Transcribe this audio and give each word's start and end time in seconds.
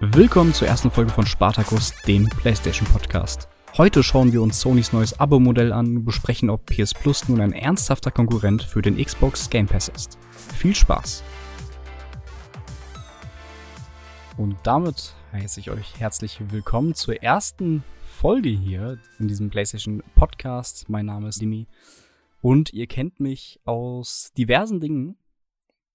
Willkommen 0.00 0.54
zur 0.54 0.68
ersten 0.68 0.92
Folge 0.92 1.10
von 1.10 1.26
Spartacus, 1.26 1.92
dem 2.06 2.28
PlayStation 2.28 2.86
Podcast. 2.86 3.48
Heute 3.76 4.04
schauen 4.04 4.32
wir 4.32 4.40
uns 4.40 4.60
Sonys 4.60 4.92
neues 4.92 5.18
Abo-Modell 5.18 5.72
an 5.72 5.96
und 5.96 6.04
besprechen, 6.04 6.50
ob 6.50 6.66
PS 6.66 6.94
Plus 6.94 7.28
nun 7.28 7.40
ein 7.40 7.52
ernsthafter 7.52 8.12
Konkurrent 8.12 8.62
für 8.62 8.80
den 8.80 8.96
Xbox 8.96 9.50
Game 9.50 9.66
Pass 9.66 9.88
ist. 9.88 10.16
Viel 10.30 10.76
Spaß! 10.76 11.24
Und 14.36 14.56
damit 14.62 15.14
heiße 15.32 15.58
ich 15.58 15.72
euch 15.72 15.98
herzlich 15.98 16.38
willkommen 16.48 16.94
zur 16.94 17.20
ersten 17.20 17.82
Folge 18.06 18.50
hier 18.50 19.00
in 19.18 19.26
diesem 19.26 19.50
PlayStation 19.50 20.04
Podcast. 20.14 20.88
Mein 20.88 21.06
Name 21.06 21.30
ist 21.30 21.40
Dimi 21.40 21.66
und 22.40 22.72
ihr 22.72 22.86
kennt 22.86 23.18
mich 23.18 23.58
aus 23.64 24.30
diversen 24.38 24.78
Dingen, 24.78 25.16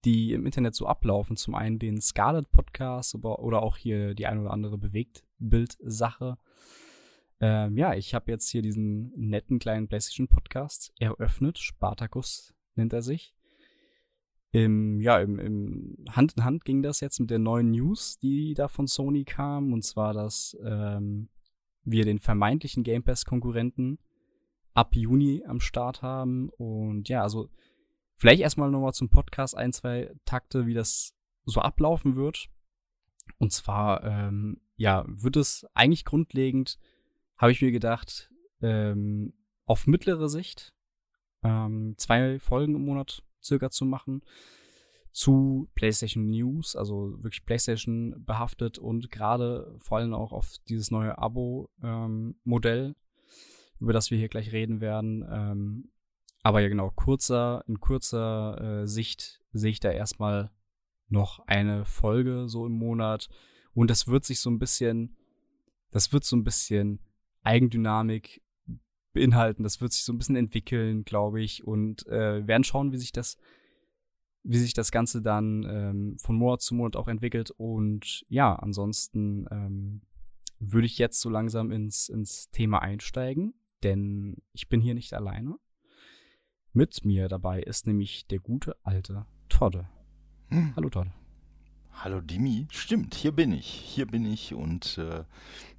die 0.06 0.34
im 0.34 0.46
Internet 0.46 0.76
so 0.76 0.88
ablaufen. 0.88 1.38
Zum 1.38 1.56
einen 1.56 1.80
den 1.80 2.02
Scarlet 2.02 2.52
Podcast 2.52 3.16
oder 3.16 3.64
auch 3.64 3.78
hier 3.78 4.14
die 4.14 4.28
ein 4.28 4.40
oder 4.40 4.52
andere 4.52 4.78
Bewegtbild-Sache. 4.78 6.38
Ähm, 7.40 7.78
ja, 7.78 7.94
ich 7.94 8.14
habe 8.14 8.32
jetzt 8.32 8.50
hier 8.50 8.62
diesen 8.62 9.12
netten 9.16 9.60
kleinen 9.60 9.88
PlayStation 9.88 10.28
Podcast 10.28 10.94
eröffnet. 11.00 11.58
Spartacus 11.58 12.54
nennt 12.76 12.94
er 12.94 13.02
sich. 13.02 13.36
Im, 14.52 15.02
ja, 15.02 15.20
im, 15.20 15.40
im 15.40 16.06
Hand 16.12 16.34
in 16.38 16.44
Hand 16.44 16.64
ging 16.64 16.84
das 16.84 17.00
jetzt 17.00 17.20
mit 17.20 17.32
der 17.32 17.40
neuen 17.40 17.72
News, 17.72 18.20
die 18.20 18.54
da 18.54 18.68
von 18.68 18.88
Sony 18.88 19.24
kam. 19.24 19.74
Und 19.74 19.84
zwar, 19.84 20.14
dass 20.14 20.56
ähm, 20.64 21.30
wir 21.84 22.06
den 22.06 22.20
vermeintlichen 22.20 22.84
Game 22.84 23.04
Pass-Konkurrenten 23.04 24.00
ab 24.74 24.96
Juni 24.96 25.44
am 25.48 25.60
Start 25.60 26.02
haben. 26.02 26.50
Und 26.50 27.10
ja, 27.10 27.24
also 27.24 27.50
Vielleicht 28.18 28.42
erstmal 28.42 28.72
nochmal 28.72 28.94
zum 28.94 29.10
Podcast 29.10 29.56
ein, 29.56 29.74
zwei 29.74 30.14
Takte, 30.26 30.66
wie 30.66 30.74
das 30.74 31.16
so 31.44 31.60
ablaufen 31.60 32.16
wird. 32.16 32.50
Und 33.38 33.52
zwar, 33.52 34.04
ähm, 34.04 34.62
ja, 34.76 35.06
wird 35.08 35.38
es 35.38 35.66
eigentlich 35.74 36.06
grundlegend, 36.06 36.80
habe 37.38 37.52
ich 37.52 37.62
mir 37.62 37.72
gedacht, 37.72 38.32
ähm, 38.62 39.34
auf 39.66 39.88
mittlere 39.88 40.30
Sicht 40.30 40.74
ähm, 41.44 41.96
zwei 41.98 42.40
Folgen 42.40 42.76
im 42.76 42.86
Monat 42.86 43.24
circa 43.42 43.70
zu 43.70 43.86
machen 43.86 44.24
zu 45.14 45.70
PlayStation 45.76 46.32
News, 46.32 46.76
also 46.76 47.22
wirklich 47.22 47.46
PlayStation 47.46 48.26
behaftet 48.26 48.80
und 48.80 49.12
gerade 49.12 49.76
vor 49.80 50.00
allem 50.00 50.14
auch 50.14 50.34
auf 50.34 50.56
dieses 50.68 50.90
neue 50.90 51.20
Abo-Modell, 51.20 52.86
ähm, 52.86 52.96
über 53.80 53.94
das 53.94 54.10
wir 54.10 54.18
hier 54.18 54.28
gleich 54.28 54.52
reden 54.52 54.82
werden, 54.82 55.24
ähm, 55.30 55.92
aber 56.44 56.60
ja, 56.60 56.68
genau, 56.68 56.92
kurzer, 56.92 57.64
in 57.68 57.80
kurzer 57.80 58.82
äh, 58.82 58.88
Sicht 58.88 59.42
sehe 59.54 59.72
ich 59.72 59.80
da 59.80 59.92
erstmal 59.92 60.52
noch 61.08 61.40
eine 61.48 61.86
Folge 61.86 62.50
so 62.50 62.66
im 62.66 62.74
Monat. 62.74 63.30
Und 63.74 63.90
das 63.90 64.08
wird 64.08 64.26
sich 64.26 64.42
so 64.42 64.50
ein 64.50 64.60
bisschen, 64.60 65.16
das 65.92 66.12
wird 66.12 66.26
so 66.26 66.36
ein 66.36 66.44
bisschen 66.44 67.00
Eigendynamik 67.44 68.42
beinhalten. 69.14 69.64
Das 69.64 69.80
wird 69.80 69.94
sich 69.94 70.04
so 70.04 70.12
ein 70.12 70.18
bisschen 70.18 70.36
entwickeln, 70.36 71.06
glaube 71.06 71.42
ich. 71.42 71.64
Und 71.64 72.06
äh, 72.08 72.46
werden 72.46 72.66
schauen, 72.66 72.92
wie 72.92 72.98
sich 72.98 73.14
das, 73.14 73.38
wie 74.44 74.58
sich 74.58 74.74
das 74.74 74.92
Ganze 74.92 75.22
dann 75.22 75.64
ähm, 75.64 76.18
von 76.20 76.36
Monat 76.36 76.62
zu 76.62 76.76
Monat 76.76 76.98
auch 76.98 77.08
entwickelt. 77.08 77.52
Und 77.52 78.26
ja, 78.28 78.54
ansonsten 78.54 79.48
ähm, 79.50 80.02
würde 80.60 80.88
ich 80.88 80.98
jetzt 80.98 81.22
so 81.22 81.30
langsam 81.30 81.72
ins, 81.72 82.10
ins 82.10 82.50
Thema 82.50 82.82
einsteigen, 82.82 83.54
denn 83.84 84.42
ich 84.52 84.68
bin 84.68 84.82
hier 84.82 84.94
nicht 84.94 85.14
alleine. 85.14 85.58
Mit 86.76 87.06
mir 87.06 87.30
dabei 87.30 87.62
ist 87.62 87.86
nämlich 87.86 88.26
der 88.26 88.40
gute 88.40 88.76
alte 88.82 89.28
Todde. 89.48 89.88
Hm. 90.50 90.74
Hallo 90.76 90.90
Todde. 90.90 91.12
Hallo 91.94 92.20
Dimi, 92.20 92.66
stimmt, 92.72 93.14
hier 93.14 93.32
bin 93.32 93.54
ich, 93.54 93.68
hier 93.68 94.08
bin 94.08 94.26
ich 94.26 94.56
und 94.56 94.98
äh, 94.98 95.24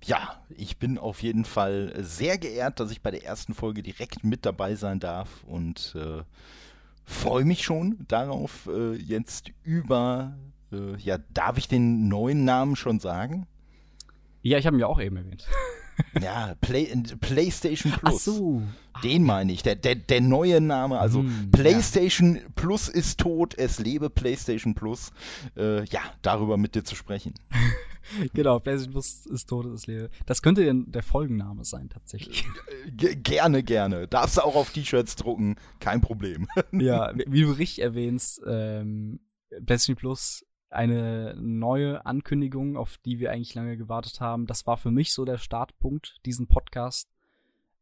ja, 0.04 0.40
ich 0.50 0.78
bin 0.78 0.96
auf 0.96 1.20
jeden 1.20 1.44
Fall 1.44 1.92
sehr 1.98 2.38
geehrt, 2.38 2.78
dass 2.78 2.92
ich 2.92 3.02
bei 3.02 3.10
der 3.10 3.24
ersten 3.24 3.54
Folge 3.54 3.82
direkt 3.82 4.22
mit 4.22 4.46
dabei 4.46 4.76
sein 4.76 5.00
darf 5.00 5.42
und 5.42 5.96
äh, 5.98 6.22
freue 7.04 7.44
mich 7.44 7.64
schon 7.64 8.04
darauf, 8.06 8.68
äh, 8.68 8.94
jetzt 8.94 9.50
über, 9.64 10.38
äh, 10.70 10.96
ja, 10.98 11.18
darf 11.32 11.58
ich 11.58 11.66
den 11.66 12.06
neuen 12.06 12.44
Namen 12.44 12.76
schon 12.76 13.00
sagen? 13.00 13.48
Ja, 14.42 14.58
ich 14.58 14.66
habe 14.66 14.76
ihn 14.76 14.80
ja 14.80 14.86
auch 14.86 15.00
eben 15.00 15.16
erwähnt. 15.16 15.48
Ja, 16.20 16.54
Play, 16.60 16.94
PlayStation 17.20 17.92
Plus. 17.92 18.14
Ach 18.14 18.18
so. 18.18 18.62
Den 19.02 19.24
meine 19.24 19.52
ich, 19.52 19.62
der, 19.62 19.74
der, 19.74 19.96
der 19.96 20.20
neue 20.20 20.60
Name. 20.60 20.98
Also 20.98 21.20
hm, 21.20 21.50
PlayStation 21.50 22.36
ja. 22.36 22.42
Plus 22.54 22.88
ist 22.88 23.18
tot, 23.18 23.54
es 23.58 23.78
lebe 23.78 24.08
PlayStation 24.08 24.74
Plus. 24.74 25.10
Äh, 25.56 25.84
ja, 25.86 26.00
darüber 26.22 26.56
mit 26.56 26.74
dir 26.74 26.84
zu 26.84 26.94
sprechen. 26.94 27.34
genau, 28.34 28.60
PlayStation 28.60 28.92
Plus 28.92 29.26
ist 29.26 29.48
tot, 29.48 29.66
es 29.66 29.86
lebe. 29.86 30.10
Das 30.26 30.42
könnte 30.42 30.72
der 30.86 31.02
Folgenname 31.02 31.64
sein, 31.64 31.88
tatsächlich. 31.88 32.44
G 32.96 33.16
gerne, 33.16 33.62
gerne. 33.62 34.06
Darfst 34.06 34.36
du 34.36 34.42
auch 34.42 34.54
auf 34.54 34.70
T-Shirts 34.70 35.16
drucken, 35.16 35.56
kein 35.80 36.00
Problem. 36.00 36.46
ja, 36.72 37.12
wie 37.26 37.42
du 37.42 37.50
richtig 37.50 37.82
erwähnst, 37.82 38.40
ähm, 38.46 39.20
PlayStation 39.64 39.96
Plus 39.96 40.44
eine 40.74 41.34
neue 41.38 42.04
Ankündigung, 42.04 42.76
auf 42.76 42.98
die 42.98 43.18
wir 43.18 43.32
eigentlich 43.32 43.54
lange 43.54 43.76
gewartet 43.76 44.20
haben. 44.20 44.46
Das 44.46 44.66
war 44.66 44.76
für 44.76 44.90
mich 44.90 45.12
so 45.12 45.24
der 45.24 45.38
Startpunkt, 45.38 46.20
diesen 46.26 46.46
Podcast 46.46 47.08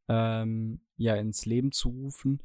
ähm, 0.08 0.80
ja 0.96 1.14
ins 1.16 1.46
Leben 1.46 1.72
zu 1.72 1.88
rufen. 1.88 2.40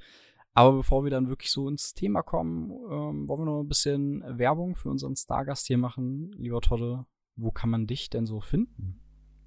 Aber 0.54 0.74
bevor 0.74 1.04
wir 1.04 1.12
dann 1.12 1.30
wirklich 1.30 1.52
so 1.52 1.70
ins 1.70 1.94
Thema 1.94 2.24
kommen, 2.24 2.72
ähm, 2.72 3.30
wollen 3.30 3.42
wir 3.42 3.46
noch 3.46 3.62
ein 3.62 3.68
bisschen 3.68 4.24
Werbung 4.40 4.76
für 4.76 4.90
unseren 4.90 5.16
Stargast 5.16 5.68
hier 5.68 5.78
machen. 5.78 6.32
Lieber 6.38 6.62
Todde, 6.62 7.06
wo 7.36 7.52
kann 7.52 7.70
man 7.70 7.86
dich 7.86 8.10
denn 8.10 8.26
so 8.26 8.40
finden? 8.42 9.00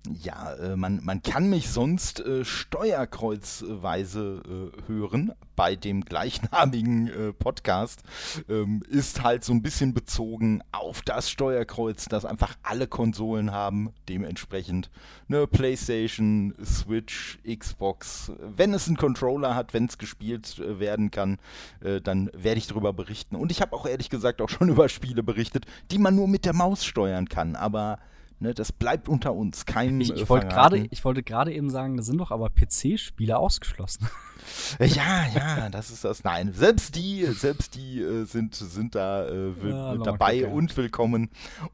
Ja, 0.09 0.55
äh, 0.55 0.77
man, 0.77 1.05
man 1.05 1.23
kann 1.23 1.51
mich 1.51 1.69
sonst 1.69 2.21
äh, 2.21 2.43
steuerkreuzweise 2.43 4.41
äh, 4.47 4.89
hören 4.89 5.33
bei 5.57 5.77
dem 5.77 6.07
gleichnamigen 6.07 7.09
äh, 7.09 7.35
Podcast. 7.35 8.03
Ähm, 8.49 8.83
ist 8.89 9.23
halt 9.23 9.45
so 9.45 9.53
ein 9.53 9.61
bisschen 9.61 9.93
bezogen 9.93 10.63
auf 10.73 11.03
das 11.03 11.31
Steuerkreuz, 11.31 12.07
das 12.07 12.25
einfach 12.25 12.57
alle 12.63 12.87
Konsolen 12.87 13.53
haben. 13.53 13.93
Dementsprechend 14.09 14.89
ne, 15.29 15.47
PlayStation, 15.47 16.55
Switch, 16.65 17.39
Xbox. 17.47 18.33
Wenn 18.57 18.73
es 18.73 18.87
einen 18.87 18.97
Controller 18.97 19.55
hat, 19.55 19.75
wenn 19.75 19.85
es 19.85 19.99
gespielt 19.99 20.61
äh, 20.61 20.81
werden 20.81 21.11
kann, 21.11 21.39
äh, 21.83 22.01
dann 22.01 22.31
werde 22.33 22.57
ich 22.57 22.69
darüber 22.69 22.95
berichten. 22.95 23.37
Und 23.37 23.53
ich 23.53 23.61
habe 23.61 23.77
auch 23.77 23.85
ehrlich 23.85 24.09
gesagt 24.09 24.41
auch 24.41 24.49
schon 24.49 24.69
über 24.71 24.89
Spiele 24.89 25.23
berichtet, 25.23 25.67
die 25.91 25.99
man 25.99 26.17
nur 26.17 26.27
mit 26.27 26.47
der 26.47 26.55
Maus 26.55 26.87
steuern 26.87 27.29
kann. 27.29 27.55
Aber 27.55 27.99
Ne, 28.43 28.55
das 28.55 28.73
bleibt 28.73 29.07
unter 29.07 29.35
uns. 29.35 29.67
Kein 29.67 30.01
ich, 30.01 30.15
ich 30.15 30.31
wollte 30.31 30.49
gerade, 30.49 30.87
ich 30.91 31.05
wollte 31.05 31.23
gerade 31.23 31.53
eben 31.53 31.69
sagen, 31.69 31.99
da 31.99 32.03
sind 32.03 32.17
doch 32.17 32.31
aber 32.31 32.49
PC-Spiele 32.49 33.39
ausgeschlossen. 33.39 34.09
Ja, 34.79 35.27
ja, 35.35 35.69
das 35.69 35.91
ist 35.91 36.03
das. 36.03 36.25
Nein, 36.25 36.55
selbst 36.55 36.97
die, 36.97 37.27
selbst 37.27 37.75
die 37.75 38.01
äh, 38.01 38.25
sind, 38.25 38.55
sind 38.55 38.95
da 38.95 39.29
äh, 39.29 39.53
ja, 39.69 39.97
dabei 39.99 40.47
und 40.47 40.77
willkommen. 40.79 41.29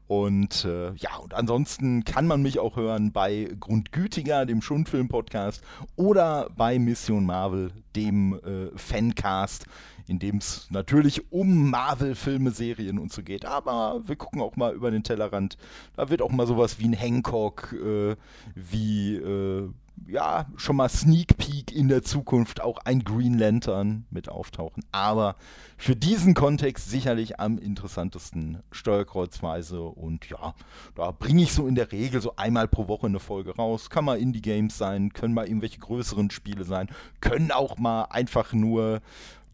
Und 0.07 0.65
äh, 0.65 0.93
ja, 0.95 1.15
und 1.15 1.33
ansonsten 1.33 2.03
kann 2.03 2.27
man 2.27 2.41
mich 2.41 2.59
auch 2.59 2.75
hören 2.75 3.13
bei 3.13 3.49
Grundgütiger, 3.57 4.45
dem 4.45 4.61
Schundfilm-Podcast, 4.61 5.63
oder 5.95 6.49
bei 6.57 6.77
Mission 6.77 7.25
Marvel, 7.25 7.71
dem 7.95 8.33
äh, 8.33 8.77
Fancast 8.77 9.65
in 10.07 10.19
dem 10.19 10.37
es 10.37 10.67
natürlich 10.69 11.31
um 11.31 11.69
Marvel-Filme, 11.69 12.51
Serien 12.51 12.97
und 12.97 13.11
so 13.11 13.21
geht. 13.21 13.45
Aber 13.45 14.01
wir 14.07 14.15
gucken 14.15 14.41
auch 14.41 14.55
mal 14.55 14.73
über 14.73 14.91
den 14.91 15.03
Tellerrand. 15.03 15.57
Da 15.95 16.09
wird 16.09 16.21
auch 16.21 16.31
mal 16.31 16.47
sowas 16.47 16.79
wie 16.79 16.87
ein 16.87 16.93
Hancock, 16.93 17.73
äh, 17.73 18.15
wie, 18.55 19.15
äh, 19.15 19.69
ja, 20.07 20.45
schon 20.55 20.75
mal 20.75 20.89
Sneak 20.89 21.37
Peek 21.37 21.75
in 21.75 21.87
der 21.87 22.03
Zukunft, 22.03 22.61
auch 22.61 22.77
ein 22.85 23.03
Green 23.03 23.37
Lantern 23.37 24.05
mit 24.11 24.29
auftauchen. 24.29 24.83
Aber 24.91 25.35
für 25.75 25.95
diesen 25.95 26.33
Kontext 26.33 26.89
sicherlich 26.89 27.39
am 27.39 27.57
interessantesten 27.57 28.63
Steuerkreuzweise. 28.71 29.81
Und 29.81 30.29
ja, 30.29 30.53
da 30.95 31.11
bringe 31.11 31.43
ich 31.43 31.51
so 31.51 31.67
in 31.67 31.75
der 31.75 31.91
Regel 31.91 32.21
so 32.21 32.35
einmal 32.35 32.67
pro 32.67 32.87
Woche 32.87 33.07
eine 33.07 33.19
Folge 33.19 33.55
raus. 33.55 33.89
Kann 33.89 34.05
mal 34.05 34.19
Indie-Games 34.19 34.77
sein, 34.77 35.11
können 35.13 35.33
mal 35.33 35.47
irgendwelche 35.47 35.79
größeren 35.79 36.29
Spiele 36.29 36.63
sein, 36.63 36.87
können 37.19 37.51
auch 37.51 37.77
mal 37.77 38.03
einfach 38.03 38.53
nur 38.53 39.01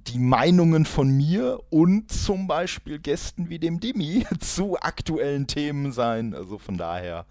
die 0.08 0.20
Meinungen 0.20 0.86
von 0.86 1.10
mir 1.10 1.60
und 1.70 2.12
zum 2.12 2.48
Beispiel 2.48 3.00
Gästen 3.00 3.50
wie 3.50 3.60
dem 3.60 3.80
Dimi 3.80 4.26
zu 4.40 4.78
aktuellen 4.80 5.48
Themen 5.48 5.92
sein. 5.92 6.34
Also 6.34 6.58
von 6.58 6.78
daher, 6.78 7.26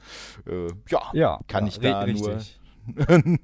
äh, 0.47 0.69
ja, 0.89 1.11
ja, 1.13 1.41
kann 1.49 1.67
ja, 1.67 1.69
ich 1.69 1.79
da 1.79 2.07
nur. 2.07 2.41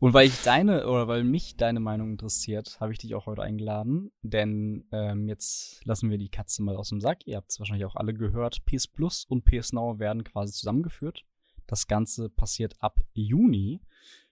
und 0.00 0.14
weil 0.14 0.26
ich 0.26 0.42
deine 0.42 0.86
oder 0.86 1.06
weil 1.06 1.24
mich 1.24 1.56
deine 1.56 1.80
Meinung 1.80 2.10
interessiert, 2.10 2.78
habe 2.80 2.92
ich 2.92 2.98
dich 2.98 3.14
auch 3.14 3.26
heute 3.26 3.42
eingeladen. 3.42 4.10
Denn 4.22 4.84
ähm, 4.92 5.28
jetzt 5.28 5.84
lassen 5.84 6.10
wir 6.10 6.18
die 6.18 6.30
Katze 6.30 6.62
mal 6.62 6.76
aus 6.76 6.88
dem 6.88 7.00
Sack. 7.00 7.26
Ihr 7.26 7.36
habt 7.36 7.50
es 7.50 7.58
wahrscheinlich 7.58 7.86
auch 7.86 7.96
alle 7.96 8.14
gehört. 8.14 8.64
PS 8.66 8.88
Plus 8.88 9.24
und 9.24 9.44
PS 9.44 9.72
Now 9.72 9.98
werden 9.98 10.24
quasi 10.24 10.52
zusammengeführt. 10.52 11.24
Das 11.66 11.86
Ganze 11.86 12.28
passiert 12.30 12.74
ab 12.80 12.98
Juni. 13.12 13.80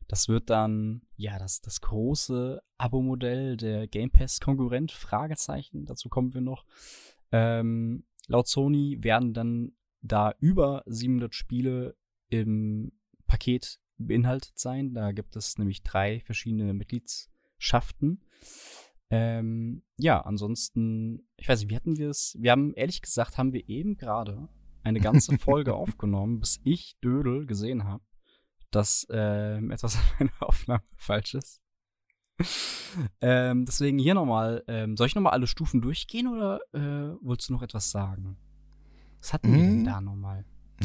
Das 0.08 0.26
wird 0.26 0.48
dann, 0.50 1.02
ja, 1.16 1.38
das, 1.38 1.60
das 1.60 1.80
große 1.82 2.62
Abo-Modell 2.78 3.56
der 3.58 3.86
Game 3.86 4.10
Pass-Konkurrent, 4.10 4.90
Fragezeichen, 4.90 5.84
dazu 5.84 6.08
kommen 6.08 6.32
wir 6.32 6.40
noch. 6.40 6.64
Ähm, 7.30 8.04
laut 8.26 8.48
Sony 8.48 8.96
werden 9.00 9.34
dann 9.34 9.72
da 10.00 10.34
über 10.40 10.82
700 10.86 11.34
Spiele 11.34 11.96
im 12.30 12.92
Paket 13.26 13.80
beinhaltet 13.98 14.58
sein. 14.58 14.94
Da 14.94 15.12
gibt 15.12 15.36
es 15.36 15.58
nämlich 15.58 15.82
drei 15.82 16.20
verschiedene 16.20 16.72
Mitgliedschaften. 16.72 18.24
Ähm, 19.10 19.82
ja, 19.96 20.20
ansonsten, 20.20 21.28
ich 21.36 21.48
weiß 21.48 21.60
nicht, 21.60 21.70
wie 21.70 21.76
hatten 21.76 21.96
wir 21.96 22.10
es? 22.10 22.36
Wir 22.38 22.52
haben, 22.52 22.74
ehrlich 22.74 23.02
gesagt, 23.02 23.38
haben 23.38 23.52
wir 23.52 23.68
eben 23.68 23.96
gerade 23.96 24.48
eine 24.82 25.00
ganze 25.00 25.36
Folge 25.38 25.74
aufgenommen, 25.74 26.40
bis 26.40 26.60
ich 26.64 26.98
Dödel 27.00 27.46
gesehen 27.46 27.84
habe, 27.84 28.04
dass 28.70 29.06
ähm, 29.10 29.70
etwas 29.70 29.96
an 29.96 30.02
meiner 30.18 30.32
Aufnahme 30.40 30.82
falsch 30.96 31.34
ist. 31.34 31.60
ähm, 33.20 33.64
deswegen 33.64 33.98
hier 33.98 34.14
nochmal, 34.14 34.62
ähm, 34.68 34.96
soll 34.96 35.08
ich 35.08 35.14
nochmal 35.14 35.32
alle 35.32 35.46
Stufen 35.46 35.80
durchgehen 35.80 36.28
oder 36.28 36.60
äh, 36.72 37.16
wolltest 37.20 37.48
du 37.48 37.54
noch 37.54 37.62
etwas 37.62 37.90
sagen? 37.90 38.36
Was 39.20 39.32
hatten 39.32 39.52
wir 39.52 39.58
denn 39.58 39.78
hm? 39.78 39.84
da 39.84 40.00
nochmal? 40.00 40.44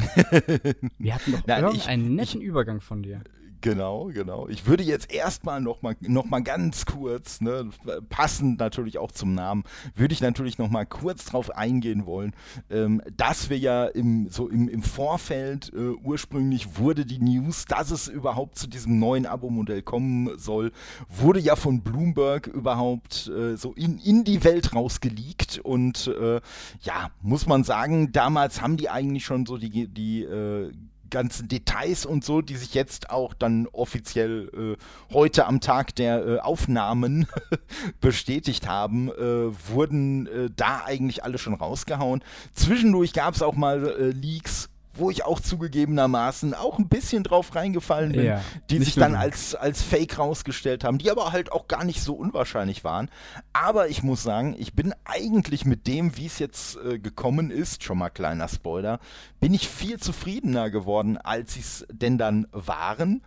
wir 0.98 1.14
hatten 1.14 1.32
doch 1.32 1.46
Nein, 1.46 1.80
einen 1.86 2.14
netten 2.16 2.40
ich, 2.40 2.46
Übergang 2.46 2.80
von 2.80 3.02
dir. 3.02 3.22
Genau, 3.64 4.10
genau. 4.12 4.46
Ich 4.48 4.66
würde 4.66 4.82
jetzt 4.82 5.10
erstmal 5.10 5.58
noch 5.58 5.80
mal, 5.80 5.96
noch 6.02 6.26
mal 6.26 6.42
ganz 6.42 6.84
kurz, 6.84 7.40
ne, 7.40 7.70
passend 8.10 8.58
natürlich 8.58 8.98
auch 8.98 9.10
zum 9.10 9.34
Namen, 9.34 9.64
würde 9.94 10.12
ich 10.12 10.20
natürlich 10.20 10.58
noch 10.58 10.68
mal 10.68 10.84
kurz 10.84 11.24
drauf 11.24 11.48
eingehen 11.48 12.04
wollen, 12.04 12.34
ähm, 12.68 13.00
dass 13.16 13.48
wir 13.48 13.58
ja 13.58 13.86
im, 13.86 14.28
so 14.28 14.50
im, 14.50 14.68
im 14.68 14.82
Vorfeld 14.82 15.72
äh, 15.74 15.92
ursprünglich 16.04 16.76
wurde 16.78 17.06
die 17.06 17.18
News, 17.18 17.64
dass 17.64 17.90
es 17.90 18.06
überhaupt 18.06 18.58
zu 18.58 18.66
diesem 18.66 18.98
neuen 18.98 19.24
Abo-Modell 19.24 19.80
kommen 19.80 20.36
soll, 20.36 20.70
wurde 21.08 21.40
ja 21.40 21.56
von 21.56 21.80
Bloomberg 21.80 22.48
überhaupt 22.48 23.28
äh, 23.34 23.56
so 23.56 23.72
in, 23.72 23.96
in 23.96 24.24
die 24.24 24.44
Welt 24.44 24.74
rausgeleakt 24.74 25.58
und 25.62 26.08
äh, 26.08 26.42
ja, 26.82 27.10
muss 27.22 27.46
man 27.46 27.64
sagen, 27.64 28.12
damals 28.12 28.60
haben 28.60 28.76
die 28.76 28.90
eigentlich 28.90 29.24
schon 29.24 29.46
so 29.46 29.56
die, 29.56 29.88
die 29.88 30.22
äh, 30.24 30.70
ganzen 31.10 31.48
Details 31.48 32.06
und 32.06 32.24
so, 32.24 32.40
die 32.40 32.56
sich 32.56 32.74
jetzt 32.74 33.10
auch 33.10 33.34
dann 33.34 33.66
offiziell 33.68 34.76
äh, 34.78 35.12
heute 35.12 35.46
am 35.46 35.60
Tag 35.60 35.94
der 35.96 36.26
äh, 36.26 36.38
Aufnahmen 36.40 37.26
bestätigt 38.00 38.68
haben, 38.68 39.10
äh, 39.10 39.68
wurden 39.68 40.26
äh, 40.26 40.50
da 40.54 40.82
eigentlich 40.84 41.24
alle 41.24 41.38
schon 41.38 41.54
rausgehauen. 41.54 42.22
Zwischendurch 42.54 43.12
gab 43.12 43.34
es 43.34 43.42
auch 43.42 43.54
mal 43.54 43.88
äh, 43.88 44.10
Leaks 44.10 44.70
wo 44.94 45.10
ich 45.10 45.24
auch 45.24 45.40
zugegebenermaßen 45.40 46.54
auch 46.54 46.78
ein 46.78 46.88
bisschen 46.88 47.22
drauf 47.22 47.54
reingefallen 47.54 48.12
bin, 48.12 48.24
ja, 48.24 48.40
die 48.70 48.78
sich 48.78 48.94
dann 48.94 49.14
als, 49.14 49.54
als 49.54 49.82
Fake 49.82 50.18
rausgestellt 50.18 50.84
haben, 50.84 50.98
die 50.98 51.10
aber 51.10 51.32
halt 51.32 51.52
auch 51.52 51.68
gar 51.68 51.84
nicht 51.84 52.00
so 52.00 52.14
unwahrscheinlich 52.14 52.84
waren. 52.84 53.10
Aber 53.52 53.88
ich 53.88 54.02
muss 54.02 54.22
sagen, 54.22 54.54
ich 54.58 54.74
bin 54.74 54.94
eigentlich 55.04 55.64
mit 55.64 55.86
dem, 55.86 56.16
wie 56.16 56.26
es 56.26 56.38
jetzt 56.38 56.76
äh, 56.76 56.98
gekommen 56.98 57.50
ist, 57.50 57.82
schon 57.82 57.98
mal 57.98 58.10
kleiner 58.10 58.48
Spoiler, 58.48 59.00
bin 59.40 59.54
ich 59.54 59.68
viel 59.68 59.98
zufriedener 59.98 60.70
geworden, 60.70 61.18
als 61.18 61.54
sie 61.54 61.60
es 61.60 61.86
denn 61.90 62.18
dann 62.18 62.46
waren. 62.52 63.22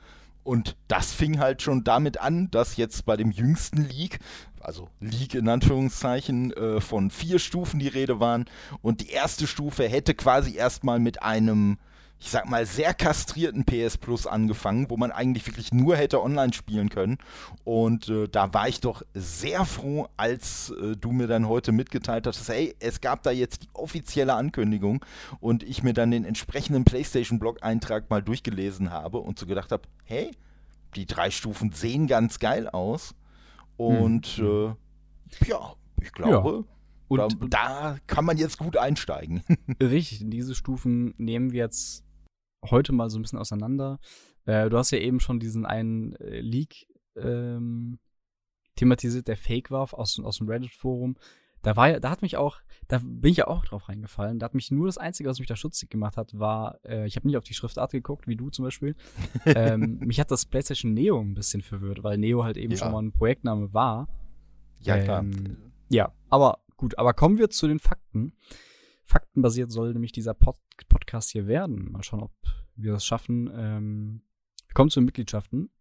Und 0.48 0.78
das 0.88 1.12
fing 1.12 1.40
halt 1.40 1.62
schon 1.62 1.84
damit 1.84 2.22
an, 2.22 2.50
dass 2.52 2.78
jetzt 2.78 3.06
bei 3.06 3.18
dem 3.18 3.32
jüngsten 3.32 3.84
Leak, 3.84 4.20
also 4.62 4.90
Leak 5.00 5.36
in 5.36 5.48
Anführungszeichen, 5.48 6.52
äh, 6.54 6.82
von 6.82 7.12
vier 7.12 7.40
Stufen 7.40 7.80
die 7.80 7.88
Rede 7.88 8.20
waren. 8.20 8.46
Und 8.82 9.02
die 9.02 9.10
erste 9.10 9.48
Stufe 9.48 9.88
hätte 9.88 10.14
quasi 10.14 10.56
erstmal 10.56 11.00
mit 11.00 11.22
einem, 11.24 11.78
ich 12.20 12.30
sag 12.30 12.50
mal, 12.50 12.66
sehr 12.66 12.94
kastrierten 12.94 13.66
PS 13.66 13.98
Plus 13.98 14.28
angefangen, 14.28 14.90
wo 14.90 14.98
man 14.98 15.12
eigentlich 15.12 15.46
wirklich 15.46 15.72
nur 15.72 15.96
hätte 15.96 16.22
online 16.22 16.54
spielen 16.54 16.90
können. 16.90 17.18
Und 17.64 18.10
äh, 18.10 18.28
da 18.28 18.54
war 18.54 18.68
ich 18.68 18.80
doch 18.80 19.04
sehr 19.14 19.66
froh, 19.66 20.08
als 20.18 20.72
äh, 20.72 20.96
du 20.96 21.12
mir 21.12 21.28
dann 21.28 21.48
heute 21.48 21.72
mitgeteilt 21.72 22.28
hast, 22.28 22.48
hey, 22.50 22.76
es 22.80 23.02
gab 23.02 23.24
da 23.24 23.32
jetzt 23.32 23.64
die 23.64 23.70
offizielle 23.74 24.34
Ankündigung 24.34 25.06
und 25.40 25.64
ich 25.64 25.84
mir 25.84 25.94
dann 25.94 26.12
den 26.12 26.26
entsprechenden 26.26 26.86
PlayStation-Blog-Eintrag 26.86 28.10
mal 28.10 28.22
durchgelesen 28.22 28.92
habe 28.92 29.20
und 29.20 29.38
so 29.38 29.46
gedacht 29.46 29.72
habe, 29.72 29.84
hey, 30.04 30.32
die 30.96 31.06
drei 31.06 31.32
Stufen 31.32 31.72
sehen 31.72 32.08
ganz 32.08 32.40
geil 32.40 32.68
aus. 32.68 33.14
Und 33.78 34.40
mhm. 34.40 34.76
äh, 35.42 35.48
ja, 35.48 35.76
ich 36.02 36.12
glaube, 36.12 36.66
ja. 36.68 36.74
Und 37.10 37.20
da, 37.20 37.48
da, 37.48 37.98
kann 38.06 38.26
man 38.26 38.38
jetzt 38.38 38.58
gut 38.58 38.76
einsteigen. 38.76 39.44
Richtig, 39.82 40.24
diese 40.26 40.56
Stufen 40.56 41.14
nehmen 41.18 41.52
wir 41.52 41.60
jetzt 41.60 42.04
heute 42.70 42.92
mal 42.92 43.10
so 43.10 43.18
ein 43.18 43.22
bisschen 43.22 43.40
auseinander. 43.40 44.00
Äh, 44.46 44.70
du 44.70 44.78
hast 44.78 44.92
ja 44.92 44.98
eben 44.98 45.20
schon 45.20 45.40
diesen 45.40 45.66
einen 45.66 46.16
äh, 46.16 46.42
Leak 46.42 46.88
ähm, 47.16 48.00
thematisiert, 48.76 49.28
der 49.28 49.38
fake 49.38 49.72
war 49.72 49.94
aus, 49.94 50.20
aus 50.20 50.38
dem 50.38 50.50
Reddit-Forum. 50.50 51.16
Da 51.62 51.76
war 51.76 51.90
ja, 51.90 52.00
da 52.00 52.10
hat 52.10 52.22
mich 52.22 52.38
auch, 52.38 52.60
da 52.88 53.00
bin 53.04 53.32
ich 53.32 53.38
ja 53.38 53.48
auch 53.48 53.66
drauf 53.66 53.90
reingefallen. 53.90 54.40
Da 54.40 54.46
hat 54.46 54.54
mich 54.54 54.72
nur 54.72 54.86
das 54.86 54.98
Einzige, 54.98 55.30
was 55.30 55.40
mich 55.40 55.48
da 55.48 55.56
schutzig 55.56 55.90
gemacht 55.90 56.18
hat, 56.18 56.38
war, 56.38 56.80
äh, 56.86 57.06
ich 57.08 57.16
habe 57.16 57.28
nicht 57.28 57.38
auf 57.38 57.44
die 57.44 57.54
Schriftart 57.54 57.92
geguckt, 57.92 58.28
wie 58.28 58.36
du 58.36 58.50
zum 58.50 58.64
Beispiel. 58.64 58.96
ähm, 59.46 60.00
mich 60.00 60.20
hat 60.20 60.32
das 60.32 60.46
PlayStation 60.46 60.94
Neo 60.94 61.20
ein 61.20 61.34
bisschen 61.34 61.62
verwirrt, 61.62 62.04
weil 62.04 62.18
Neo 62.18 62.44
halt 62.44 62.58
eben 62.58 62.72
ja. 62.72 62.78
schon 62.78 62.92
mal 62.92 63.02
ein 63.02 63.12
Projektname 63.12 63.74
war. 63.74 64.08
Ja, 64.80 65.00
klar. 65.00 65.22
Ähm, 65.22 65.58
ja, 65.90 66.14
aber 66.30 66.60
gut, 66.78 66.98
aber 66.98 67.14
kommen 67.14 67.38
wir 67.38 67.50
zu 67.50 67.68
den 67.68 67.80
Fakten. 67.80 68.34
Faktenbasiert 69.04 69.72
soll 69.72 69.94
nämlich 69.94 70.12
dieser 70.12 70.34
Pod 70.34 70.58
Podcast 70.90 71.32
hier 71.32 71.48
werden. 71.48 71.92
Mal 71.92 72.04
schauen, 72.04 72.22
ob 72.22 72.34
wir 72.76 72.92
das 72.92 73.06
schaffen. 73.06 73.50
Ähm, 73.54 74.22
wir 74.68 74.74
kommen 74.74 74.90
zu 74.90 75.00
den 75.00 75.06
Mitgliedschaften. 75.06 75.72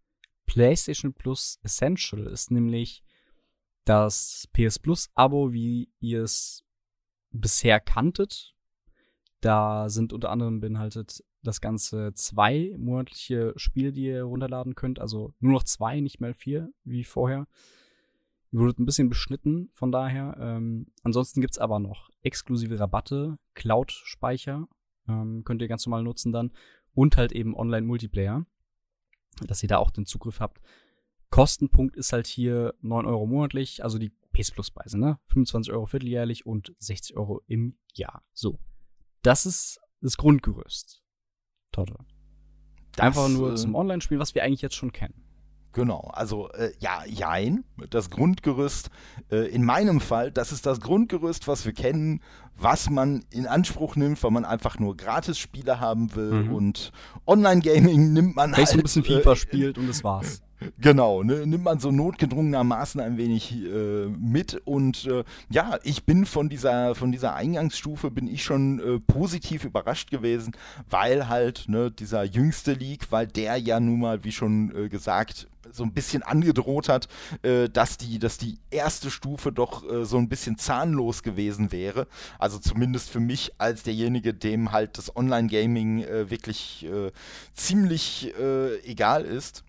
PlayStation 0.47 1.13
Plus 1.13 1.59
Essential 1.63 2.27
ist 2.27 2.51
nämlich 2.51 3.05
das 3.87 4.49
PS 4.53 4.79
Plus 4.79 5.09
Abo, 5.15 5.53
wie 5.53 5.89
ihr 6.01 6.23
es 6.23 6.65
bisher 7.31 7.81
kanntet. 7.81 8.55
Da 9.41 9.89
sind 9.89 10.13
unter 10.13 10.31
anderem 10.31 10.61
beinhaltet 10.61 11.25
das 11.43 11.61
Ganze 11.61 12.13
zwei 12.15 12.75
monatliche 12.77 13.53
Spiele, 13.57 13.93
die 13.93 14.07
ihr 14.07 14.25
runterladen 14.25 14.75
könnt. 14.75 14.99
Also 14.99 15.35
nur 15.39 15.53
noch 15.53 15.63
zwei, 15.63 16.01
nicht 16.01 16.21
mehr 16.21 16.35
vier, 16.35 16.73
wie 16.83 17.05
vorher. 17.05 17.47
Ihr 18.51 18.59
wurdet 18.59 18.81
ein 18.81 18.87
bisschen 18.87 19.09
beschnitten, 19.09 19.71
von 19.73 19.93
daher. 19.93 20.37
Ähm, 20.41 20.89
ansonsten 21.05 21.45
es 21.45 21.59
aber 21.59 21.79
noch 21.79 22.11
exklusive 22.23 22.81
Rabatte, 22.81 23.39
Cloud-Speicher, 23.55 24.67
ähm, 25.09 25.45
könnt 25.45 25.63
ihr 25.63 25.69
ganz 25.69 25.87
normal 25.87 26.03
nutzen 26.03 26.33
dann. 26.33 26.53
Und 26.93 27.17
halt 27.17 27.31
eben 27.31 27.55
Online-Multiplayer, 27.55 28.47
dass 29.47 29.63
ihr 29.63 29.69
da 29.69 29.77
auch 29.79 29.91
den 29.91 30.07
Zugriff 30.07 30.41
habt 30.41 30.61
Kostenpunkt 31.31 31.97
ist 31.97 32.13
halt 32.13 32.27
hier 32.27 32.75
9 32.81 33.07
Euro 33.07 33.27
monatlich, 33.27 33.83
also 33.83 33.99
die 33.99 34.13
PS 34.33 34.51
Plus 34.51 34.71
Preise, 34.71 34.99
ne? 34.99 35.19
25 35.29 35.73
Euro 35.73 35.87
vierteljährlich 35.87 36.47
und 36.47 36.75
60 36.79 37.17
Euro 37.17 37.43
im 37.47 37.79
Jahr. 37.95 38.23
So. 38.33 38.59
Das 39.23 39.47
ist 39.47 39.81
das 40.01 40.17
Grundgerüst. 40.17 41.03
Toto. 41.73 41.97
Einfach 42.99 43.29
nur 43.29 43.53
äh, 43.53 43.57
zum 43.57 43.75
Online-Spielen, 43.75 44.21
was 44.21 44.35
wir 44.35 44.45
eigentlich 44.45 44.63
jetzt 44.63 44.75
schon 44.75 44.93
kennen. 44.93 45.27
Genau, 45.73 46.09
also 46.15 46.49
äh, 46.53 46.73
ja, 46.79 47.05
jein, 47.05 47.65
das 47.91 48.09
Grundgerüst. 48.09 48.89
Äh, 49.31 49.49
in 49.51 49.63
meinem 49.63 50.01
Fall, 50.01 50.33
das 50.33 50.51
ist 50.51 50.65
das 50.65 50.81
Grundgerüst, 50.81 51.49
was 51.49 51.67
wir 51.67 51.75
kennen, 51.75 52.23
was 52.57 52.89
man 52.89 53.27
in 53.31 53.47
Anspruch 53.47 53.95
nimmt, 53.95 54.23
weil 54.23 54.31
man 54.31 54.47
einfach 54.47 54.79
nur 54.79 54.97
Gratis-Spiele 54.97 55.79
haben 55.79 56.15
will 56.15 56.45
mhm. 56.45 56.55
und 56.55 56.93
Online-Gaming 57.27 58.15
nimmt 58.15 58.37
man 58.37 58.55
Vielleicht 58.55 58.73
halt. 58.73 58.81
ein 58.81 58.83
bisschen 58.85 59.05
äh, 59.05 59.21
FIFA 59.21 59.37
spielt 59.37 59.77
und 59.77 59.87
das 59.87 60.03
war's. 60.03 60.43
Genau, 60.79 61.23
ne, 61.23 61.47
nimmt 61.47 61.65
man 61.65 61.79
so 61.81 61.91
notgedrungenermaßen 61.91 63.01
ein 63.01 63.19
wenig 63.19 63.53
äh, 63.53 64.07
mit 64.07 64.63
und 64.65 65.05
äh, 65.05 65.23
ja, 65.51 65.79
ich 65.83 66.05
bin 66.05 66.25
von 66.25 66.49
dieser 66.49 66.95
von 66.95 67.13
dieser 67.13 67.35
Eingangsstufe 67.35 68.11
bin 68.11 68.27
ich 68.27 68.43
schon 68.43 68.81
äh, 68.81 68.99
positiv 69.01 69.65
überrascht 69.65 70.11
gewesen, 70.11 70.57
weil 70.89 71.29
halt 71.29 71.67
ne, 71.69 71.91
dieser 71.91 72.25
jüngste 72.25 72.73
League, 72.73 73.09
weil 73.11 73.27
der 73.27 73.59
ja 73.59 73.81
nun 73.81 74.01
mal, 74.01 74.25
wie 74.25 74.33
schon 74.33 74.75
äh, 74.75 74.89
gesagt, 74.89 75.47
so 75.73 75.83
ein 75.83 75.93
bisschen 75.93 76.23
angedroht 76.23 76.89
hat, 76.89 77.09
äh, 77.43 77.69
dass 77.69 77.99
die 77.99 78.19
dass 78.19 78.39
die 78.39 78.59
erste 78.71 79.11
Stufe 79.11 79.53
doch 79.53 79.85
äh, 79.91 80.07
so 80.07 80.17
ein 80.17 80.31
bisschen 80.31 80.57
zahnlos 80.57 81.23
gewesen 81.23 81.71
wäre. 81.71 82.07
Also 82.39 82.59
zumindest 82.59 83.11
für 83.11 83.21
mich 83.21 83.53
als 83.59 83.83
derjenige, 83.83 84.33
dem 84.33 84.73
halt 84.73 84.97
das 84.97 85.15
Online-Gaming 85.15 86.07
wirklich 86.29 86.87
ziemlich 87.55 88.33
egal 88.85 89.25
ist. 89.25 89.66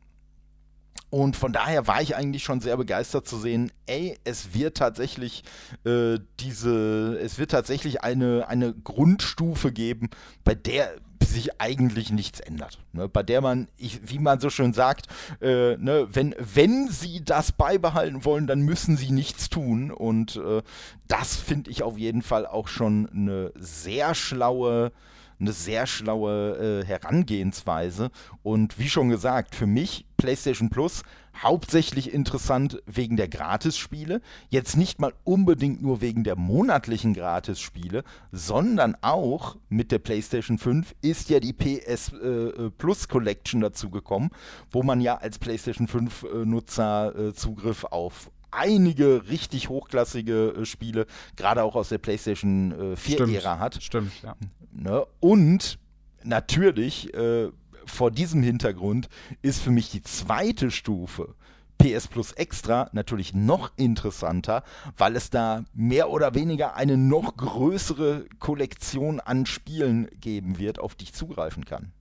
Und 1.10 1.38
von 1.38 1.54
daher 1.54 1.88
war 1.88 2.02
ich 2.02 2.16
eigentlich 2.16 2.44
schon 2.44 2.60
sehr 2.60 2.76
begeistert 2.76 3.28
zu 3.28 3.38
sehen, 3.38 3.72
ey, 3.86 4.18
es 4.26 4.54
wird 4.54 4.78
tatsächlich 4.78 5.44
äh, 5.86 6.20
diese, 6.40 7.18
es 7.22 7.40
wird 7.40 7.52
tatsächlich 7.52 8.04
eine, 8.04 8.48
eine 8.50 8.74
Grundstufe 8.74 9.72
geben, 9.72 10.10
bei 10.44 10.54
der 10.54 10.96
sich 11.24 11.62
eigentlich 11.62 12.12
nichts 12.12 12.40
ändert. 12.40 12.80
Ne? 12.94 13.08
Bei 13.08 13.24
der 13.24 13.42
man, 13.42 13.68
ich, 13.78 14.10
wie 14.10 14.20
man 14.20 14.40
so 14.40 14.50
schön 14.50 14.74
sagt, 14.74 15.08
äh, 15.42 15.78
ne, 15.78 16.08
wenn, 16.12 16.36
wenn 16.40 16.90
sie 16.90 17.24
das 17.24 17.52
beibehalten 17.52 18.26
wollen, 18.26 18.48
dann 18.48 18.62
müssen 18.62 18.98
sie 18.98 19.12
nichts 19.12 19.50
tun. 19.50 19.92
Und 19.92 20.36
äh, 20.38 20.62
das 21.08 21.36
finde 21.36 21.72
ich 21.72 21.84
auf 21.84 21.98
jeden 21.98 22.22
Fall 22.22 22.46
auch 22.46 22.68
schon 22.68 23.10
eine 23.10 23.52
sehr 23.56 24.16
schlaue 24.16 24.92
eine 25.40 25.52
sehr 25.52 25.88
schlaue 25.88 26.82
äh, 26.82 26.86
Herangehensweise. 26.86 28.12
Und 28.44 28.80
wie 28.80 28.90
schon 28.90 29.10
gesagt, 29.10 29.56
für 29.56 29.68
mich, 29.68 30.06
PlayStation 30.18 30.70
Plus 30.70 31.04
hauptsächlich 31.44 32.14
interessant 32.14 32.82
wegen 32.86 33.18
der 33.18 33.28
Gratisspiele. 33.28 34.22
Jetzt 34.50 34.76
nicht 34.76 35.00
mal 35.00 35.14
unbedingt 35.24 35.82
nur 35.82 36.02
wegen 36.02 36.24
der 36.24 36.36
monatlichen 36.36 37.14
Gratisspiele, 37.14 38.04
sondern 38.32 38.96
auch 39.02 39.58
mit 39.70 39.92
der 39.92 40.00
PlayStation 40.00 40.58
5 40.58 40.96
ist 41.02 41.30
ja 41.30 41.40
die 41.40 41.54
PS 41.54 42.14
äh, 42.14 42.28
äh, 42.28 42.72
Plus 42.72 43.08
Collection 43.08 43.62
dazu 43.62 43.90
gekommen, 43.90 44.32
wo 44.72 44.84
man 44.84 45.02
ja 45.02 45.18
als 45.18 45.40
PlayStation 45.40 45.88
5 45.88 46.24
äh, 46.24 46.46
Nutzer 46.46 47.16
äh, 47.16 47.34
Zugriff 47.34 47.84
auf 47.84 48.32
einige 48.52 49.30
richtig 49.30 49.70
hochklassige 49.70 50.56
äh, 50.60 50.66
Spiele, 50.66 51.06
gerade 51.36 51.64
auch 51.64 51.76
aus 51.76 51.90
der 51.90 51.98
PlayStation 51.98 52.72
äh, 52.72 52.96
4-Ära 52.96 53.60
hat. 53.60 53.82
Stimmt, 53.82 54.12
ja. 54.24 54.36
Ne? 54.72 55.06
Und 55.20 55.80
natürlich 56.24 57.14
äh, 57.14 57.50
vor 57.86 58.12
diesem 58.12 58.44
Hintergrund 58.44 59.10
ist 59.42 59.62
für 59.62 59.72
mich 59.72 59.90
die 59.92 60.02
zweite 60.02 60.72
Stufe 60.72 61.36
PS 61.78 62.08
Plus 62.08 62.32
Extra 62.32 62.90
natürlich 62.92 63.34
noch 63.34 63.72
interessanter, 63.78 64.64
weil 64.98 65.16
es 65.16 65.30
da 65.30 65.64
mehr 65.74 66.10
oder 66.10 66.34
weniger 66.34 66.76
eine 66.76 66.98
noch 66.98 67.38
größere 67.38 68.26
Kollektion 68.40 69.20
an 69.20 69.46
Spielen 69.46 70.08
geben 70.20 70.58
wird, 70.58 70.80
auf 70.80 70.96
die 70.96 71.06
ich 71.06 71.14
zugreifen 71.14 71.66
kann. 71.66 71.94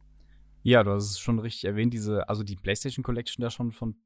Ja, 0.63 0.83
du 0.83 0.93
hast 0.93 1.11
es 1.11 1.19
schon 1.19 1.39
richtig 1.39 1.65
erwähnt, 1.67 1.93
diese, 1.93 2.29
also 2.29 2.43
die 2.43 2.57
PlayStation 2.57 3.03
Collection 3.03 3.43
da 3.43 3.51
schon 3.51 3.71
von 3.71 3.97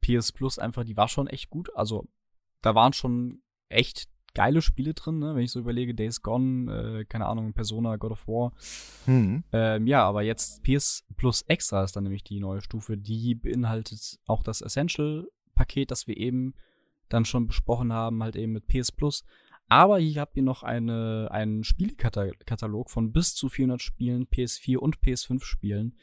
PS 0.00 0.32
Plus 0.32 0.58
einfach, 0.58 0.84
die 0.84 0.96
war 0.96 1.08
schon 1.08 1.26
echt 1.26 1.50
gut. 1.50 1.74
Also 1.74 2.06
da 2.62 2.74
waren 2.74 2.92
schon 2.92 3.42
echt 3.68 4.08
geile 4.36 4.60
Spiele 4.60 4.92
drin, 4.92 5.18
ne? 5.18 5.34
wenn 5.34 5.42
ich 5.42 5.50
so 5.50 5.58
überlege, 5.60 5.94
Days 5.94 6.20
Gone, 6.20 7.00
äh, 7.00 7.04
keine 7.06 7.26
Ahnung, 7.26 7.54
Persona, 7.54 7.96
God 7.96 8.12
of 8.12 8.28
War. 8.28 8.52
Mhm. 9.06 9.44
Ähm, 9.50 9.86
ja, 9.86 10.04
aber 10.04 10.22
jetzt 10.22 10.62
PS 10.62 11.06
Plus 11.16 11.42
Extra 11.42 11.82
ist 11.82 11.96
dann 11.96 12.04
nämlich 12.04 12.22
die 12.22 12.38
neue 12.38 12.60
Stufe, 12.60 12.98
die 12.98 13.34
beinhaltet 13.34 14.18
auch 14.26 14.42
das 14.42 14.60
Essential-Paket, 14.60 15.90
das 15.90 16.06
wir 16.06 16.18
eben 16.18 16.54
dann 17.08 17.24
schon 17.24 17.46
besprochen 17.46 17.94
haben, 17.94 18.22
halt 18.22 18.36
eben 18.36 18.52
mit 18.52 18.66
PS 18.66 18.92
Plus. 18.92 19.24
Aber 19.68 19.98
hier 19.98 20.20
habt 20.20 20.36
ihr 20.36 20.42
noch 20.42 20.62
eine, 20.62 21.28
einen 21.30 21.64
Spielekatalog 21.64 22.90
von 22.90 23.12
bis 23.12 23.34
zu 23.34 23.48
400 23.48 23.80
Spielen, 23.80 24.26
PS4 24.26 24.76
und 24.76 24.98
PS5 24.98 25.42
Spielen. 25.44 25.96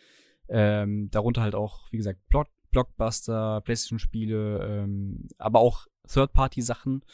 Ähm, 0.49 1.09
darunter 1.11 1.41
halt 1.41 1.55
auch, 1.55 1.85
wie 1.91 1.97
gesagt, 1.97 2.27
Block 2.29 2.47
Blockbuster, 2.73 3.61
PlayStation-Spiele, 3.61 4.67
ähm, 4.67 5.27
aber 5.37 5.59
auch 5.59 5.87
Third-Party-Sachen. 6.07 7.05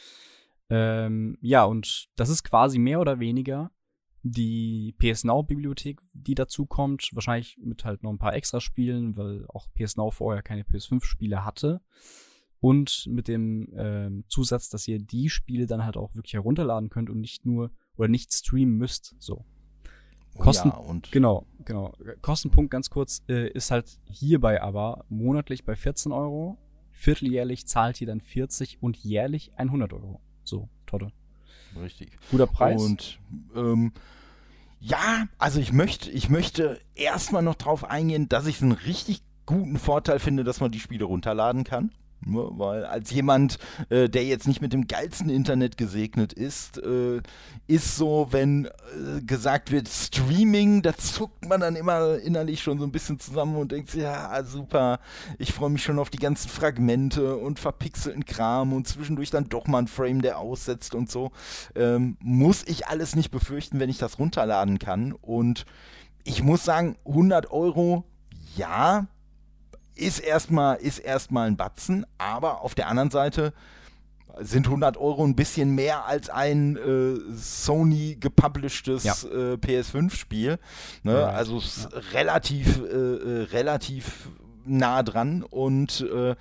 Ähm, 0.68 1.38
ja, 1.40 1.64
und 1.64 2.08
das 2.16 2.28
ist 2.28 2.42
quasi 2.42 2.78
mehr 2.78 3.00
oder 3.00 3.20
weniger 3.20 3.70
die 4.22 4.94
PS 4.98 5.24
Now-Bibliothek, 5.24 6.00
die 6.12 6.34
dazu 6.34 6.66
kommt. 6.66 7.10
Wahrscheinlich 7.12 7.58
mit 7.62 7.84
halt 7.84 8.02
noch 8.02 8.10
ein 8.10 8.18
paar 8.18 8.34
extra 8.34 8.60
Spielen, 8.60 9.16
weil 9.16 9.46
auch 9.48 9.68
PS 9.72 9.96
Now 9.96 10.10
vorher 10.10 10.42
keine 10.42 10.62
PS5-Spiele 10.62 11.44
hatte. 11.44 11.80
Und 12.60 13.06
mit 13.08 13.28
dem 13.28 13.68
ähm, 13.74 14.24
Zusatz, 14.28 14.68
dass 14.68 14.86
ihr 14.86 14.98
die 14.98 15.30
Spiele 15.30 15.66
dann 15.66 15.84
halt 15.84 15.96
auch 15.96 16.14
wirklich 16.14 16.34
herunterladen 16.34 16.90
könnt 16.90 17.08
und 17.08 17.20
nicht 17.20 17.46
nur 17.46 17.70
oder 17.96 18.08
nicht 18.08 18.32
streamen 18.34 18.76
müsst. 18.76 19.14
So. 19.18 19.46
Kosten, 20.38 20.68
ja, 20.68 20.76
und 20.76 21.10
genau, 21.12 21.44
genau. 21.64 21.92
Kostenpunkt 22.22 22.70
ganz 22.70 22.90
kurz 22.90 23.22
äh, 23.28 23.48
ist 23.50 23.70
halt 23.70 23.98
hierbei 24.04 24.62
aber 24.62 25.04
monatlich 25.08 25.64
bei 25.64 25.76
14 25.76 26.12
Euro, 26.12 26.58
vierteljährlich 26.92 27.66
zahlt 27.66 28.00
ihr 28.00 28.06
dann 28.06 28.20
40 28.20 28.82
und 28.82 28.96
jährlich 28.96 29.52
100 29.56 29.92
Euro. 29.92 30.20
So, 30.44 30.68
Totte. 30.86 31.12
Richtig. 31.80 32.18
Guter 32.30 32.46
Preis. 32.46 32.82
Und 32.82 33.20
ähm, 33.54 33.92
ja, 34.80 35.28
also 35.38 35.60
ich 35.60 35.72
möchte, 35.72 36.10
ich 36.10 36.30
möchte 36.30 36.80
erstmal 36.94 37.42
noch 37.42 37.54
drauf 37.54 37.84
eingehen, 37.84 38.28
dass 38.28 38.46
ich 38.46 38.56
es 38.56 38.62
einen 38.62 38.72
richtig 38.72 39.22
guten 39.46 39.78
Vorteil 39.78 40.18
finde, 40.18 40.44
dass 40.44 40.60
man 40.60 40.70
die 40.70 40.80
Spiele 40.80 41.04
runterladen 41.04 41.64
kann. 41.64 41.92
Nur 42.24 42.58
weil 42.58 42.84
als 42.84 43.10
jemand, 43.10 43.58
äh, 43.88 44.08
der 44.08 44.24
jetzt 44.24 44.46
nicht 44.46 44.60
mit 44.60 44.72
dem 44.72 44.86
geilsten 44.86 45.30
Internet 45.30 45.78
gesegnet 45.78 46.32
ist, 46.32 46.78
äh, 46.78 47.22
ist 47.66 47.96
so, 47.96 48.28
wenn 48.30 48.66
äh, 48.66 49.22
gesagt 49.22 49.70
wird 49.70 49.88
Streaming, 49.88 50.82
da 50.82 50.96
zuckt 50.96 51.48
man 51.48 51.60
dann 51.60 51.76
immer 51.76 52.18
innerlich 52.18 52.62
schon 52.62 52.78
so 52.78 52.84
ein 52.84 52.92
bisschen 52.92 53.18
zusammen 53.18 53.56
und 53.56 53.72
denkt, 53.72 53.94
ja, 53.94 54.42
super, 54.44 55.00
ich 55.38 55.52
freue 55.52 55.70
mich 55.70 55.82
schon 55.82 55.98
auf 55.98 56.10
die 56.10 56.18
ganzen 56.18 56.50
Fragmente 56.50 57.36
und 57.36 57.58
verpixelten 57.58 58.26
Kram 58.26 58.74
und 58.74 58.86
zwischendurch 58.86 59.30
dann 59.30 59.48
doch 59.48 59.66
mal 59.66 59.78
ein 59.78 59.88
Frame, 59.88 60.20
der 60.20 60.38
aussetzt 60.38 60.94
und 60.94 61.10
so. 61.10 61.30
Ähm, 61.74 62.18
muss 62.20 62.64
ich 62.66 62.86
alles 62.86 63.16
nicht 63.16 63.30
befürchten, 63.30 63.80
wenn 63.80 63.90
ich 63.90 63.98
das 63.98 64.18
runterladen 64.18 64.78
kann. 64.78 65.12
Und 65.12 65.64
ich 66.24 66.42
muss 66.42 66.64
sagen, 66.64 66.96
100 67.06 67.50
Euro, 67.50 68.04
ja, 68.56 69.06
ist 70.00 70.18
erstmal 70.18 70.76
ist 70.76 70.98
erstmal 70.98 71.46
ein 71.46 71.56
Batzen, 71.56 72.06
aber 72.18 72.62
auf 72.62 72.74
der 72.74 72.88
anderen 72.88 73.10
Seite 73.10 73.52
sind 74.38 74.66
100 74.66 74.96
Euro 74.96 75.24
ein 75.24 75.34
bisschen 75.34 75.74
mehr 75.74 76.06
als 76.06 76.30
ein 76.30 76.76
äh, 76.76 77.34
Sony 77.34 78.16
gepublishtes 78.18 79.04
ja. 79.04 79.12
äh, 79.12 79.54
PS5-Spiel. 79.54 80.58
Ne? 81.02 81.12
Ja, 81.12 81.28
also 81.30 81.58
ja. 81.58 81.98
relativ, 82.12 82.80
äh, 82.80 82.86
äh, 82.86 83.42
relativ 83.52 84.30
nah 84.64 85.02
dran 85.02 85.42
und 85.42 86.00
äh, 86.02 86.36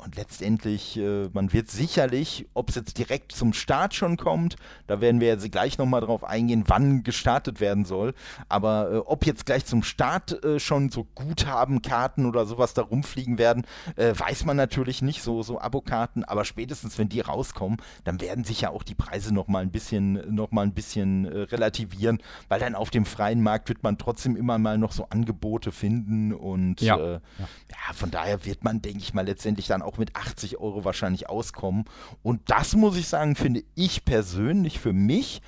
und 0.00 0.16
letztendlich, 0.16 0.96
äh, 0.96 1.28
man 1.32 1.52
wird 1.52 1.70
sicherlich, 1.70 2.46
ob 2.54 2.70
es 2.70 2.74
jetzt 2.74 2.98
direkt 2.98 3.32
zum 3.32 3.52
Start 3.52 3.94
schon 3.94 4.16
kommt, 4.16 4.56
da 4.86 5.00
werden 5.00 5.20
wir 5.20 5.28
jetzt 5.28 5.50
gleich 5.52 5.78
nochmal 5.78 6.00
drauf 6.00 6.24
eingehen, 6.24 6.64
wann 6.66 7.02
gestartet 7.02 7.60
werden 7.60 7.84
soll. 7.84 8.14
Aber 8.48 8.92
äh, 8.92 8.96
ob 8.98 9.26
jetzt 9.26 9.46
gleich 9.46 9.64
zum 9.66 9.82
Start 9.82 10.42
äh, 10.44 10.58
schon 10.58 10.90
so 10.90 11.04
Guthabenkarten 11.14 12.26
oder 12.26 12.46
sowas 12.46 12.74
da 12.74 12.82
rumfliegen 12.82 13.38
werden, 13.38 13.66
äh, 13.96 14.14
weiß 14.16 14.44
man 14.44 14.56
natürlich 14.56 15.02
nicht, 15.02 15.22
so, 15.22 15.42
so 15.42 15.60
Abokarten. 15.60 16.24
Aber 16.24 16.44
spätestens, 16.44 16.98
wenn 16.98 17.08
die 17.08 17.20
rauskommen, 17.20 17.78
dann 18.04 18.20
werden 18.20 18.44
sich 18.44 18.62
ja 18.62 18.70
auch 18.70 18.82
die 18.82 18.94
Preise 18.94 19.34
nochmal 19.34 19.62
ein 19.62 19.70
bisschen, 19.70 20.34
noch 20.34 20.50
mal 20.50 20.62
ein 20.62 20.74
bisschen 20.74 21.26
äh, 21.26 21.40
relativieren, 21.42 22.22
weil 22.48 22.60
dann 22.60 22.74
auf 22.74 22.90
dem 22.90 23.04
freien 23.04 23.42
Markt 23.42 23.68
wird 23.68 23.82
man 23.82 23.98
trotzdem 23.98 24.36
immer 24.36 24.58
mal 24.58 24.78
noch 24.78 24.92
so 24.92 25.06
Angebote 25.10 25.72
finden. 25.72 26.32
Und 26.32 26.80
ja, 26.80 26.96
äh, 26.96 27.12
ja. 27.12 27.20
ja 27.38 27.92
von 27.94 28.10
daher 28.10 28.44
wird 28.44 28.64
man, 28.64 28.80
denke 28.80 29.00
ich 29.00 29.14
mal, 29.14 29.26
letztendlich 29.26 29.66
dann 29.66 29.82
auch 29.82 29.89
auch 29.90 29.98
mit 29.98 30.14
80 30.14 30.58
Euro 30.58 30.84
wahrscheinlich 30.84 31.28
auskommen. 31.28 31.84
Und 32.22 32.42
das 32.46 32.76
muss 32.76 32.96
ich 32.96 33.08
sagen, 33.08 33.34
finde 33.34 33.62
ich 33.74 34.04
persönlich 34.04 34.78
für 34.78 34.92
mich 34.92 35.42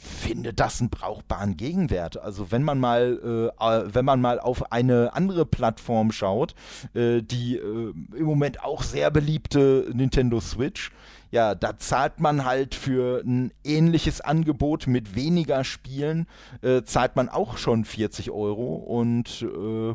finde 0.00 0.54
das 0.54 0.80
einen 0.80 0.90
brauchbaren 0.90 1.56
Gegenwert. 1.56 2.18
Also 2.22 2.52
wenn 2.52 2.62
man 2.62 2.78
mal, 2.78 3.50
äh, 3.60 3.64
äh, 3.64 3.92
wenn 3.92 4.04
man 4.04 4.20
mal 4.20 4.38
auf 4.38 4.70
eine 4.70 5.12
andere 5.12 5.44
Plattform 5.44 6.12
schaut, 6.12 6.54
äh, 6.94 7.20
die 7.20 7.56
äh, 7.56 7.92
im 8.16 8.24
Moment 8.24 8.62
auch 8.62 8.84
sehr 8.84 9.10
beliebte 9.10 9.90
Nintendo 9.92 10.40
Switch, 10.40 10.92
ja, 11.32 11.56
da 11.56 11.78
zahlt 11.78 12.20
man 12.20 12.44
halt 12.44 12.76
für 12.76 13.22
ein 13.24 13.52
ähnliches 13.64 14.20
Angebot 14.20 14.86
mit 14.86 15.16
weniger 15.16 15.64
Spielen, 15.64 16.28
äh, 16.62 16.82
zahlt 16.84 17.16
man 17.16 17.28
auch 17.28 17.56
schon 17.58 17.84
40 17.84 18.30
Euro 18.30 18.76
und 18.76 19.42
äh, 19.42 19.94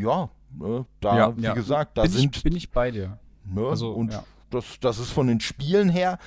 ja, 0.00 0.30
Ne? 0.50 0.86
Da, 1.00 1.16
ja, 1.16 1.36
wie 1.36 1.42
ja. 1.42 1.54
gesagt, 1.54 1.98
da 1.98 2.02
bin 2.02 2.10
sind. 2.10 2.36
Ich, 2.36 2.42
bin 2.42 2.56
ich 2.56 2.70
bei 2.70 2.90
dir. 2.90 3.18
Ne? 3.44 3.66
Also, 3.66 3.92
und 3.92 4.12
ja. 4.12 4.24
das, 4.50 4.64
das 4.80 4.98
ist 4.98 5.10
von 5.10 5.26
den 5.26 5.40
Spielen 5.40 5.88
her. 5.88 6.18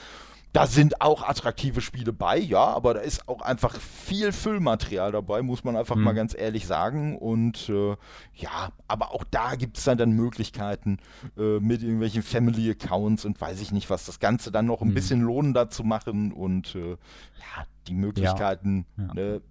Da 0.53 0.67
sind 0.67 0.99
auch 0.99 1.23
attraktive 1.23 1.79
Spiele 1.79 2.11
bei, 2.11 2.37
ja, 2.37 2.65
aber 2.65 2.95
da 2.95 2.99
ist 2.99 3.29
auch 3.29 3.41
einfach 3.41 3.79
viel 3.79 4.33
Füllmaterial 4.33 5.13
dabei, 5.13 5.41
muss 5.41 5.63
man 5.63 5.77
einfach 5.77 5.95
mhm. 5.95 6.03
mal 6.03 6.11
ganz 6.11 6.35
ehrlich 6.37 6.67
sagen. 6.67 7.17
Und 7.17 7.69
äh, 7.69 7.95
ja, 8.35 8.73
aber 8.85 9.11
auch 9.11 9.23
da 9.31 9.55
gibt 9.55 9.77
es 9.77 9.85
dann, 9.85 9.97
dann 9.97 10.11
Möglichkeiten 10.11 10.97
äh, 11.37 11.59
mit 11.61 11.83
irgendwelchen 11.83 12.21
Family 12.21 12.69
Accounts 12.69 13.23
und 13.23 13.39
weiß 13.39 13.61
ich 13.61 13.71
nicht 13.71 13.89
was, 13.89 14.05
das 14.05 14.19
Ganze 14.19 14.51
dann 14.51 14.65
noch 14.65 14.81
ein 14.81 14.89
mhm. 14.89 14.93
bisschen 14.93 15.21
lohnender 15.21 15.69
zu 15.69 15.85
machen 15.85 16.33
und 16.33 16.75
äh, 16.75 16.89
ja, 16.89 17.65
die 17.87 17.93
Möglichkeiten, 17.93 18.85
ja. 18.97 19.05
Ja. 19.05 19.13
Ne, 19.13 19.41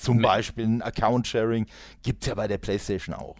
zum 0.00 0.22
Beispiel 0.22 0.64
ein 0.64 0.82
Account-Sharing, 0.82 1.66
gibt 2.02 2.22
es 2.22 2.28
ja 2.28 2.34
bei 2.34 2.48
der 2.48 2.58
PlayStation 2.58 3.14
auch. 3.14 3.36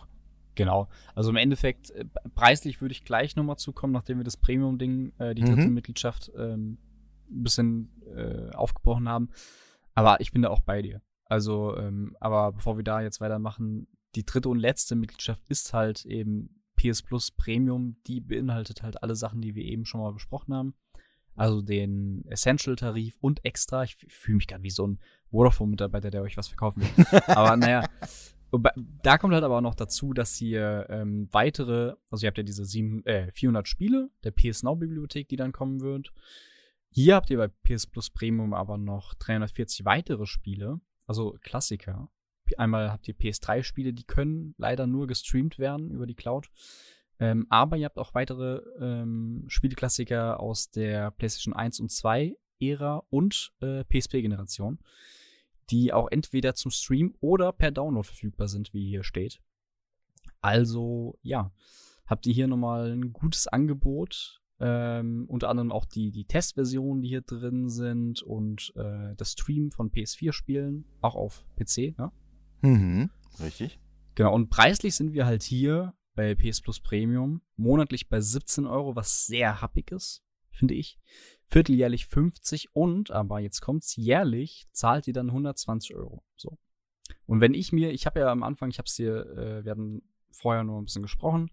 Genau. 0.61 0.91
Also 1.15 1.31
im 1.31 1.37
Endeffekt, 1.37 1.91
äh, 1.93 2.05
preislich 2.35 2.83
würde 2.83 2.93
ich 2.93 3.03
gleich 3.03 3.35
nochmal 3.35 3.57
zukommen, 3.57 3.95
nachdem 3.95 4.19
wir 4.19 4.25
das 4.25 4.37
Premium-Ding, 4.37 5.15
äh, 5.17 5.35
die 5.35 5.41
dritte 5.41 5.69
mhm. 5.69 5.73
Mitgliedschaft, 5.73 6.31
ähm, 6.37 6.77
ein 7.31 7.43
bisschen 7.43 8.03
äh, 8.15 8.51
aufgebrochen 8.55 9.09
haben. 9.09 9.31
Aber 9.95 10.21
ich 10.21 10.33
bin 10.33 10.43
da 10.43 10.51
auch 10.51 10.61
bei 10.61 10.83
dir. 10.83 11.01
Also, 11.25 11.75
ähm, 11.79 12.15
aber 12.21 12.53
bevor 12.53 12.77
wir 12.77 12.85
da 12.85 13.01
jetzt 13.01 13.23
weitermachen, 13.23 13.87
die 14.17 14.27
dritte 14.27 14.51
und 14.51 14.59
letzte 14.59 14.97
Mitgliedschaft 14.97 15.43
ist 15.49 15.73
halt 15.73 16.05
eben 16.05 16.63
PS 16.77 17.03
Plus 17.03 17.31
Premium. 17.31 17.97
Die 18.07 18.21
beinhaltet 18.21 18.83
halt 18.83 19.03
alle 19.03 19.15
Sachen, 19.15 19.41
die 19.41 19.55
wir 19.55 19.65
eben 19.65 19.87
schon 19.87 20.03
mal 20.03 20.13
besprochen 20.13 20.53
haben. 20.53 20.75
Also 21.37 21.63
den 21.63 22.27
Essential-Tarif 22.27 23.17
und 23.23 23.43
extra. 23.47 23.85
Ich 23.85 23.97
fühle 24.09 24.37
mich 24.37 24.47
gerade 24.47 24.63
wie 24.63 24.71
so 24.71 24.87
ein 24.87 24.99
Vodafone-Mitarbeiter, 25.31 26.11
der 26.11 26.21
euch 26.21 26.37
was 26.37 26.49
verkaufen 26.49 26.83
will. 26.83 27.21
Aber 27.29 27.57
naja, 27.57 27.89
da 29.03 29.19
kommt 29.19 29.35
halt 29.35 29.45
aber 29.45 29.59
auch 29.59 29.63
noch 29.63 29.75
dazu, 29.75 30.13
dass 30.13 30.41
ihr 30.41 30.87
ähm, 30.89 31.29
weitere, 31.31 31.95
also 32.11 32.25
ihr 32.25 32.29
habt 32.29 32.39
ja 32.39 32.45
diese 32.45 32.65
sieben, 32.65 33.05
äh, 33.07 33.31
400 33.33 33.69
Spiele 33.69 34.11
der 34.25 34.33
PS 34.33 34.63
Now 34.63 34.77
Bibliothek, 34.77 35.29
die 35.29 35.37
dann 35.37 35.53
kommen 35.53 35.81
wird. 35.81 36.13
Hier 36.91 37.15
habt 37.15 37.31
ihr 37.31 37.39
bei 37.39 37.49
PS 37.49 37.87
Plus 37.87 38.11
Premium 38.11 38.53
aber 38.53 38.77
noch 38.77 39.15
340 39.15 39.85
weitere 39.85 40.27
Spiele, 40.27 40.81
also 41.07 41.37
Klassiker. 41.43 42.11
einmal 42.57 42.91
habt 42.91 43.07
ihr 43.07 43.15
PS3-Spiele, 43.15 43.93
die 43.93 44.05
können 44.05 44.55
leider 44.59 44.89
nur 44.89 45.07
gestreamt 45.07 45.61
werden 45.61 45.91
über 45.93 46.07
die 46.07 46.17
Cloud. 46.17 46.51
Ähm, 47.21 47.47
aber 47.51 47.77
ihr 47.77 47.85
habt 47.85 47.99
auch 47.99 48.15
weitere 48.15 48.63
ähm, 48.81 49.45
Spieleklassiker 49.47 50.41
aus 50.41 50.71
der 50.71 51.13
PlayStation 51.13 51.55
1 51.55 51.79
und 51.79 51.93
2 51.93 52.35
Ära 52.59 53.05
und 53.11 53.53
äh, 53.61 53.85
PSP-Generation, 53.85 54.81
die 55.71 55.93
auch 55.93 56.09
entweder 56.11 56.55
zum 56.55 56.71
Stream 56.71 57.15
oder 57.21 57.53
per 57.53 57.71
Download 57.71 58.07
verfügbar 58.07 58.49
sind, 58.49 58.73
wie 58.75 58.89
hier 58.89 59.05
steht. 59.05 59.41
Also, 60.41 61.19
ja, 61.23 61.53
habt 62.07 62.27
ihr 62.27 62.33
hier 62.33 62.49
nochmal 62.49 62.93
ein 62.93 63.13
gutes 63.13 63.47
Angebot. 63.47 64.41
Ähm, 64.63 65.25
unter 65.29 65.49
anderem 65.49 65.73
auch 65.73 65.87
die, 65.87 66.11
die 66.11 66.27
Testversionen, 66.27 67.01
die 67.01 67.09
hier 67.09 67.23
drin 67.23 67.71
sind 67.71 68.23
und 68.23 68.75
äh, 68.77 69.15
das 69.17 69.33
Stream 69.33 69.71
von 69.71 69.91
PS4-Spielen, 69.91 70.85
auch 71.01 71.15
auf 71.15 71.47
PC, 71.57 71.97
ne? 71.99 72.13
Mhm, 72.61 73.11
richtig. 73.43 73.79
Genau, 74.17 74.35
und 74.35 74.51
preislich 74.51 74.95
sind 74.95 75.15
wir 75.15 75.25
halt 75.25 75.43
hier 75.43 75.95
bei 76.15 76.35
PS 76.35 76.61
Plus 76.61 76.79
Premium 76.79 77.41
monatlich 77.57 78.11
bei 78.11 78.21
17 78.21 78.67
Euro, 78.67 78.97
was 78.97 79.25
sehr 79.25 79.63
happig 79.63 79.93
ist, 79.93 80.23
finde 80.51 80.75
ich. 80.75 80.99
Vierteljährlich 81.51 82.07
50 82.07 82.77
und, 82.77 83.11
aber 83.11 83.41
jetzt 83.41 83.61
kommt's, 83.61 83.97
jährlich 83.97 84.69
zahlt 84.73 85.09
ihr 85.09 85.13
dann 85.13 85.29
120 85.29 85.97
Euro. 85.97 86.23
So. 86.37 86.59
Und 87.27 87.41
wenn 87.41 87.55
ich 87.55 87.73
mir, 87.73 87.91
ich 87.91 88.07
habe 88.07 88.21
ja 88.21 88.31
am 88.31 88.45
Anfang, 88.45 88.71
ich 88.71 88.79
habe 88.79 88.87
es 88.87 88.95
hier, 88.95 89.27
äh, 89.37 89.65
wir 89.65 89.73
hatten 89.73 90.03
vorher 90.31 90.63
nur 90.63 90.81
ein 90.81 90.85
bisschen 90.85 91.03
gesprochen, 91.03 91.51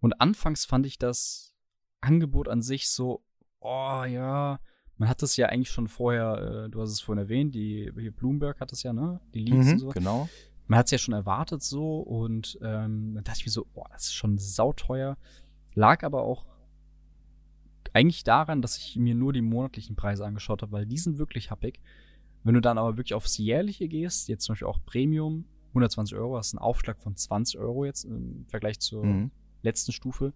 und 0.00 0.20
anfangs 0.20 0.64
fand 0.64 0.86
ich 0.86 0.98
das 0.98 1.54
Angebot 2.00 2.48
an 2.48 2.62
sich 2.62 2.88
so, 2.88 3.22
oh 3.60 4.04
ja, 4.04 4.58
man 4.96 5.08
hat 5.08 5.22
das 5.22 5.36
ja 5.36 5.46
eigentlich 5.46 5.70
schon 5.70 5.88
vorher, 5.88 6.64
äh, 6.66 6.70
du 6.70 6.80
hast 6.80 6.90
es 6.90 7.00
vorhin 7.00 7.22
erwähnt, 7.22 7.54
die 7.54 7.92
hier 7.96 8.10
Bloomberg 8.12 8.60
hat 8.60 8.72
das 8.72 8.82
ja, 8.82 8.92
ne? 8.92 9.20
Die 9.32 9.40
Leaks 9.40 9.66
mhm, 9.66 9.72
und 9.72 9.78
so. 9.78 9.88
Genau. 9.90 10.28
Man 10.66 10.78
hat 10.78 10.86
es 10.86 10.92
ja 10.92 10.98
schon 10.98 11.14
erwartet 11.14 11.62
so 11.62 12.00
und 12.00 12.58
ähm, 12.62 13.14
dann 13.14 13.24
dachte 13.24 13.38
ich 13.40 13.46
mir 13.46 13.52
so, 13.52 13.66
boah, 13.72 13.88
das 13.92 14.04
ist 14.06 14.14
schon 14.14 14.38
sauteuer. 14.38 15.16
Lag 15.74 16.02
aber 16.02 16.22
auch 16.22 16.46
eigentlich 17.92 18.24
daran, 18.24 18.62
dass 18.62 18.76
ich 18.76 18.96
mir 18.96 19.14
nur 19.14 19.32
die 19.32 19.42
monatlichen 19.42 19.96
Preise 19.96 20.24
angeschaut 20.24 20.62
habe, 20.62 20.72
weil 20.72 20.86
die 20.86 20.98
sind 20.98 21.18
wirklich 21.18 21.50
happig. 21.50 21.80
Wenn 22.42 22.54
du 22.54 22.60
dann 22.60 22.78
aber 22.78 22.96
wirklich 22.96 23.14
aufs 23.14 23.38
jährliche 23.38 23.88
gehst, 23.88 24.28
jetzt 24.28 24.44
zum 24.44 24.54
Beispiel 24.54 24.68
auch 24.68 24.78
Premium, 24.86 25.44
120 25.68 26.16
Euro, 26.16 26.36
hast 26.36 26.54
einen 26.54 26.60
Aufschlag 26.60 26.98
von 26.98 27.16
20 27.16 27.58
Euro 27.58 27.84
jetzt 27.84 28.04
im 28.04 28.46
Vergleich 28.48 28.80
zur 28.80 29.04
mhm. 29.04 29.30
letzten 29.62 29.92
Stufe, 29.92 30.32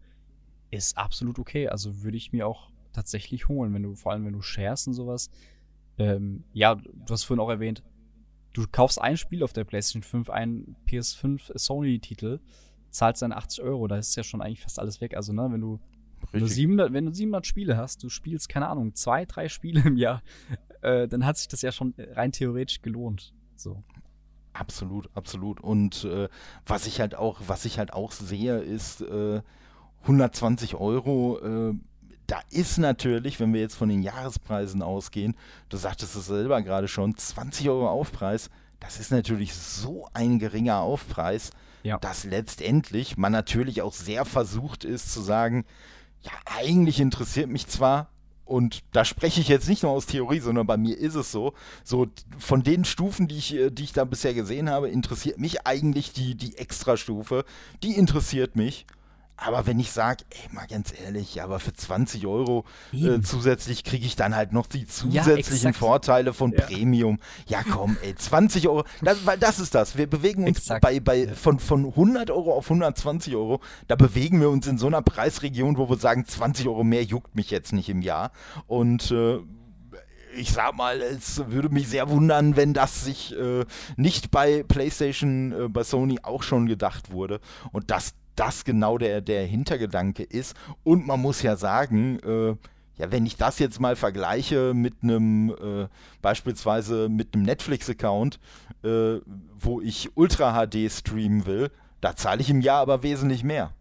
ist 0.71 0.99
absolut 0.99 1.39
okay. 1.39 1.69
Also 1.69 2.03
würde 2.03 2.17
ich 2.17 2.33
mir 2.33 2.47
auch 2.47 2.71
tatsächlich 2.93 3.49
holen, 3.49 3.73
wenn 3.75 3.83
du, 3.83 3.95
vor 3.95 4.13
allem 4.13 4.25
wenn 4.25 4.33
du 4.33 4.43
sharest 4.43 4.89
und 4.89 4.95
sowas. 4.95 5.31
Ähm, 5.99 6.45
ja, 6.53 6.75
du 6.75 7.13
hast 7.13 7.25
vorhin 7.25 7.43
auch 7.43 7.51
erwähnt, 7.51 7.83
du 8.53 8.67
kaufst 8.71 9.01
ein 9.01 9.17
Spiel 9.17 9.43
auf 9.43 9.53
der 9.53 9.65
PlayStation 9.65 10.03
5, 10.03 10.31
ein 10.31 10.77
PS5 10.87 11.57
Sony-Titel, 11.59 12.41
zahlst 12.91 13.23
dann 13.23 13.33
80 13.33 13.65
Euro, 13.65 13.87
da 13.89 13.97
ist 13.97 14.15
ja 14.17 14.23
schon 14.23 14.41
eigentlich 14.41 14.61
fast 14.61 14.79
alles 14.79 15.01
weg. 15.01 15.17
Also, 15.17 15.33
ne, 15.33 15.49
wenn 15.51 15.61
du, 15.61 15.81
wenn 16.33 16.41
du, 16.41 16.47
700, 16.47 16.93
wenn 16.93 17.07
du 17.07 17.13
700 17.13 17.47
Spiele 17.47 17.77
hast, 17.77 18.03
du 18.03 18.09
spielst, 18.09 18.49
keine 18.49 18.69
Ahnung, 18.69 18.95
zwei, 18.95 19.25
drei 19.25 19.49
Spiele 19.49 19.83
im 19.85 19.97
Jahr, 19.97 20.23
äh, 20.83 21.09
dann 21.09 21.25
hat 21.25 21.37
sich 21.39 21.49
das 21.49 21.63
ja 21.63 21.73
schon 21.73 21.95
rein 21.99 22.33
theoretisch 22.33 22.83
gelohnt. 22.83 23.33
So. 23.57 23.83
Absolut, 24.53 25.11
absolut. 25.15 25.61
Und 25.61 26.05
äh, 26.05 26.29
was 26.67 26.87
ich 26.87 27.01
halt 27.01 27.15
auch, 27.15 27.41
was 27.47 27.65
ich 27.65 27.79
halt 27.79 27.93
auch 27.93 28.13
sehe, 28.13 28.59
ist 28.59 29.01
äh, 29.03 29.43
120 30.03 30.77
Euro. 30.77 31.41
Äh, 31.41 31.75
da 32.27 32.41
ist 32.51 32.79
natürlich, 32.79 33.41
wenn 33.41 33.53
wir 33.53 33.61
jetzt 33.61 33.75
von 33.75 33.89
den 33.89 34.03
Jahrespreisen 34.03 34.83
ausgehen, 34.83 35.37
du 35.69 35.77
sagtest 35.77 36.17
es 36.17 36.27
selber 36.27 36.63
gerade 36.63 36.89
schon, 36.89 37.17
20 37.17 37.69
Euro 37.69 37.89
Aufpreis, 37.89 38.49
das 38.81 39.01
ist 39.01 39.11
natürlich 39.11 39.55
so 39.55 40.09
ein 40.15 40.39
geringer 40.39 40.79
Aufpreis, 40.79 41.51
ja. 41.83 41.99
dass 41.99 42.25
letztendlich 42.25 43.17
man 43.17 43.33
natürlich 43.33 43.83
auch 43.83 43.93
sehr 43.93 44.25
versucht 44.25 44.85
ist 44.85 45.13
zu 45.13 45.21
sagen, 45.21 45.65
ja, 46.25 46.33
eigentlich 46.47 47.01
interessiert 47.01 47.49
mich 47.49 47.67
zwar, 47.67 48.09
und 48.45 48.83
da 48.93 49.05
spreche 49.05 49.41
ich 49.41 49.49
jetzt 49.49 49.69
nicht 49.69 49.83
nur 49.83 49.93
aus 49.93 50.07
Theorie, 50.07 50.41
sondern 50.41 50.67
bei 50.67 50.77
mir 50.77 50.99
ist 50.99 51.15
es 51.15 51.33
so. 51.33 51.55
So 51.83 52.09
von 52.39 52.63
den 52.63 52.85
Stufen, 52.85 53.27
die 53.27 53.39
ich, 53.39 53.55
äh, 53.55 53.71
die 53.71 53.85
ich 53.85 53.93
da 53.93 54.05
bisher 54.05 54.35
gesehen 54.35 54.69
habe, 54.69 54.91
interessiert 54.91 55.39
mich 55.39 55.67
eigentlich 55.67 56.13
die, 56.13 56.35
die 56.35 56.59
Extra-Stufe. 56.59 57.45
Die 57.83 57.97
interessiert 57.97 58.55
mich. 58.55 58.87
Aber 59.37 59.67
wenn 59.67 59.81
ich 59.81 59.91
sage, 59.91 60.25
ey, 60.31 60.55
mal 60.55 60.67
ganz 60.67 60.93
ehrlich, 60.99 61.43
aber 61.43 61.59
für 61.59 61.73
20 61.73 62.27
Euro 62.27 62.65
äh, 62.93 63.21
zusätzlich 63.21 63.83
kriege 63.83 64.07
ich 64.07 64.15
dann 64.15 64.37
halt 64.37 64.53
noch 64.53 64.67
die 64.67 64.87
zusätzlichen 64.87 65.73
ja, 65.73 65.79
Vorteile 65.79 66.33
von 66.33 66.53
ja. 66.53 66.61
Premium. 66.61 67.19
Ja, 67.47 67.63
komm, 67.69 67.97
ey, 68.03 68.15
20 68.15 68.69
Euro, 68.69 68.85
das, 69.03 69.27
weil 69.27 69.39
das 69.39 69.59
ist 69.59 69.75
das. 69.75 69.97
Wir 69.97 70.09
bewegen 70.09 70.47
uns 70.47 70.67
bei, 70.81 71.01
bei 71.01 71.29
von, 71.29 71.59
von 71.59 71.87
100 71.87 72.31
Euro 72.31 72.55
auf 72.55 72.67
120 72.67 73.35
Euro. 73.35 73.61
Da 73.89 73.97
bewegen 73.97 74.41
wir 74.41 74.51
uns 74.51 74.69
in 74.69 74.79
so 74.79 74.87
einer 74.87 75.03
Preisregion, 75.03 75.79
wo 75.79 75.89
wir 75.89 75.97
sagen, 75.97 76.25
20 76.27 76.69
Euro 76.69 76.85
mehr 76.85 77.03
juckt 77.03 77.35
mich 77.35 77.51
jetzt 77.51 77.73
nicht 77.73 77.89
im 77.89 78.03
Jahr. 78.03 78.31
Und 78.69 79.11
äh, 79.11 79.41
ich 80.37 80.53
sag 80.53 80.77
mal, 80.77 81.01
es 81.01 81.43
würde 81.49 81.69
mich 81.69 81.89
sehr 81.89 82.09
wundern, 82.09 82.57
wenn 82.57 82.73
das 82.73 83.05
sich 83.05 83.37
äh, 83.37 83.65
nicht 83.97 84.31
bei 84.31 84.63
PlayStation, 84.63 85.53
äh, 85.53 85.69
bei 85.69 85.83
Sony 85.83 86.21
auch 86.23 86.43
schon 86.43 86.67
gedacht 86.67 87.11
wurde. 87.11 87.41
Und 87.73 87.91
das 87.91 88.15
das 88.37 88.65
genau 88.65 88.99
der, 88.99 89.21
der 89.21 89.47
Hintergedanke 89.47 90.23
ist. 90.23 90.57
Und 90.83 91.07
man 91.07 91.21
muss 91.21 91.43
ja 91.43 91.57
sagen, 91.57 92.19
äh, 92.21 92.57
ja, 92.97 93.11
wenn 93.11 93.27
ich 93.27 93.37
das 93.37 93.59
jetzt 93.59 93.81
mal 93.81 93.97
vergleiche 93.97 94.73
mit 94.75 95.03
einem, 95.03 95.51
äh, 95.51 95.89
beispielsweise 96.23 97.09
mit 97.09 97.35
einem 97.35 97.45
Netflix-Account, 97.45 98.39
äh, 98.83 99.19
wo 99.59 99.81
ich 99.81 100.17
Ultra 100.17 100.67
HD 100.67 100.91
streamen 100.91 101.47
will, 101.47 101.71
da 102.01 102.15
zahle 102.15 102.41
ich 102.41 102.51
im 102.51 102.61
Jahr 102.61 102.81
aber 102.81 103.03
wesentlich 103.03 103.43
mehr. 103.43 103.75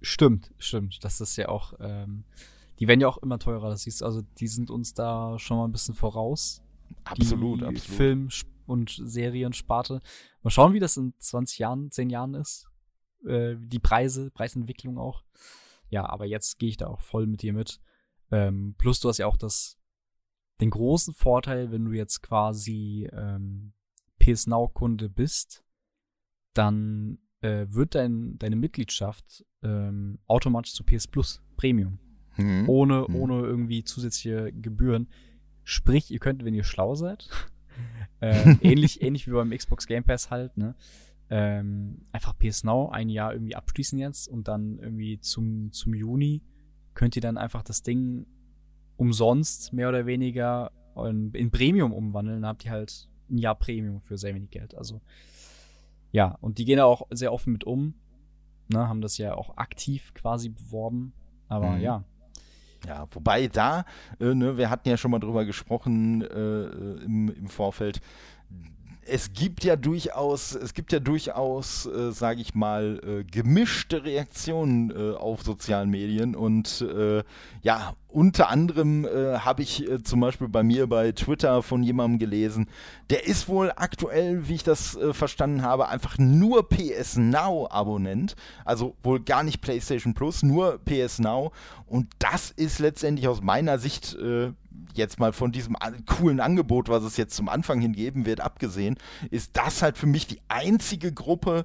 Stimmt, 0.00 0.50
stimmt. 0.58 1.02
Das 1.02 1.20
ist 1.20 1.36
ja 1.36 1.48
auch, 1.48 1.74
ähm, 1.80 2.24
die 2.78 2.86
werden 2.86 3.00
ja 3.00 3.08
auch 3.08 3.18
immer 3.18 3.38
teurer. 3.38 3.68
Das 3.68 3.86
ist 3.86 4.02
also, 4.02 4.22
die 4.38 4.48
sind 4.48 4.70
uns 4.70 4.94
da 4.94 5.38
schon 5.38 5.58
mal 5.58 5.64
ein 5.64 5.72
bisschen 5.72 5.94
voraus. 5.94 6.62
Absolut, 7.04 7.60
die 7.60 7.64
absolut. 7.64 7.96
Film- 7.96 8.28
und 8.66 9.00
Seriensparte. 9.02 10.00
Mal 10.42 10.50
schauen, 10.50 10.72
wie 10.72 10.80
das 10.80 10.96
in 10.96 11.14
20 11.18 11.58
Jahren, 11.58 11.90
10 11.90 12.10
Jahren 12.10 12.34
ist 12.34 12.67
äh, 13.26 13.56
die 13.58 13.78
Preise, 13.78 14.30
Preisentwicklung 14.30 14.98
auch. 14.98 15.24
Ja, 15.90 16.08
aber 16.08 16.26
jetzt 16.26 16.58
gehe 16.58 16.68
ich 16.68 16.76
da 16.76 16.86
auch 16.86 17.00
voll 17.00 17.26
mit 17.26 17.42
dir 17.42 17.52
mit. 17.52 17.80
Ähm, 18.30 18.74
plus 18.78 19.00
du 19.00 19.08
hast 19.08 19.18
ja 19.18 19.26
auch 19.26 19.36
das, 19.36 19.78
den 20.60 20.70
großen 20.70 21.14
Vorteil, 21.14 21.70
wenn 21.72 21.84
du 21.84 21.92
jetzt 21.92 22.22
quasi 22.22 23.08
ähm, 23.12 23.72
PS 24.18 24.46
Now 24.46 24.68
Kunde 24.68 25.08
bist, 25.08 25.64
dann 26.52 27.18
äh, 27.40 27.66
wird 27.68 27.94
dein, 27.94 28.38
deine 28.38 28.56
Mitgliedschaft 28.56 29.44
ähm, 29.62 30.18
automatisch 30.26 30.74
zu 30.74 30.84
PS 30.84 31.06
Plus 31.06 31.42
Premium. 31.56 31.98
Mhm. 32.36 32.68
Ohne, 32.68 33.06
mhm. 33.08 33.16
ohne 33.16 33.40
irgendwie 33.40 33.84
zusätzliche 33.84 34.52
Gebühren. 34.52 35.08
Sprich, 35.64 36.10
ihr 36.10 36.18
könnt, 36.18 36.44
wenn 36.44 36.54
ihr 36.54 36.64
schlau 36.64 36.94
seid, 36.94 37.28
äh, 38.20 38.56
ähnlich, 38.62 39.02
ähnlich 39.02 39.26
wie 39.26 39.32
beim 39.32 39.50
Xbox 39.50 39.86
Game 39.86 40.04
Pass 40.04 40.30
halt, 40.30 40.56
ne, 40.56 40.74
ähm, 41.30 42.02
einfach 42.12 42.38
PS 42.38 42.64
Now 42.64 42.88
ein 42.90 43.08
Jahr 43.08 43.32
irgendwie 43.32 43.56
abschließen 43.56 43.98
jetzt 43.98 44.28
und 44.28 44.48
dann 44.48 44.78
irgendwie 44.78 45.20
zum, 45.20 45.72
zum 45.72 45.94
Juni 45.94 46.42
könnt 46.94 47.16
ihr 47.16 47.22
dann 47.22 47.38
einfach 47.38 47.62
das 47.62 47.82
Ding 47.82 48.26
umsonst 48.96 49.72
mehr 49.72 49.88
oder 49.88 50.06
weniger 50.06 50.72
in, 50.96 51.32
in 51.32 51.50
Premium 51.50 51.92
umwandeln. 51.92 52.42
Dann 52.42 52.48
habt 52.48 52.64
ihr 52.64 52.70
halt 52.70 53.08
ein 53.30 53.38
Jahr 53.38 53.54
Premium 53.54 54.00
für 54.00 54.18
sehr 54.18 54.34
wenig 54.34 54.50
Geld. 54.50 54.74
Also 54.74 55.00
ja, 56.10 56.36
und 56.40 56.58
die 56.58 56.64
gehen 56.64 56.78
da 56.78 56.84
auch 56.84 57.06
sehr 57.10 57.32
offen 57.32 57.52
mit 57.52 57.64
um. 57.64 57.94
Ne, 58.70 58.86
haben 58.86 59.00
das 59.00 59.16
ja 59.16 59.34
auch 59.34 59.56
aktiv 59.56 60.12
quasi 60.14 60.50
beworben. 60.50 61.14
Aber 61.48 61.70
mhm. 61.70 61.80
ja, 61.80 62.04
ja, 62.86 63.06
wobei 63.10 63.48
da, 63.48 63.84
äh, 64.20 64.34
ne, 64.34 64.56
wir 64.56 64.70
hatten 64.70 64.88
ja 64.88 64.96
schon 64.96 65.10
mal 65.10 65.18
drüber 65.18 65.44
gesprochen 65.44 66.22
äh, 66.22 66.64
im, 67.04 67.28
im 67.28 67.48
Vorfeld, 67.48 68.00
es 69.10 69.32
gibt 69.32 69.64
ja 69.64 69.76
durchaus, 69.76 70.54
es 70.54 70.74
gibt 70.74 70.92
ja 70.92 71.00
durchaus, 71.00 71.86
äh, 71.86 72.12
sage 72.12 72.40
ich 72.40 72.54
mal, 72.54 73.00
äh, 73.04 73.24
gemischte 73.24 74.04
Reaktionen 74.04 74.90
äh, 74.90 75.16
auf 75.16 75.42
sozialen 75.42 75.90
Medien. 75.90 76.34
Und 76.36 76.82
äh, 76.82 77.22
ja, 77.62 77.94
unter 78.08 78.48
anderem 78.48 79.04
äh, 79.04 79.38
habe 79.38 79.62
ich 79.62 79.88
äh, 79.88 80.02
zum 80.02 80.20
Beispiel 80.20 80.48
bei 80.48 80.62
mir 80.62 80.86
bei 80.86 81.12
Twitter 81.12 81.62
von 81.62 81.82
jemandem 81.82 82.18
gelesen, 82.18 82.68
der 83.10 83.26
ist 83.26 83.48
wohl 83.48 83.72
aktuell, 83.74 84.48
wie 84.48 84.56
ich 84.56 84.64
das 84.64 84.98
verstanden 85.12 85.62
habe, 85.62 85.88
einfach 85.88 86.18
nur 86.18 86.68
PS 86.68 87.16
Now 87.16 87.68
Abonnent, 87.70 88.36
also 88.64 88.94
wohl 89.02 89.20
gar 89.20 89.42
nicht 89.42 89.60
PlayStation 89.60 90.14
Plus, 90.14 90.42
nur 90.42 90.78
PS 90.84 91.18
Now. 91.18 91.52
Und 91.86 92.08
das 92.18 92.50
ist 92.50 92.78
letztendlich 92.78 93.28
aus 93.28 93.40
meiner 93.40 93.78
Sicht 93.78 94.16
jetzt 94.94 95.18
mal 95.18 95.32
von 95.32 95.52
diesem 95.52 95.76
coolen 96.06 96.40
Angebot, 96.40 96.88
was 96.88 97.02
es 97.04 97.16
jetzt 97.16 97.34
zum 97.34 97.48
Anfang 97.48 97.80
hin 97.80 97.92
geben 97.92 98.26
wird, 98.26 98.40
abgesehen, 98.40 98.96
ist 99.30 99.56
das 99.56 99.82
halt 99.82 99.96
für 99.96 100.06
mich 100.06 100.26
die 100.26 100.40
einzige 100.48 101.12
Gruppe, 101.12 101.64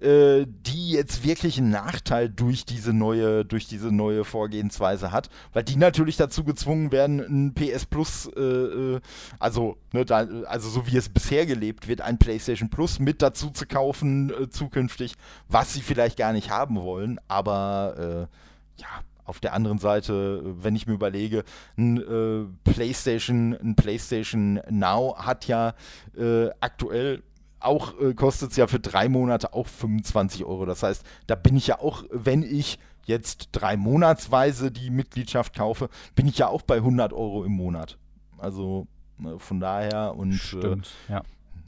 äh, 0.00 0.46
die 0.46 0.90
jetzt 0.90 1.24
wirklich 1.24 1.58
einen 1.58 1.70
Nachteil 1.70 2.28
durch 2.28 2.64
diese 2.64 2.92
neue, 2.92 3.44
durch 3.44 3.66
diese 3.66 3.92
neue 3.92 4.24
Vorgehensweise 4.24 5.12
hat, 5.12 5.30
weil 5.52 5.62
die 5.62 5.76
natürlich 5.76 6.16
dazu 6.16 6.44
gezwungen 6.44 6.92
werden, 6.92 7.20
ein 7.20 7.54
PS 7.54 7.86
Plus, 7.86 8.30
äh, 8.36 8.40
äh, 8.40 9.00
also, 9.38 9.76
ne, 9.92 10.04
da, 10.04 10.26
also 10.46 10.68
so 10.68 10.86
wie 10.86 10.96
es 10.96 11.08
bisher 11.08 11.46
gelebt 11.46 11.88
wird, 11.88 12.00
ein 12.00 12.18
PlayStation 12.18 12.68
Plus 12.68 12.98
mit 12.98 13.22
dazu 13.22 13.50
zu 13.50 13.66
kaufen 13.66 14.30
äh, 14.30 14.50
zukünftig, 14.50 15.14
was 15.48 15.72
sie 15.72 15.80
vielleicht 15.80 16.16
gar 16.16 16.32
nicht 16.32 16.50
haben 16.50 16.76
wollen, 16.76 17.20
aber 17.28 18.28
äh, 18.28 18.80
ja, 18.80 18.88
auf 19.24 19.40
der 19.40 19.54
anderen 19.54 19.78
Seite, 19.78 20.42
wenn 20.44 20.76
ich 20.76 20.86
mir 20.86 20.94
überlege, 20.94 21.44
ein 21.76 21.98
äh, 21.98 22.70
PlayStation, 22.70 23.54
ein 23.54 23.76
PlayStation 23.76 24.60
Now 24.70 25.16
hat 25.18 25.46
ja 25.46 25.74
äh, 26.16 26.50
aktuell 26.60 27.22
auch 27.60 27.98
äh, 28.00 28.14
kostet 28.14 28.50
es 28.50 28.56
ja 28.56 28.66
für 28.66 28.80
drei 28.80 29.08
Monate 29.08 29.52
auch 29.52 29.66
25 29.66 30.44
Euro. 30.44 30.66
Das 30.66 30.82
heißt, 30.82 31.04
da 31.26 31.34
bin 31.34 31.56
ich 31.56 31.68
ja 31.68 31.78
auch, 31.78 32.04
wenn 32.10 32.42
ich 32.42 32.78
jetzt 33.06 33.48
drei 33.52 33.76
Monatsweise 33.76 34.70
die 34.70 34.90
Mitgliedschaft 34.90 35.54
kaufe, 35.54 35.88
bin 36.14 36.26
ich 36.26 36.38
ja 36.38 36.48
auch 36.48 36.62
bei 36.62 36.76
100 36.76 37.12
Euro 37.12 37.44
im 37.44 37.52
Monat. 37.52 37.98
Also 38.38 38.86
ne, 39.18 39.38
von 39.38 39.60
daher 39.60 40.14
und 40.16 40.32
äh, 40.32 40.36
Stimmt, 40.36 40.90
ja. 41.08 41.22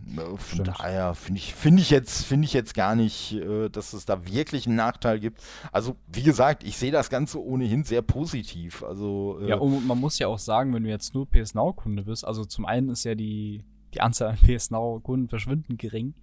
Von 0.06 0.38
Stimmt. 0.38 0.68
daher 0.68 1.14
finde 1.14 1.38
ich, 1.38 1.54
find 1.54 1.80
ich, 1.80 1.90
jetzt, 1.90 2.24
find 2.24 2.44
ich 2.44 2.52
jetzt 2.52 2.74
gar 2.74 2.94
nicht, 2.94 3.32
äh, 3.32 3.68
dass 3.68 3.92
es 3.92 4.04
da 4.04 4.26
wirklich 4.26 4.66
einen 4.66 4.76
Nachteil 4.76 5.18
gibt. 5.18 5.42
Also, 5.72 5.96
wie 6.12 6.22
gesagt, 6.22 6.62
ich 6.62 6.76
sehe 6.76 6.92
das 6.92 7.10
Ganze 7.10 7.42
ohnehin 7.42 7.84
sehr 7.84 8.02
positiv. 8.02 8.82
Also, 8.82 9.38
äh, 9.40 9.48
ja, 9.48 9.56
und 9.56 9.86
man 9.86 9.98
muss 9.98 10.18
ja 10.18 10.28
auch 10.28 10.38
sagen, 10.38 10.74
wenn 10.74 10.84
du 10.84 10.90
jetzt 10.90 11.14
nur 11.14 11.28
PS 11.28 11.54
Now-Kunde 11.54 12.04
bist, 12.04 12.24
also 12.24 12.44
zum 12.44 12.66
einen 12.66 12.90
ist 12.90 13.04
ja 13.04 13.14
die, 13.14 13.64
die 13.94 14.00
Anzahl 14.00 14.30
an 14.30 14.36
PS 14.46 14.70
Now-Kunden 14.70 15.28
verschwindend 15.28 15.78
gering. 15.78 16.14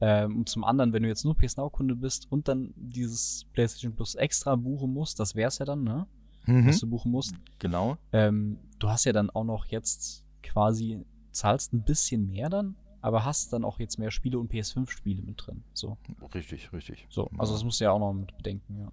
Ähm, 0.00 0.38
und 0.38 0.48
zum 0.48 0.64
anderen, 0.64 0.92
wenn 0.92 1.02
du 1.02 1.08
jetzt 1.08 1.24
nur 1.24 1.36
PS 1.36 1.56
Now-Kunde 1.56 1.94
bist 1.94 2.26
und 2.30 2.48
dann 2.48 2.72
dieses 2.76 3.46
PlayStation 3.52 3.94
Plus 3.94 4.14
extra 4.14 4.56
buchen 4.56 4.92
musst, 4.92 5.20
das 5.20 5.34
wär's 5.34 5.58
ja 5.58 5.66
dann, 5.66 5.84
ne? 5.84 6.06
Mhm. 6.46 6.66
Was 6.66 6.80
du 6.80 6.86
buchen 6.86 7.12
musst. 7.12 7.34
Genau. 7.58 7.98
Ähm, 8.12 8.58
du 8.78 8.88
hast 8.88 9.04
ja 9.04 9.12
dann 9.12 9.28
auch 9.28 9.44
noch 9.44 9.66
jetzt 9.66 10.24
quasi, 10.42 11.04
zahlst 11.32 11.74
ein 11.74 11.82
bisschen 11.84 12.26
mehr 12.26 12.48
dann 12.48 12.76
aber 13.00 13.24
hast 13.24 13.52
dann 13.52 13.64
auch 13.64 13.78
jetzt 13.78 13.98
mehr 13.98 14.10
Spiele 14.10 14.38
und 14.38 14.52
PS5-Spiele 14.52 15.22
mit 15.22 15.46
drin. 15.46 15.62
So. 15.72 15.96
Richtig, 16.34 16.72
richtig. 16.72 17.06
So, 17.10 17.30
also 17.38 17.52
das 17.52 17.64
musst 17.64 17.80
du 17.80 17.84
ja 17.84 17.92
auch 17.92 17.98
noch 17.98 18.12
mit 18.12 18.36
bedenken, 18.36 18.78
ja. 18.78 18.92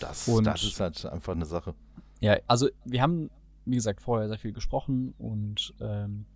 Das, 0.00 0.26
und, 0.26 0.44
das 0.44 0.64
ist 0.64 0.80
halt 0.80 1.06
einfach 1.06 1.34
eine 1.34 1.46
Sache. 1.46 1.74
Ja, 2.20 2.36
also 2.46 2.68
wir 2.84 3.00
haben, 3.00 3.30
wie 3.64 3.76
gesagt, 3.76 4.02
vorher 4.02 4.28
sehr 4.28 4.38
viel 4.38 4.52
gesprochen 4.52 5.14
und 5.18 5.72
ähm, 5.80 6.26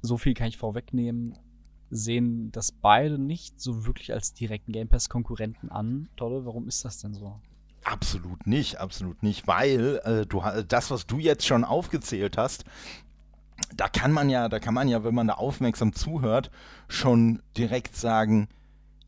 so 0.00 0.16
viel 0.16 0.34
kann 0.34 0.48
ich 0.48 0.56
vorwegnehmen, 0.56 1.38
sehen 1.90 2.50
das 2.52 2.72
beide 2.72 3.18
nicht 3.18 3.60
so 3.60 3.86
wirklich 3.86 4.12
als 4.12 4.32
direkten 4.32 4.72
Game 4.72 4.88
Pass-Konkurrenten 4.88 5.70
an. 5.70 6.08
Tolle, 6.16 6.44
warum 6.44 6.66
ist 6.66 6.84
das 6.84 6.98
denn 6.98 7.14
so? 7.14 7.40
Absolut 7.84 8.46
nicht, 8.46 8.78
absolut 8.78 9.22
nicht, 9.22 9.46
weil 9.46 10.00
äh, 10.04 10.26
du 10.26 10.42
das, 10.66 10.90
was 10.90 11.06
du 11.06 11.18
jetzt 11.18 11.46
schon 11.46 11.62
aufgezählt 11.62 12.36
hast, 12.36 12.64
da 13.76 13.88
kann 13.88 14.12
man 14.12 14.30
ja, 14.30 14.48
da 14.48 14.58
kann 14.58 14.74
man 14.74 14.88
ja, 14.88 15.04
wenn 15.04 15.14
man 15.14 15.28
da 15.28 15.34
aufmerksam 15.34 15.92
zuhört, 15.92 16.50
schon 16.88 17.42
direkt 17.56 17.96
sagen, 17.96 18.48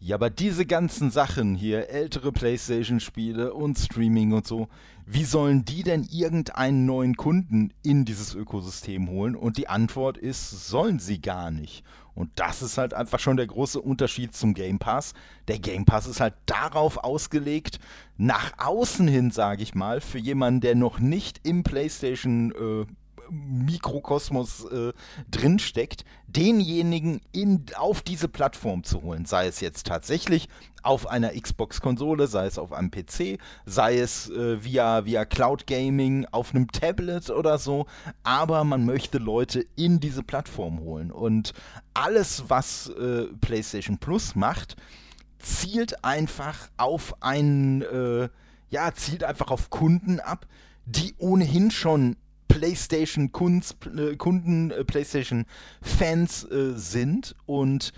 ja, 0.01 0.15
aber 0.15 0.31
diese 0.31 0.65
ganzen 0.65 1.11
Sachen 1.11 1.57
hier, 1.57 1.89
ältere 1.89 2.31
PlayStation-Spiele 2.31 3.53
und 3.53 3.77
Streaming 3.77 4.33
und 4.33 4.47
so, 4.47 4.69
wie 5.07 5.25
sollen 5.25 5.65
die 5.65 5.83
denn 5.83 6.05
irgendeinen 6.05 6.87
neuen 6.87 7.17
Kunden 7.17 7.73
in 7.83 8.05
dieses 8.05 8.35
Ökosystem 8.35 9.09
holen? 9.09 9.35
Und 9.35 9.57
die 9.57 9.69
Antwort 9.69 10.17
ist, 10.17 10.69
sollen 10.69 11.01
sie 11.01 11.21
gar 11.21 11.51
nicht. 11.51 11.83
Und 12.15 12.31
das 12.37 12.63
ist 12.63 12.79
halt 12.79 12.95
einfach 12.95 13.19
schon 13.19 13.37
der 13.37 13.47
große 13.47 13.81
Unterschied 13.81 14.37
zum 14.37 14.55
Game 14.55 14.79
Pass. 14.79 15.15
Der 15.49 15.59
Game 15.59 15.85
Pass 15.85 16.07
ist 16.07 16.21
halt 16.21 16.35
darauf 16.47 16.99
ausgelegt, 16.99 17.81
nach 18.17 18.53
außen 18.59 19.09
hin, 19.09 19.31
sage 19.33 19.63
ich 19.63 19.75
mal, 19.75 20.01
für 20.01 20.19
jemanden, 20.19 20.61
der 20.61 20.75
noch 20.77 21.01
nicht 21.01 21.41
im 21.43 21.65
PlayStation 21.65 22.53
äh, 22.53 22.87
Mikrokosmos 23.31 24.65
äh, 24.71 24.93
drinsteckt, 25.31 26.05
denjenigen 26.27 27.21
in, 27.33 27.65
auf 27.77 28.03
diese 28.03 28.29
Plattform 28.29 28.85
zu 28.85 29.03
holen. 29.03 29.25
Sei 29.25 29.47
es 29.47 29.61
jetzt 29.61 29.87
tatsächlich 29.87 30.49
auf 30.83 31.07
einer 31.07 31.31
Xbox-Konsole, 31.31 32.27
sei 32.27 32.47
es 32.47 32.59
auf 32.59 32.73
einem 32.73 32.91
PC, 32.91 33.39
sei 33.67 33.99
es 33.99 34.31
äh, 34.31 34.63
via, 34.65 35.05
via 35.05 35.25
Cloud 35.25 35.67
Gaming 35.67 36.27
auf 36.31 36.55
einem 36.55 36.71
Tablet 36.71 37.31
oder 37.31 37.59
so. 37.59 37.87
Aber 38.23 38.65
man 38.65 38.85
möchte 38.85 39.19
Leute 39.19 39.65
in 39.77 40.01
diese 40.01 40.23
Plattform 40.23 40.81
holen. 40.81 41.11
Und 41.11 41.53
alles, 41.95 42.45
was 42.49 42.89
äh, 42.91 43.25
PlayStation 43.41 43.99
Plus 43.99 44.35
macht, 44.35 44.77
zielt 45.39 46.05
einfach 46.05 46.69
auf 46.77 47.23
einen, 47.23 47.83
äh, 47.83 48.29
ja, 48.71 48.93
zielt 48.95 49.25
einfach 49.25 49.51
auf 49.51 49.71
Kunden 49.71 50.21
ab, 50.21 50.47
die 50.85 51.15
ohnehin 51.19 51.71
schon 51.71 52.17
PlayStation 52.59 53.31
Kunst, 53.31 53.77
äh, 53.87 54.17
Kunden, 54.17 54.71
äh, 54.73 54.85
PlayStation 54.85 55.47
Fans 55.81 56.45
äh, 56.45 56.73
sind 56.75 57.37
und 57.47 57.93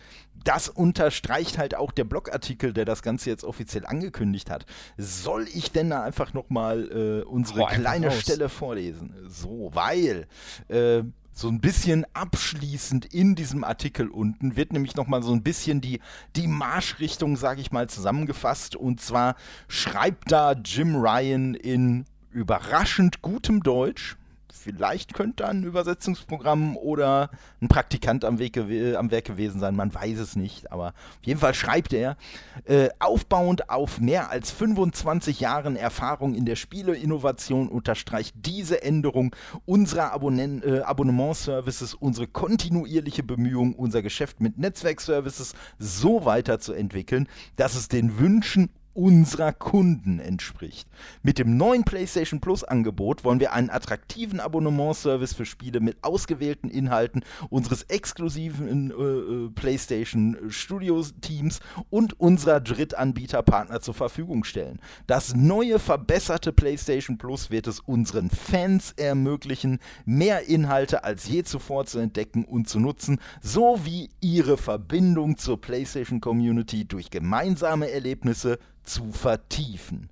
das 0.45 0.69
unterstreicht 0.69 1.59
halt 1.59 1.75
auch 1.75 1.93
der 1.93 2.05
Blogartikel, 2.05 2.73
der 2.73 2.87
das 2.87 3.03
Ganze 3.03 3.29
jetzt 3.29 3.45
offiziell 3.45 3.85
angekündigt 3.85 4.51
hat. 4.51 4.65
Soll 4.97 5.47
ich 5.53 5.71
denn 5.71 5.91
da 5.91 6.03
einfach 6.03 6.33
nochmal 6.33 6.89
äh, 6.91 7.25
unsere 7.25 7.63
oh, 7.63 7.67
kleine 7.67 8.11
Stelle 8.11 8.49
vorlesen? 8.49 9.15
So, 9.29 9.71
weil 9.75 10.27
äh, 10.69 11.03
so 11.33 11.49
ein 11.49 11.61
bisschen 11.61 12.07
abschließend 12.15 13.13
in 13.13 13.35
diesem 13.35 13.65
Artikel 13.65 14.09
unten 14.09 14.57
wird 14.57 14.73
nämlich 14.73 14.95
nochmal 14.95 15.23
so 15.23 15.33
ein 15.33 15.43
bisschen 15.43 15.83
die, 15.83 16.01
die 16.37 16.47
Marschrichtung, 16.47 17.37
sage 17.37 17.61
ich 17.61 17.71
mal, 17.71 17.89
zusammengefasst. 17.89 18.77
Und 18.77 19.01
zwar 19.01 19.37
schreibt 19.69 20.33
da 20.33 20.53
Jim 20.53 20.97
Ryan 20.97 21.55
in 21.55 22.07
überraschend 22.31 23.23
gutem 23.23 23.63
Deutsch, 23.63 24.17
Vielleicht 24.53 25.15
könnte 25.15 25.47
ein 25.47 25.65
Übersetzungsprogramm 25.65 26.77
oder 26.77 27.31
ein 27.61 27.69
Praktikant 27.69 28.25
am, 28.25 28.39
Weg 28.39 28.57
am 28.57 29.11
Werk 29.11 29.25
gewesen 29.25 29.61
sein, 29.61 29.77
man 29.77 29.95
weiß 29.95 30.19
es 30.19 30.37
nicht. 30.37 30.73
Aber 30.73 30.89
auf 30.89 31.25
jeden 31.25 31.41
Fall 31.41 31.55
schreibt 31.55 31.93
er, 31.93 32.17
äh, 32.65 32.89
aufbauend 32.99 33.71
auf 33.71 34.01
mehr 34.01 34.31
als 34.31 34.51
25 34.51 35.41
Jahren 35.41 35.77
Erfahrung 35.77 36.35
in 36.35 36.45
der 36.45 36.57
Spieleinnovation 36.57 37.69
unterstreicht 37.69 38.35
diese 38.37 38.83
Änderung 38.83 39.35
unserer 39.67 40.13
Abonnen 40.13 40.63
äh, 40.63 40.81
Abonnementservices 40.81 41.95
unsere 41.95 42.27
kontinuierliche 42.27 43.23
Bemühung, 43.23 43.75
unser 43.75 44.03
Geschäft 44.03 44.41
mit 44.41 44.59
Netzwerkservices 44.59 45.55
so 45.79 46.25
weiterzuentwickeln, 46.25 47.29
dass 47.57 47.75
es 47.75 47.89
den 47.89 48.19
Wünschen 48.19 48.71
unserer 48.95 49.53
Kunden 49.53 50.19
entspricht. 50.19 50.89
Mit 51.23 51.39
dem 51.39 51.57
neuen 51.57 51.85
PlayStation 51.85 52.41
Plus 52.41 52.65
Angebot 52.65 53.25
wollen 53.25 53.41
wir 53.41 53.53
einen 53.53 53.71
attraktiven 53.71 54.41
Abonnementservice 54.41 55.33
für 55.35 55.47
Spiele 55.47 55.81
mit 55.81 55.99
ausgewählten 56.03 56.69
Inhalten 56.69 57.25
unseres 57.51 57.83
exklusiven 57.85 58.91
äh, 58.91 58.95
äh 58.95 59.49
PlayStation 59.51 60.37
Studios 60.49 61.15
Teams 61.21 61.61
und 61.91 62.19
unserer 62.19 62.61
Drittanbieterpartner 62.61 63.81
zur 63.81 63.95
Verfügung 63.95 64.45
stellen. 64.45 64.81
Das 65.07 65.35
neue 65.35 65.79
verbesserte 65.79 66.53
PlayStation 66.53 67.19
Plus 67.19 67.51
wird 67.51 67.67
es 67.67 67.81
unseren 67.81 68.31
Fans 68.31 68.93
ermöglichen, 68.97 69.79
mehr 70.05 70.49
Inhalte 70.49 71.05
als 71.05 71.29
je 71.29 71.43
zuvor 71.45 71.87
zu 71.87 71.99
entdecken 71.99 72.45
und 72.45 72.69
zu 72.69 72.81
nutzen, 72.81 73.21
sowie 73.41 74.11
ihre 74.21 74.57
Verbindung 74.57 75.37
zur 75.37 75.61
PlayStation 75.61 76.21
Community 76.21 76.85
durch 76.85 77.11
gemeinsame 77.11 77.91
Erlebnisse 77.91 78.59
zu 78.91 79.13
vertiefen. 79.13 80.11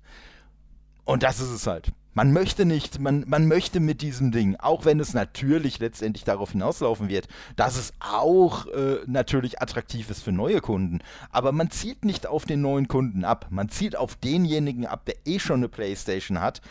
Und 1.05 1.23
das 1.23 1.39
ist 1.39 1.49
es 1.49 1.67
halt. 1.67 1.91
Man 2.13 2.33
möchte 2.33 2.65
nicht, 2.65 2.99
man, 2.99 3.23
man 3.27 3.47
möchte 3.47 3.79
mit 3.79 4.01
diesem 4.01 4.31
Ding, 4.31 4.55
auch 4.57 4.83
wenn 4.83 4.99
es 4.99 5.13
natürlich 5.13 5.79
letztendlich 5.79 6.23
darauf 6.23 6.51
hinauslaufen 6.51 7.07
wird, 7.07 7.27
dass 7.55 7.77
es 7.77 7.93
auch 7.99 8.65
äh, 8.67 8.97
natürlich 9.05 9.61
attraktiv 9.61 10.09
ist 10.09 10.23
für 10.23 10.31
neue 10.31 10.59
Kunden, 10.59 10.99
aber 11.31 11.51
man 11.51 11.71
zielt 11.71 12.03
nicht 12.03 12.27
auf 12.27 12.45
den 12.45 12.61
neuen 12.61 12.87
Kunden 12.87 13.23
ab. 13.23 13.47
Man 13.51 13.69
zielt 13.69 13.95
auf 13.95 14.15
denjenigen 14.15 14.85
ab, 14.85 15.05
der 15.05 15.15
eh 15.25 15.39
schon 15.39 15.61
eine 15.61 15.69
Playstation 15.69 16.41
hat. 16.41 16.61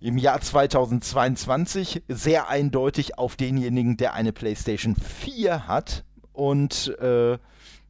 Im 0.00 0.18
Jahr 0.18 0.40
2022 0.40 2.02
sehr 2.08 2.48
eindeutig 2.48 3.18
auf 3.18 3.36
denjenigen, 3.36 3.96
der 3.96 4.14
eine 4.14 4.32
Playstation 4.32 4.96
4 4.96 5.68
hat. 5.68 6.04
Und 6.32 6.96
äh, 7.00 7.38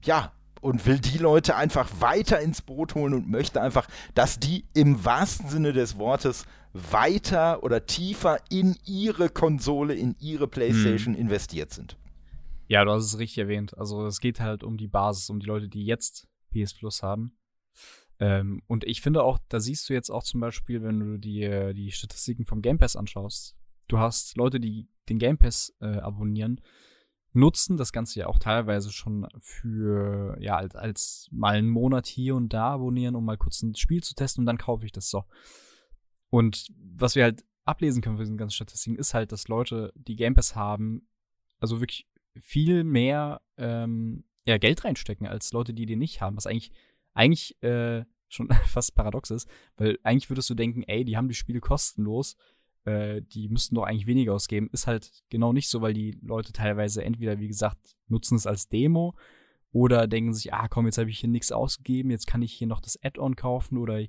ja, 0.03 0.33
und 0.67 0.85
will 0.85 0.99
die 0.99 1.19
Leute 1.19 1.55
einfach 1.55 1.89
weiter 2.01 2.41
ins 2.41 2.61
Boot 2.61 2.97
holen 2.97 3.15
und 3.15 3.31
möchte 3.31 3.63
einfach, 3.63 3.87
dass 4.15 4.41
die 4.41 4.65
im 4.75 5.05
wahrsten 5.05 5.49
Sinne 5.49 5.73
des 5.73 5.97
Wortes 5.97 6.45
weiter 6.73 7.63
oder 7.63 7.87
tiefer 7.87 8.41
in 8.51 8.77
ihre 8.85 9.29
Konsole, 9.29 9.95
in 9.95 10.17
ihre 10.19 10.49
PlayStation 10.49 11.15
hm. 11.15 11.21
investiert 11.21 11.73
sind. 11.73 11.97
Ja, 12.67 12.85
du 12.85 12.91
hast 12.91 13.05
es 13.05 13.19
richtig 13.21 13.39
erwähnt. 13.39 13.79
Also 13.79 14.07
es 14.07 14.19
geht 14.19 14.41
halt 14.41 14.65
um 14.65 14.77
die 14.77 14.89
Basis, 14.89 15.31
um 15.31 15.39
die 15.39 15.47
Leute, 15.47 15.69
die 15.69 15.85
jetzt 15.85 16.27
PS 16.51 16.75
Plus 16.75 17.01
haben. 17.01 17.39
Ähm, 18.19 18.61
und 18.67 18.83
ich 18.83 19.03
finde 19.03 19.23
auch, 19.23 19.39
da 19.49 19.61
siehst 19.61 19.89
du 19.89 19.93
jetzt 19.93 20.11
auch 20.11 20.25
zum 20.25 20.41
Beispiel, 20.41 20.83
wenn 20.83 20.99
du 20.99 21.17
dir 21.17 21.75
die 21.75 21.93
Statistiken 21.93 22.45
vom 22.45 22.61
Game 22.61 22.79
Pass 22.79 22.97
anschaust, 22.97 23.57
du 23.87 23.99
hast 23.99 24.37
Leute, 24.37 24.59
die 24.59 24.89
den 25.09 25.21
Game 25.21 25.39
Pass 25.39 25.73
äh, 25.81 25.99
abonnieren, 25.99 26.61
nutzen 27.37 27.77
das 27.77 27.93
Ganze 27.93 28.21
ja 28.21 28.27
auch 28.27 28.39
teilweise 28.39 28.91
schon 28.91 29.29
für, 29.39 30.37
ja, 30.41 30.57
als, 30.57 30.75
als 30.75 31.29
mal 31.31 31.57
einen 31.57 31.69
Monat 31.69 32.07
hier 32.07 32.35
und 32.35 32.53
da 32.53 32.73
abonnieren, 32.73 33.15
um 33.15 33.25
mal 33.25 33.39
kurz 33.39 33.63
ein 33.63 33.75
Spiel 33.75 34.03
zu 34.03 34.15
testen 34.15 34.43
und 34.43 34.47
dann 34.47 34.59
kaufe 34.59 34.85
ich 34.85 34.93
das 34.93 35.11
so. 35.11 35.25
Und 36.31 36.69
was 36.77 37.15
wir 37.15 37.25
halt 37.25 37.45
ablesen 37.65 38.03
können 38.03 38.17
von 38.17 38.25
diesen 38.25 38.39
ganzen 38.39 38.55
Statistiken, 38.55 38.97
ist 38.97 39.15
halt, 39.15 39.33
dass 39.33 39.49
Leute, 39.49 39.93
die 39.95 40.17
Game 40.17 40.35
Pass 40.35 40.57
haben, 40.57 41.09
also 41.59 41.81
wirklich 41.81 42.09
viel 42.41 42.85
mehr 42.85 43.41
ähm, 43.57 44.25
ja, 44.45 44.59
Geld 44.59 44.85
reinstecken 44.85 45.27
als 45.27 45.53
Leute, 45.53 45.75
die 45.75 45.87
den 45.87 45.99
nicht 45.99 46.21
haben. 46.21 46.37
Was 46.37 46.47
eigentlich, 46.47 46.73
eigentlich 47.15 47.61
äh, 47.63 48.05
schon 48.29 48.49
fast 48.67 48.95
paradox 48.95 49.31
ist, 49.31 49.49
weil 49.77 49.99
eigentlich 50.03 50.31
würdest 50.31 50.51
du 50.51 50.55
denken, 50.55 50.83
ey, 50.85 51.05
die 51.05 51.17
haben 51.17 51.29
die 51.29 51.35
Spiele 51.35 51.61
kostenlos, 51.61 52.37
äh, 52.87 53.21
die 53.21 53.49
müssten 53.49 53.75
doch 53.75 53.83
eigentlich 53.83 54.07
weniger 54.07 54.35
ausgeben. 54.35 54.71
Ist 54.73 54.87
halt 54.87 55.11
genau 55.29 55.53
nicht 55.53 55.69
so, 55.69 55.83
weil 55.83 55.93
die 55.93 56.19
Leute 56.23 56.53
teilweise 56.53 57.05
entweder, 57.05 57.39
wie 57.39 57.49
gesagt, 57.49 57.97
nutzen 58.09 58.37
es 58.37 58.47
als 58.47 58.69
Demo 58.69 59.15
oder 59.73 60.07
denken 60.07 60.33
sich, 60.33 60.55
ah 60.55 60.69
komm, 60.69 60.87
jetzt 60.87 60.97
habe 60.97 61.11
ich 61.11 61.19
hier 61.19 61.29
nichts 61.29 61.53
ausgegeben, 61.53 62.11
jetzt 62.11 62.27
kann 62.27 62.43
ich 62.43 62.53
hier 62.53 62.67
noch 62.67 62.81
das 62.81 62.99
Add-on 63.03 63.37
kaufen 63.37 63.77
oder 63.77 64.01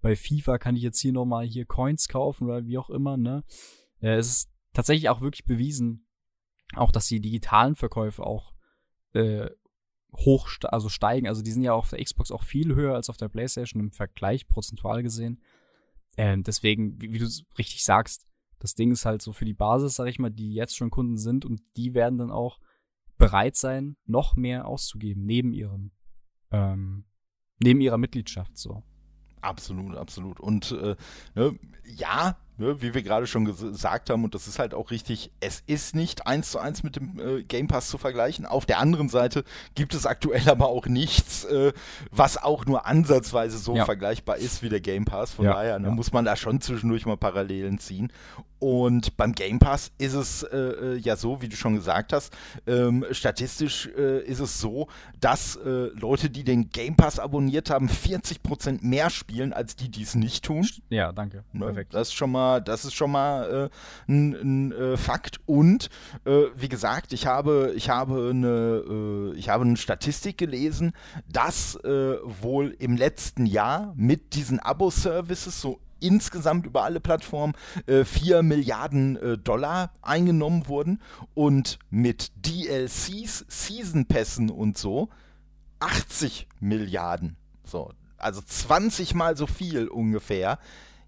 bei 0.00 0.16
FIFA 0.16 0.58
kann 0.58 0.74
ich 0.74 0.82
jetzt 0.82 0.98
hier 0.98 1.12
nochmal 1.12 1.44
hier 1.44 1.66
Coins 1.66 2.08
kaufen 2.08 2.44
oder 2.44 2.66
wie 2.66 2.78
auch 2.78 2.90
immer, 2.90 3.16
ne? 3.16 3.44
Äh, 4.00 4.16
es 4.16 4.28
ist 4.28 4.50
tatsächlich 4.72 5.10
auch 5.10 5.20
wirklich 5.20 5.44
bewiesen, 5.44 6.06
auch 6.74 6.90
dass 6.90 7.06
die 7.06 7.20
digitalen 7.20 7.76
Verkäufe 7.76 8.24
auch 8.24 8.54
äh, 9.12 9.50
hoch, 10.16 10.48
also 10.62 10.88
steigen. 10.88 11.28
Also 11.28 11.42
die 11.42 11.52
sind 11.52 11.62
ja 11.62 11.74
auf 11.74 11.90
der 11.90 12.02
Xbox 12.02 12.30
auch 12.30 12.42
viel 12.42 12.74
höher 12.74 12.94
als 12.94 13.10
auf 13.10 13.16
der 13.16 13.28
PlayStation 13.28 13.80
im 13.80 13.92
Vergleich 13.92 14.48
prozentual 14.48 15.02
gesehen. 15.02 15.40
Ähm, 16.16 16.42
deswegen, 16.42 17.00
wie, 17.00 17.12
wie 17.12 17.18
du 17.18 17.28
richtig 17.58 17.84
sagst, 17.84 18.26
das 18.58 18.74
Ding 18.74 18.92
ist 18.92 19.04
halt 19.04 19.22
so 19.22 19.32
für 19.32 19.44
die 19.44 19.54
Basis, 19.54 19.96
sag 19.96 20.06
ich 20.06 20.18
mal, 20.18 20.30
die 20.30 20.54
jetzt 20.54 20.76
schon 20.76 20.90
Kunden 20.90 21.18
sind 21.18 21.44
und 21.44 21.62
die 21.76 21.94
werden 21.94 22.18
dann 22.18 22.30
auch 22.30 22.60
bereit 23.18 23.56
sein, 23.56 23.96
noch 24.04 24.36
mehr 24.36 24.66
auszugeben 24.66 25.24
neben 25.24 25.52
ihrem 25.52 25.92
ähm, 26.50 27.04
neben 27.58 27.80
ihrer 27.80 27.98
Mitgliedschaft 27.98 28.56
so. 28.56 28.82
Absolut, 29.40 29.96
absolut. 29.96 30.38
Und 30.38 30.70
äh, 30.72 30.96
ne, 31.34 31.58
ja, 31.84 32.38
wie 32.58 32.94
wir 32.94 33.02
gerade 33.02 33.26
schon 33.26 33.44
gesagt 33.44 34.10
haben, 34.10 34.24
und 34.24 34.34
das 34.34 34.46
ist 34.46 34.58
halt 34.58 34.74
auch 34.74 34.90
richtig, 34.90 35.30
es 35.40 35.62
ist 35.66 35.94
nicht 35.94 36.26
eins 36.26 36.50
zu 36.50 36.58
eins 36.58 36.82
mit 36.82 36.96
dem 36.96 37.18
äh, 37.18 37.42
Game 37.42 37.66
Pass 37.66 37.88
zu 37.88 37.98
vergleichen. 37.98 38.46
Auf 38.46 38.66
der 38.66 38.78
anderen 38.78 39.08
Seite 39.08 39.44
gibt 39.74 39.94
es 39.94 40.06
aktuell 40.06 40.48
aber 40.48 40.68
auch 40.68 40.86
nichts, 40.86 41.44
äh, 41.44 41.72
was 42.10 42.42
auch 42.42 42.66
nur 42.66 42.86
ansatzweise 42.86 43.58
so 43.58 43.76
ja. 43.76 43.84
vergleichbar 43.84 44.36
ist 44.36 44.62
wie 44.62 44.68
der 44.68 44.80
Game 44.80 45.04
Pass. 45.04 45.32
Von 45.32 45.46
ja, 45.46 45.54
daher 45.54 45.78
ne, 45.78 45.88
ja. 45.88 45.94
muss 45.94 46.12
man 46.12 46.24
da 46.24 46.36
schon 46.36 46.60
zwischendurch 46.60 47.06
mal 47.06 47.16
Parallelen 47.16 47.78
ziehen. 47.78 48.12
Und 48.62 49.16
beim 49.16 49.32
Game 49.32 49.58
Pass 49.58 49.90
ist 49.98 50.14
es 50.14 50.44
äh, 50.44 50.56
äh, 50.56 50.96
ja 50.96 51.16
so, 51.16 51.42
wie 51.42 51.48
du 51.48 51.56
schon 51.56 51.74
gesagt 51.74 52.12
hast, 52.12 52.32
ähm, 52.68 53.04
statistisch 53.10 53.90
äh, 53.98 54.22
ist 54.22 54.38
es 54.38 54.60
so, 54.60 54.86
dass 55.18 55.56
äh, 55.56 55.88
Leute, 55.98 56.30
die 56.30 56.44
den 56.44 56.70
Game 56.70 56.94
Pass 56.94 57.18
abonniert 57.18 57.70
haben, 57.70 57.88
40% 57.88 58.78
mehr 58.82 59.10
spielen, 59.10 59.52
als 59.52 59.74
die, 59.74 59.88
die 59.88 60.02
es 60.02 60.14
nicht 60.14 60.44
tun. 60.44 60.64
Ja, 60.90 61.10
danke. 61.10 61.42
Ne? 61.52 61.66
Perfekt. 61.66 61.92
Das 61.92 62.08
ist 62.08 62.14
schon 62.14 62.30
mal, 62.30 62.41
das 62.60 62.84
ist 62.84 62.94
schon 62.94 63.12
mal 63.12 63.70
äh, 64.08 64.12
ein, 64.12 64.32
ein 64.32 64.72
äh, 64.72 64.96
Fakt. 64.96 65.40
Und 65.46 65.90
wie 66.24 66.68
gesagt, 66.68 67.12
ich 67.12 67.26
habe, 67.26 67.72
ich 67.76 67.88
habe 67.88 68.30
eine, 68.30 69.34
ich 69.36 69.48
habe 69.48 69.64
eine 69.64 69.76
Statistik 69.76 70.38
gelesen, 70.38 70.92
dass 71.28 71.74
wohl 71.74 72.74
im 72.78 72.96
letzten 72.96 73.46
Jahr 73.46 73.92
mit 73.96 74.34
diesen 74.34 74.60
Abo-Services 74.60 75.60
so 75.60 75.80
insgesamt 76.02 76.66
über 76.66 76.82
alle 76.82 77.00
Plattformen 77.00 77.54
äh, 77.86 78.04
4 78.04 78.42
Milliarden 78.42 79.16
äh, 79.16 79.38
Dollar 79.38 79.92
eingenommen 80.02 80.68
wurden 80.68 81.00
und 81.34 81.78
mit 81.90 82.32
DLCs, 82.36 83.46
Season 83.48 84.06
Pässen 84.06 84.50
und 84.50 84.76
so 84.76 85.08
80 85.80 86.48
Milliarden. 86.60 87.36
So, 87.64 87.92
also 88.16 88.40
20 88.40 89.14
mal 89.14 89.36
so 89.36 89.46
viel 89.46 89.88
ungefähr. 89.88 90.58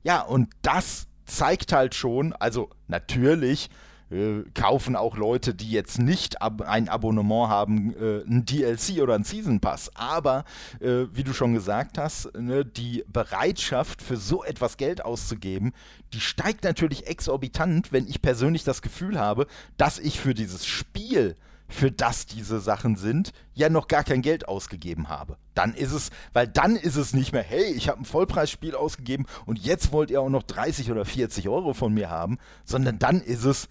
Ja, 0.02 0.22
und 0.22 0.50
das 0.62 1.06
zeigt 1.24 1.72
halt 1.72 1.94
schon, 1.94 2.32
also 2.34 2.70
natürlich 2.88 3.70
äh, 4.10 4.42
kaufen 4.54 4.96
auch 4.96 5.16
Leute, 5.16 5.54
die 5.54 5.70
jetzt 5.70 5.98
nicht 5.98 6.42
ab 6.42 6.62
ein 6.62 6.88
Abonnement 6.88 7.48
haben, 7.48 7.94
äh, 7.94 8.22
ein 8.24 8.44
DLC 8.44 9.02
oder 9.02 9.14
ein 9.14 9.24
Season 9.24 9.60
Pass. 9.60 9.90
Aber 9.94 10.44
äh, 10.80 11.06
wie 11.12 11.24
du 11.24 11.32
schon 11.32 11.54
gesagt 11.54 11.98
hast, 11.98 12.32
ne, 12.36 12.64
die 12.64 13.04
Bereitschaft 13.08 14.02
für 14.02 14.16
so 14.16 14.44
etwas 14.44 14.76
Geld 14.76 15.04
auszugeben, 15.04 15.72
die 16.12 16.20
steigt 16.20 16.64
natürlich 16.64 17.06
exorbitant, 17.06 17.92
wenn 17.92 18.06
ich 18.06 18.22
persönlich 18.22 18.62
das 18.62 18.82
Gefühl 18.82 19.18
habe, 19.18 19.46
dass 19.76 19.98
ich 19.98 20.20
für 20.20 20.34
dieses 20.34 20.66
Spiel 20.66 21.34
für 21.74 21.90
das 21.90 22.26
diese 22.26 22.60
Sachen 22.60 22.96
sind, 22.96 23.32
ja 23.52 23.68
noch 23.68 23.88
gar 23.88 24.04
kein 24.04 24.22
Geld 24.22 24.48
ausgegeben 24.48 25.08
habe. 25.08 25.36
Dann 25.54 25.74
ist 25.74 25.92
es, 25.92 26.10
weil 26.32 26.46
dann 26.46 26.76
ist 26.76 26.96
es 26.96 27.14
nicht 27.14 27.32
mehr, 27.32 27.42
hey, 27.42 27.64
ich 27.64 27.88
habe 27.88 28.00
ein 28.00 28.04
Vollpreisspiel 28.04 28.74
ausgegeben 28.74 29.26
und 29.44 29.58
jetzt 29.58 29.92
wollt 29.92 30.10
ihr 30.10 30.20
auch 30.20 30.28
noch 30.28 30.44
30 30.44 30.90
oder 30.92 31.04
40 31.04 31.48
Euro 31.48 31.74
von 31.74 31.92
mir 31.92 32.10
haben, 32.10 32.38
sondern 32.64 32.98
dann 32.98 33.20
ist 33.20 33.44
es, 33.44 33.68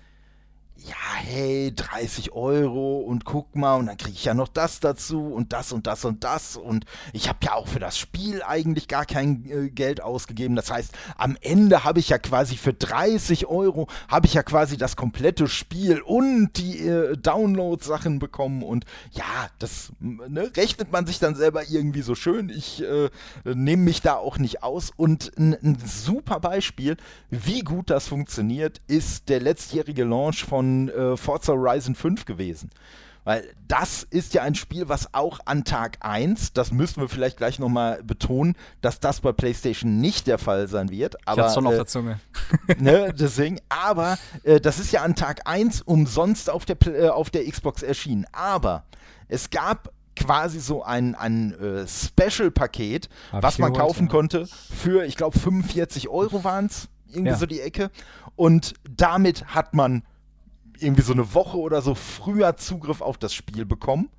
ja, 0.86 0.96
hey, 1.16 1.72
30 1.74 2.34
Euro 2.34 2.98
und 2.98 3.24
guck 3.24 3.56
mal, 3.56 3.76
und 3.76 3.86
dann 3.86 3.98
kriege 3.98 4.16
ich 4.16 4.26
ja 4.26 4.34
noch 4.34 4.50
das 4.50 4.80
dazu 4.80 5.28
und 5.28 5.54
das 5.54 5.72
und 5.72 5.88
das 5.88 6.04
und 6.04 6.24
das. 6.24 6.58
Und 6.58 6.86
ich 7.14 7.30
habe 7.30 7.40
ja 7.44 7.54
auch 7.54 7.68
für 7.68 7.80
das 7.80 7.98
Spiel 7.98 8.44
eigentlich 8.44 8.88
gar 8.88 9.06
kein 9.06 9.46
äh, 9.50 9.70
Geld 9.70 10.02
ausgegeben. 10.02 10.56
Das 10.56 10.72
heißt, 10.72 10.92
am 11.16 11.38
Ende 11.42 11.84
habe 11.86 12.00
ich 12.00 12.10
ja 12.10 12.18
quasi 12.18 12.58
für 12.58 12.74
30 12.74 13.46
Euro, 13.46 13.88
habe 14.10 14.28
ich 14.28 14.34
ja 14.34 14.44
quasi 14.44 14.76
das 14.76 14.96
komplette 14.96 15.48
Spiel 15.48 16.02
und 16.02 16.52
die 16.58 16.80
äh, 16.80 17.16
Download-Sachen 17.16 18.20
bekommen. 18.20 18.62
Und 18.62 18.86
ja, 19.12 19.24
das 19.60 19.94
ne, 20.00 20.52
rechnet 20.56 20.92
man 20.92 21.06
sich 21.06 21.20
dann 21.20 21.36
selber 21.36 21.64
irgendwie 21.70 22.02
so 22.02 22.16
schön. 22.16 22.50
Ich 22.50 22.84
äh, 22.84 23.10
nehme 23.46 23.84
mich 23.84 24.02
da 24.02 24.16
auch 24.16 24.38
nicht 24.38 24.64
aus. 24.64 24.92
Und 24.98 25.32
ein, 25.38 25.54
ein 25.54 25.78
super 25.86 26.42
Beispiel, 26.42 26.98
wie 27.30 27.62
gut 27.62 27.90
das 27.90 28.08
funktioniert, 28.08 28.82
ist 28.88 29.30
der 29.30 29.40
letztjährige 29.40 30.04
Launch 30.04 30.44
von 30.44 30.73
äh, 30.90 31.18
Forza 31.18 31.54
Horizon 31.54 31.96
5 31.96 32.26
gewesen. 32.26 32.70
Weil 33.26 33.46
das 33.70 34.04
ist 34.04 34.34
ja 34.34 34.42
ein 34.42 34.54
Spiel, 34.54 34.90
was 34.90 35.14
auch 35.14 35.40
an 35.46 35.64
Tag 35.64 35.98
1, 36.02 36.54
das 36.54 36.74
müssen 36.74 37.00
wir 37.00 37.08
vielleicht 37.08 37.38
gleich 37.38 37.58
nochmal 37.58 38.04
betonen, 38.04 38.56
dass 38.82 39.00
das 39.00 39.22
bei 39.22 39.32
PlayStation 39.32 40.02
nicht 40.02 40.28
der 40.28 40.38
Fall 40.38 40.68
sein 40.68 40.90
wird. 40.90 41.16
Aber, 41.26 41.48
ich 41.48 41.54
schon 41.54 41.66
auf 41.66 41.74
äh, 41.74 41.78
der 41.78 41.86
Zunge. 41.86 42.20
ne, 42.80 43.14
deswegen, 43.18 43.60
aber 43.70 44.18
äh, 44.44 44.60
das 44.60 44.80
ist 44.80 44.92
ja 44.92 45.04
an 45.04 45.16
Tag 45.16 45.42
1 45.46 45.84
umsonst 45.84 46.50
auf 46.50 46.66
der, 46.66 46.78
äh, 46.88 47.10
auf 47.10 47.30
der 47.30 47.50
Xbox 47.50 47.82
erschienen. 47.82 48.26
Aber 48.34 48.84
es 49.30 49.50
gab 49.50 49.94
quasi 50.18 50.60
so 50.60 50.84
ein, 50.84 51.16
ein 51.16 51.54
äh, 51.60 51.88
Special-Paket, 51.88 53.10
was 53.32 53.58
man 53.58 53.74
kaufen 53.74 54.10
konnte 54.10 54.48
für, 54.48 55.06
ich 55.06 55.16
glaube, 55.16 55.40
45 55.40 56.10
Euro 56.10 56.44
waren 56.44 56.66
es, 56.66 56.90
irgendwie 57.08 57.30
ja. 57.30 57.38
so 57.38 57.46
die 57.46 57.62
Ecke. 57.62 57.90
Und 58.36 58.74
damit 58.90 59.46
hat 59.56 59.74
man 59.74 60.04
irgendwie 60.80 61.02
so 61.02 61.14
eine 61.14 61.34
Woche 61.34 61.58
oder 61.58 61.82
so 61.82 61.96
früher 61.96 62.58
Zugriff 62.58 63.02
auf 63.02 63.18
das 63.18 63.34
Spiel 63.34 63.66
bekommen 63.66 64.10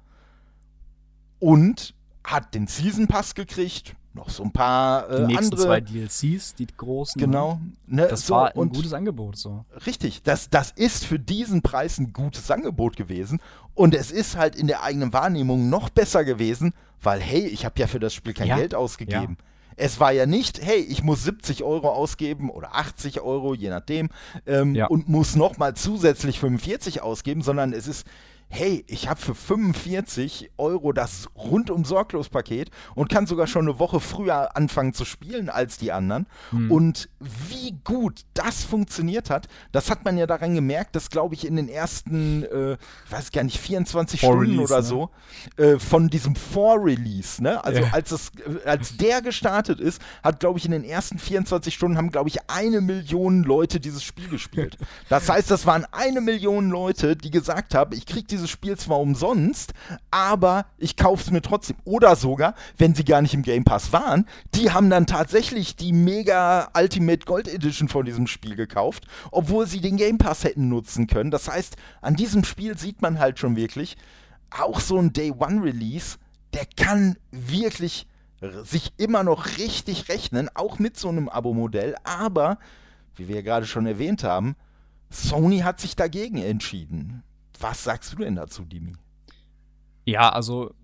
und 1.39 1.95
hat 2.23 2.55
den 2.55 2.67
Season 2.67 3.07
Pass 3.07 3.35
gekriegt, 3.35 3.95
noch 4.15 4.31
so 4.31 4.45
ein 4.45 4.53
paar 4.53 5.11
äh, 5.11 5.17
die 5.17 5.35
nächsten 5.35 5.55
andere. 5.55 5.63
zwei 5.63 5.81
DLCs, 5.81 6.55
die 6.55 6.67
großen. 6.67 7.21
Genau. 7.21 7.61
Ne, 7.87 8.07
das 8.09 8.27
so, 8.27 8.35
war 8.35 8.57
ein 8.57 8.69
gutes 8.69 8.93
Angebot. 8.93 9.37
So. 9.37 9.65
Richtig. 9.87 10.23
Das, 10.23 10.49
das 10.49 10.71
ist 10.71 11.05
für 11.05 11.19
diesen 11.19 11.63
Preis 11.63 11.99
ein 11.99 12.13
gutes 12.13 12.51
Angebot 12.51 12.97
gewesen. 12.97 13.41
Und 13.75 13.95
es 13.95 14.13
ist 14.13 14.37
halt 14.37 14.55
in 14.55 14.69
der 14.69 14.83
eigenen 14.83 15.13
Wahrnehmung 15.13 15.69
noch 15.69 15.91
besser 15.91 16.25
gewesen, 16.25 16.73
weil, 17.03 17.21
hey, 17.21 17.47
ich 17.47 17.65
habe 17.65 17.79
ja 17.81 17.89
für 17.89 17.99
das 17.99 18.15
Spiel 18.15 18.35
kein 18.35 18.47
ja. 18.47 18.57
Geld 18.57 18.75
ausgegeben. 18.75 19.37
Ja. 19.39 19.45
Es 19.77 20.01
war 20.01 20.13
ja 20.13 20.27
nicht, 20.27 20.61
hey, 20.63 20.81
ich 20.81 21.03
muss 21.03 21.25
70 21.25 21.63
Euro 21.65 21.91
ausgeben 21.91 22.51
oder 22.51 22.75
80 22.75 23.21
Euro, 23.21 23.55
je 23.55 23.71
nachdem, 23.71 24.11
ähm, 24.47 24.75
ja. 24.75 24.87
und 24.87 25.09
muss 25.09 25.37
nochmal 25.37 25.75
zusätzlich 25.75 26.39
45 26.39 27.03
ausgeben, 27.03 27.43
sondern 27.43 27.73
es 27.73 27.89
ist, 27.89 28.07
hey, 28.55 28.85
ich 28.87 29.09
habe 29.09 29.21
für 29.21 29.35
45 29.35 30.53
Euro 30.59 30.93
das 30.93 31.29
rundum 31.37 31.85
sorglos 31.85 32.29
Paket 32.29 32.71
und 32.95 33.09
kann 33.09 33.27
sogar 33.27 33.49
schon 33.49 33.63
eine 33.63 33.81
Woche 33.81 33.99
früher 33.99 34.57
anfangen 34.57 34.95
zu 34.95 35.05
spielen 35.05 35.49
als 35.49 35.77
die 35.77 35.91
anderen. 35.91 36.27
Hm. 36.51 36.71
Und 36.71 37.09
wie 37.19 37.73
gut 37.83 38.21
das 38.33 38.63
funktioniert 38.63 39.29
hat, 39.29 39.49
das 39.73 39.91
hat 39.91 40.05
man 40.05 40.17
ja 40.17 40.29
daran 40.29 40.55
gemerkt, 40.55 40.95
dass, 40.95 41.11
glaube 41.11 41.35
ich, 41.35 41.45
in 41.45 41.57
den 41.57 41.69
ersten, 41.69 42.45
äh, 42.45 42.75
ich 42.75 43.13
weiß 43.13 43.33
gar 43.33 43.43
nicht, 43.43 43.59
24 43.59 44.21
For 44.21 44.29
Stunden 44.29 44.53
Release, 44.53 44.73
oder 44.73 44.83
ne? 44.83 44.87
so, 44.87 45.11
äh, 45.57 45.79
von 45.81 46.09
diesem 46.09 46.37
Vor-Release, 46.37 47.43
ne? 47.43 47.65
Also 47.65 47.81
ja. 47.81 47.91
als, 47.91 48.13
es, 48.13 48.31
als 48.65 48.97
der 48.97 49.21
gestartet 49.21 49.81
ist, 49.81 50.01
hat, 50.23 50.39
glaube 50.39 50.61
ich, 50.61 50.65
in 50.65 50.71
den 50.71 50.85
ersten 50.85 51.19
24 51.19 51.75
Stunden 51.75 51.99
haben, 51.99 52.13
glaube 52.13 52.29
ich, 52.29 52.39
eine 52.49 52.81
Million 52.81 53.43
Leute 53.43 53.81
dieses 53.81 54.05
Spiel 54.05 54.29
gespielt. 54.29 54.79
das 55.09 55.29
heißt, 55.29 55.51
das 55.51 55.67
waren 55.67 55.85
eine 55.91 56.21
Million 56.21 56.71
Leute, 56.71 57.17
die 57.17 57.33
gesagt 57.33 57.75
haben, 57.75 57.97
ich 57.97 58.07
kriege 58.07 58.27
dieses 58.29 58.44
dieses 58.45 58.51
Spiel 58.51 58.77
zwar 58.77 59.01
umsonst, 59.01 59.73
aber 60.11 60.67
ich 60.77 60.97
kaufe 60.97 61.23
es 61.23 61.31
mir 61.31 61.41
trotzdem. 61.41 61.77
Oder 61.85 62.15
sogar, 62.15 62.55
wenn 62.77 62.95
sie 62.95 63.05
gar 63.05 63.23
nicht 63.23 63.33
im 63.33 63.43
Game 63.43 63.65
Pass 63.65 63.93
waren, 63.93 64.27
die 64.55 64.71
haben 64.71 64.91
dann 64.91 65.07
tatsächlich 65.07 65.77
die 65.77 65.95
Mega 65.95 66.69
Ultimate 66.77 67.25
Gold 67.25 67.49
Edition 67.49 67.89
von 67.89 68.05
diesem 68.05 68.27
Spiel 68.27 68.55
gekauft, 68.55 69.07
obwohl 69.31 69.67
sie 69.67 69.81
den 69.81 69.97
Game 69.97 70.19
Pass 70.19 70.45
hätten 70.45 70.69
nutzen 70.69 71.07
können. 71.07 71.31
Das 71.31 71.49
heißt, 71.49 71.77
an 72.03 72.17
diesem 72.17 72.45
Spiel 72.45 72.77
sieht 72.77 73.01
man 73.01 73.19
halt 73.19 73.39
schon 73.39 73.57
wirklich, 73.57 73.97
auch 74.51 74.79
so 74.81 74.99
ein 74.99 75.15
Day 75.15 75.33
One 75.33 75.63
Release, 75.63 76.19
der 76.53 76.67
kann 76.77 77.17
wirklich 77.31 78.07
sich 78.65 78.93
immer 78.99 79.25
noch 79.25 79.57
richtig 79.57 80.11
rechnen, 80.11 80.51
auch 80.55 80.79
mit 80.79 80.99
so 80.99 81.09
einem 81.09 81.31
Abo-Modell. 81.31 81.95
Aber, 82.05 82.59
wie 83.17 83.27
wir 83.27 83.37
ja 83.37 83.43
gerade 83.43 83.65
schon 83.65 83.87
erwähnt 83.87 84.23
haben, 84.23 84.55
Sony 85.09 85.61
hat 85.61 85.81
sich 85.81 85.97
dagegen 85.97 86.39
entschieden. 86.39 87.23
Was 87.61 87.85
sagst 87.85 88.13
du 88.13 88.17
denn 88.17 88.37
dazu, 88.37 88.65
Dimi? 88.65 88.95
Ja, 90.05 90.31
also, 90.31 90.75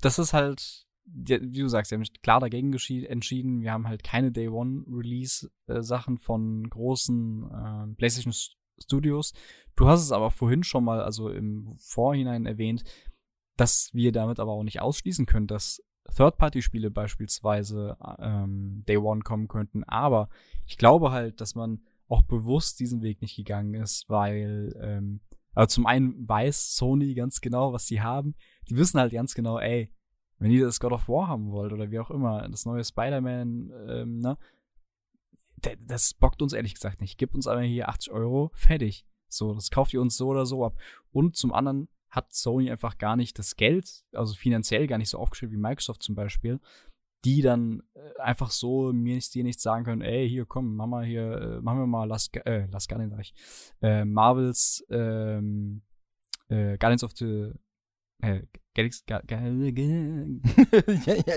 das 0.00 0.18
ist 0.18 0.32
halt, 0.32 0.86
wie 1.04 1.60
du 1.60 1.68
sagst, 1.68 1.90
sie 1.90 1.94
haben 1.94 2.04
sich 2.04 2.20
klar 2.22 2.40
dagegen 2.40 2.72
entschieden. 2.72 3.62
Wir 3.62 3.72
haben 3.72 3.88
halt 3.88 4.02
keine 4.02 4.32
Day 4.32 4.48
One 4.48 4.84
Release-Sachen 4.88 6.16
äh, 6.16 6.20
von 6.20 6.68
großen 6.68 7.44
äh, 7.44 7.94
PlayStation 7.96 8.34
Studios. 8.82 9.32
Du 9.76 9.88
hast 9.88 10.02
es 10.02 10.12
aber 10.12 10.30
vorhin 10.30 10.64
schon 10.64 10.84
mal, 10.84 11.00
also 11.00 11.30
im 11.30 11.74
Vorhinein 11.78 12.46
erwähnt, 12.46 12.84
dass 13.56 13.90
wir 13.92 14.12
damit 14.12 14.38
aber 14.38 14.52
auch 14.52 14.62
nicht 14.62 14.80
ausschließen 14.80 15.26
können, 15.26 15.46
dass 15.46 15.82
Third-Party-Spiele 16.14 16.90
beispielsweise 16.90 17.96
ähm, 18.18 18.84
Day 18.86 18.96
One 18.96 19.22
kommen 19.22 19.48
könnten. 19.48 19.84
Aber 19.84 20.28
ich 20.66 20.78
glaube 20.78 21.10
halt, 21.10 21.40
dass 21.40 21.54
man 21.54 21.82
auch 22.08 22.22
bewusst 22.22 22.80
diesen 22.80 23.02
Weg 23.02 23.20
nicht 23.20 23.36
gegangen 23.36 23.74
ist, 23.74 24.08
weil 24.08 24.74
ähm, 24.80 25.20
also 25.58 25.74
zum 25.74 25.86
einen 25.86 26.28
weiß 26.28 26.76
Sony 26.76 27.14
ganz 27.14 27.40
genau, 27.40 27.72
was 27.72 27.88
sie 27.88 28.00
haben. 28.00 28.36
Die 28.68 28.76
wissen 28.76 29.00
halt 29.00 29.12
ganz 29.12 29.34
genau, 29.34 29.58
ey, 29.58 29.92
wenn 30.38 30.52
ihr 30.52 30.64
das 30.64 30.78
God 30.78 30.92
of 30.92 31.08
War 31.08 31.26
haben 31.26 31.50
wollt 31.50 31.72
oder 31.72 31.90
wie 31.90 31.98
auch 31.98 32.12
immer, 32.12 32.48
das 32.48 32.64
neue 32.64 32.84
Spider-Man, 32.84 33.72
ähm, 33.88 34.20
ne, 34.20 34.38
das 35.80 36.14
bockt 36.14 36.42
uns 36.42 36.52
ehrlich 36.52 36.74
gesagt 36.74 37.00
nicht. 37.00 37.18
Gibt 37.18 37.34
uns 37.34 37.48
aber 37.48 37.60
hier 37.62 37.88
80 37.88 38.12
Euro, 38.12 38.52
fertig. 38.54 39.04
So, 39.28 39.52
das 39.52 39.72
kauft 39.72 39.92
ihr 39.92 40.00
uns 40.00 40.16
so 40.16 40.28
oder 40.28 40.46
so 40.46 40.64
ab. 40.64 40.78
Und 41.10 41.34
zum 41.34 41.52
anderen 41.52 41.88
hat 42.08 42.32
Sony 42.32 42.70
einfach 42.70 42.96
gar 42.96 43.16
nicht 43.16 43.36
das 43.36 43.56
Geld, 43.56 44.04
also 44.12 44.34
finanziell 44.34 44.86
gar 44.86 44.98
nicht 44.98 45.10
so 45.10 45.18
aufgestellt 45.18 45.50
wie 45.50 45.56
Microsoft 45.56 46.04
zum 46.04 46.14
Beispiel, 46.14 46.60
die 47.24 47.42
dann 47.42 47.82
äh, 47.94 48.20
einfach 48.20 48.50
so 48.50 48.92
mir 48.92 49.14
nicht, 49.14 49.34
dir 49.34 49.44
nichts 49.44 49.62
sagen 49.62 49.84
können, 49.84 50.02
ey, 50.02 50.28
hier 50.28 50.46
komm, 50.46 50.76
mach 50.76 50.86
mal 50.86 51.04
hier, 51.04 51.58
äh, 51.58 51.60
machen 51.60 51.80
wir 51.80 51.86
mal 51.86 52.04
Last, 52.04 52.36
äh, 52.46 52.66
Last 52.66 52.88
Guardian, 52.88 53.10
sag 53.10 53.20
ich, 53.20 53.34
äh, 53.82 54.04
Marvels 54.04 54.84
ähm, 54.90 55.82
äh, 56.48 56.78
Guardians 56.78 57.04
of 57.04 57.12
the 57.16 57.52
äh, 58.22 58.42
Galaxy, 58.74 59.02
Ga 59.06 59.20
Ga 59.26 59.40
ja, 59.40 59.48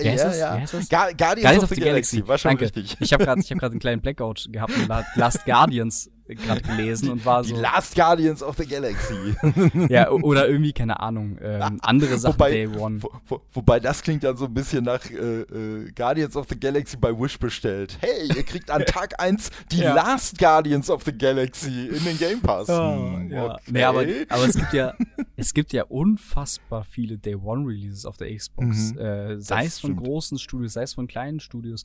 ja, 0.00 0.32
ja. 0.32 0.64
Guardians, 0.64 0.88
Guardians 1.18 1.64
of, 1.64 1.70
the, 1.70 1.80
Galaxy. 1.80 2.28
war 2.28 2.38
schon 2.38 2.50
Danke. 2.50 2.64
richtig. 2.64 2.96
Ich 3.00 3.12
habe 3.12 3.24
gerade 3.24 3.40
hab 3.40 3.62
einen 3.64 3.80
kleinen 3.80 4.00
Blackout 4.00 4.48
gehabt 4.50 4.72
und 4.76 4.88
Last 5.16 5.44
Guardians 5.46 6.08
gerade 6.26 6.62
gelesen 6.62 7.10
und 7.10 7.24
war 7.24 7.44
so. 7.44 7.54
Die 7.54 7.60
Last 7.60 7.94
Guardians 7.94 8.42
of 8.42 8.56
the 8.56 8.66
Galaxy. 8.66 9.34
ja, 9.88 10.10
oder 10.10 10.48
irgendwie, 10.48 10.72
keine 10.72 11.00
Ahnung, 11.00 11.38
ähm, 11.40 11.78
andere 11.82 12.18
Sachen 12.18 12.34
wobei, 12.34 12.50
Day 12.50 12.66
One. 12.68 13.02
Wo, 13.02 13.10
wo, 13.26 13.40
wobei 13.52 13.80
das 13.80 14.02
klingt 14.02 14.24
dann 14.24 14.36
so 14.36 14.46
ein 14.46 14.54
bisschen 14.54 14.84
nach 14.84 15.08
äh, 15.10 15.42
äh, 15.42 15.90
Guardians 15.92 16.36
of 16.36 16.46
the 16.48 16.58
Galaxy 16.58 16.96
bei 16.96 17.12
Wish 17.18 17.38
bestellt. 17.38 17.98
Hey, 18.00 18.28
ihr 18.34 18.42
kriegt 18.42 18.70
an 18.70 18.82
Tag 18.86 19.20
1 19.20 19.50
die 19.70 19.80
ja. 19.80 19.94
Last 19.94 20.38
Guardians 20.38 20.90
of 20.90 21.02
the 21.04 21.16
Galaxy 21.16 21.88
in 21.88 22.04
den 22.04 22.18
Game 22.18 22.40
Pass. 22.40 22.68
Oh, 22.68 23.16
hm, 23.16 23.30
ja. 23.30 23.54
Okay. 23.54 23.62
Nee, 23.70 23.84
aber, 23.84 24.04
aber 24.28 24.44
es 24.44 24.56
gibt 24.56 24.72
ja, 24.72 24.94
es 25.36 25.54
gibt 25.54 25.72
ja 25.72 25.84
unfassbar 25.84 26.84
viele 26.84 27.18
Day 27.18 27.34
One 27.34 27.66
Releases 27.66 28.06
auf 28.06 28.16
der 28.16 28.34
Xbox. 28.34 28.92
Mhm, 28.92 28.98
äh, 28.98 29.40
sei 29.40 29.64
es 29.64 29.78
von 29.78 29.96
großen 29.96 30.38
Studios, 30.38 30.74
sei 30.74 30.82
es 30.82 30.94
von 30.94 31.06
kleinen 31.06 31.40
Studios. 31.40 31.84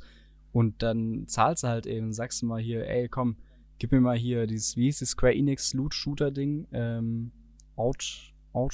Und 0.51 0.81
dann 0.81 1.25
zahlst 1.27 1.63
du 1.63 1.67
halt 1.67 1.85
eben, 1.85 2.13
sagst 2.13 2.41
du 2.41 2.45
mal 2.45 2.59
hier, 2.59 2.87
ey, 2.87 3.09
komm, 3.09 3.37
gib 3.79 3.91
mir 3.91 4.01
mal 4.01 4.17
hier 4.17 4.47
dieses, 4.47 4.75
wie 4.75 4.85
hieß 4.85 4.99
das 4.99 5.09
Square 5.09 5.35
Enix 5.35 5.73
Loot 5.73 5.93
Shooter 5.93 6.31
Ding? 6.31 6.67
Ähm, 6.71 7.31
Out, 7.75 8.33
Out, 8.53 8.73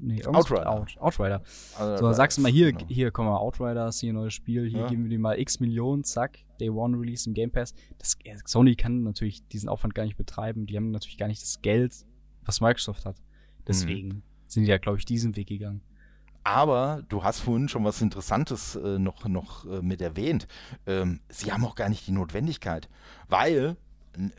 nee, 0.00 0.24
Outrider. 0.24 0.70
Out, 0.70 0.96
Outrider. 0.98 1.42
Also, 1.78 2.06
so, 2.06 2.12
sagst 2.12 2.38
du 2.38 2.42
mal 2.42 2.50
hier, 2.50 2.72
genau. 2.72 2.86
hier, 2.88 3.10
komm 3.10 3.26
mal, 3.26 3.36
Outrider 3.36 3.88
ist 3.88 4.00
hier 4.00 4.12
ein 4.12 4.16
neues 4.16 4.32
Spiel, 4.32 4.68
hier 4.68 4.80
ja. 4.80 4.86
geben 4.88 5.04
wir 5.04 5.10
dir 5.10 5.18
mal 5.18 5.38
x 5.38 5.60
Millionen, 5.60 6.04
zack, 6.04 6.38
Day 6.60 6.70
One 6.70 6.98
Release 6.98 7.28
im 7.28 7.34
Game 7.34 7.50
Pass. 7.50 7.74
Das, 7.98 8.16
Sony 8.46 8.74
kann 8.74 9.02
natürlich 9.02 9.46
diesen 9.48 9.68
Aufwand 9.68 9.94
gar 9.94 10.04
nicht 10.04 10.16
betreiben, 10.16 10.66
die 10.66 10.76
haben 10.76 10.90
natürlich 10.90 11.18
gar 11.18 11.28
nicht 11.28 11.42
das 11.42 11.60
Geld, 11.60 12.06
was 12.44 12.60
Microsoft 12.60 13.04
hat. 13.04 13.16
Deswegen 13.66 14.08
mhm. 14.08 14.22
sind 14.46 14.64
die 14.64 14.70
ja, 14.70 14.78
glaube 14.78 14.98
ich, 14.98 15.04
diesen 15.04 15.36
Weg 15.36 15.48
gegangen. 15.48 15.82
Aber 16.42 17.02
du 17.10 17.22
hast 17.22 17.40
vorhin 17.40 17.68
schon 17.68 17.84
was 17.84 18.00
Interessantes 18.00 18.76
äh, 18.76 18.98
noch, 18.98 19.28
noch 19.28 19.66
äh, 19.66 19.82
mit 19.82 20.00
erwähnt. 20.00 20.48
Ähm, 20.86 21.20
sie 21.28 21.52
haben 21.52 21.62
auch 21.66 21.74
gar 21.74 21.90
nicht 21.90 22.06
die 22.06 22.12
Notwendigkeit, 22.12 22.88
weil 23.28 23.76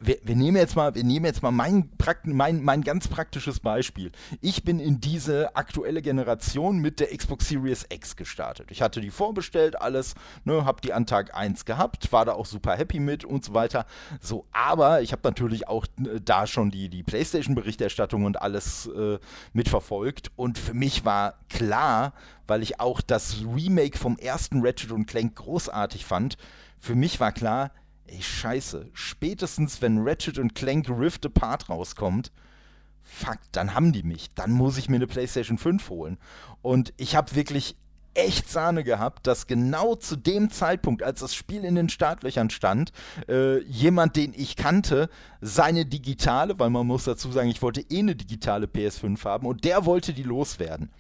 wir, 0.02 0.18
wir, 0.24 0.36
nehmen 0.36 0.58
jetzt 0.58 0.76
mal, 0.76 0.94
wir 0.96 1.04
nehmen 1.04 1.26
jetzt 1.26 1.42
mal 1.42 1.52
mein, 1.52 1.90
mein, 2.24 2.64
mein 2.64 2.82
ganz 2.82 3.08
praktisches 3.08 3.60
Beispiel. 3.60 4.12
Ich 4.42 4.64
bin 4.64 4.80
in 4.80 5.00
diese 5.00 5.56
aktuelle 5.56 6.02
Generation 6.02 6.80
mit 6.80 7.00
der 7.00 7.16
Xbox 7.16 7.48
Series 7.48 7.86
X 7.90 8.16
gestartet. 8.16 8.72
Ich 8.72 8.82
hatte 8.82 9.02
die 9.02 9.10
vorbestellt, 9.10 9.82
alles, 9.82 10.16
ne, 10.44 10.66
hab 10.66 10.82
die 10.82 10.94
an 10.94 11.06
Tag 11.06 11.36
1 11.36 11.66
gehabt, 11.66 12.12
war 12.12 12.26
da 12.26 12.34
auch 12.34 12.46
super 12.46 12.76
happy 12.76 13.00
mit 13.00 13.24
und 13.24 13.46
so 13.46 13.54
weiter. 13.54 13.86
So, 14.20 14.46
aber 14.52 15.02
ich 15.02 15.12
habe 15.12 15.22
natürlich 15.24 15.68
auch 15.68 15.86
äh, 15.98 16.20
da 16.24 16.48
schon 16.48 16.72
die, 16.72 16.90
die 16.90 17.04
PlayStation-Berichterstattung 17.04 18.26
und 18.26 18.42
alles 18.42 18.88
äh, 18.88 19.20
mitverfolgt. 19.54 20.32
Und 20.36 20.58
für 20.58 20.74
mich 20.74 21.06
war 21.06 21.36
klar, 21.50 22.14
weil 22.48 22.64
ich 22.64 22.80
auch 22.80 23.02
das 23.02 23.38
Remake 23.42 23.98
vom 23.98 24.18
ersten 24.18 24.66
Ratchet 24.66 24.90
Clank 25.08 25.36
großartig 25.36 26.06
fand, 26.06 26.38
für 26.80 26.96
mich 26.96 27.20
war 27.20 27.32
klar, 27.32 27.72
ey, 28.12 28.22
scheiße, 28.22 28.90
spätestens 28.94 29.82
wenn 29.82 30.00
Ratchet 30.00 30.40
und 30.40 30.56
Clank 30.56 30.90
Rift 30.90 31.26
Apart 31.26 31.70
rauskommt, 31.70 32.32
fuck, 33.02 33.40
dann 33.52 33.74
haben 33.74 33.92
die 33.92 34.04
mich. 34.04 34.30
Dann 34.36 34.52
muss 34.52 34.78
ich 34.78 34.90
mir 34.90 34.98
eine 34.98 35.08
PlayStation 35.08 35.58
5 35.58 35.90
holen. 35.90 36.18
Und 36.62 36.94
ich 36.98 37.16
habe 37.16 37.36
wirklich 37.36 37.76
echt 38.14 38.50
Sahne 38.50 38.84
gehabt, 38.84 39.28
dass 39.28 39.48
genau 39.48 39.96
zu 39.96 40.16
dem 40.16 40.50
Zeitpunkt, 40.50 41.04
als 41.04 41.22
das 41.22 41.36
Spiel 41.36 41.64
in 41.64 41.76
den 41.76 41.90
Startlöchern 41.90 42.50
stand, 42.50 42.92
äh, 43.28 43.62
jemand, 43.64 44.16
den 44.16 44.34
ich 44.36 44.56
kannte, 44.56 45.10
seine 45.42 45.86
digitale, 45.86 46.58
weil 46.60 46.70
man 46.70 46.88
muss 46.88 47.06
dazu 47.06 47.32
sagen, 47.32 47.50
ich 47.50 47.62
wollte 47.62 47.82
eh 47.82 48.00
eine 48.00 48.16
digitale 48.16 48.66
PS5 48.66 49.24
haben 49.24 49.48
und 49.48 49.64
der 49.64 49.86
wollte 49.86 50.14
die 50.14 50.24
loswerden. 50.24 50.92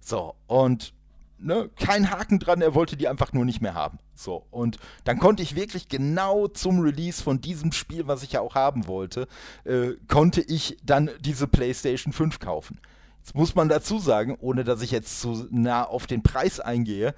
So, 0.00 0.34
und 0.46 0.92
ne, 1.42 1.70
kein 1.76 2.10
Haken 2.10 2.38
dran, 2.38 2.62
er 2.62 2.74
wollte 2.74 2.96
die 2.96 3.08
einfach 3.08 3.32
nur 3.32 3.44
nicht 3.44 3.60
mehr 3.60 3.74
haben. 3.74 3.98
So, 4.14 4.46
und 4.50 4.78
dann 5.04 5.18
konnte 5.18 5.42
ich 5.42 5.56
wirklich 5.56 5.88
genau 5.88 6.48
zum 6.48 6.80
Release 6.80 7.22
von 7.22 7.40
diesem 7.40 7.72
Spiel, 7.72 8.06
was 8.06 8.22
ich 8.22 8.32
ja 8.32 8.40
auch 8.40 8.54
haben 8.54 8.86
wollte, 8.86 9.26
äh, 9.64 9.92
konnte 10.08 10.40
ich 10.40 10.78
dann 10.82 11.10
diese 11.20 11.46
PlayStation 11.46 12.12
5 12.12 12.38
kaufen. 12.38 12.78
Jetzt 13.18 13.34
muss 13.34 13.54
man 13.54 13.68
dazu 13.68 13.98
sagen, 13.98 14.36
ohne 14.40 14.64
dass 14.64 14.82
ich 14.82 14.90
jetzt 14.90 15.20
zu 15.20 15.46
nah 15.50 15.84
auf 15.84 16.06
den 16.06 16.22
Preis 16.22 16.60
eingehe, 16.60 17.14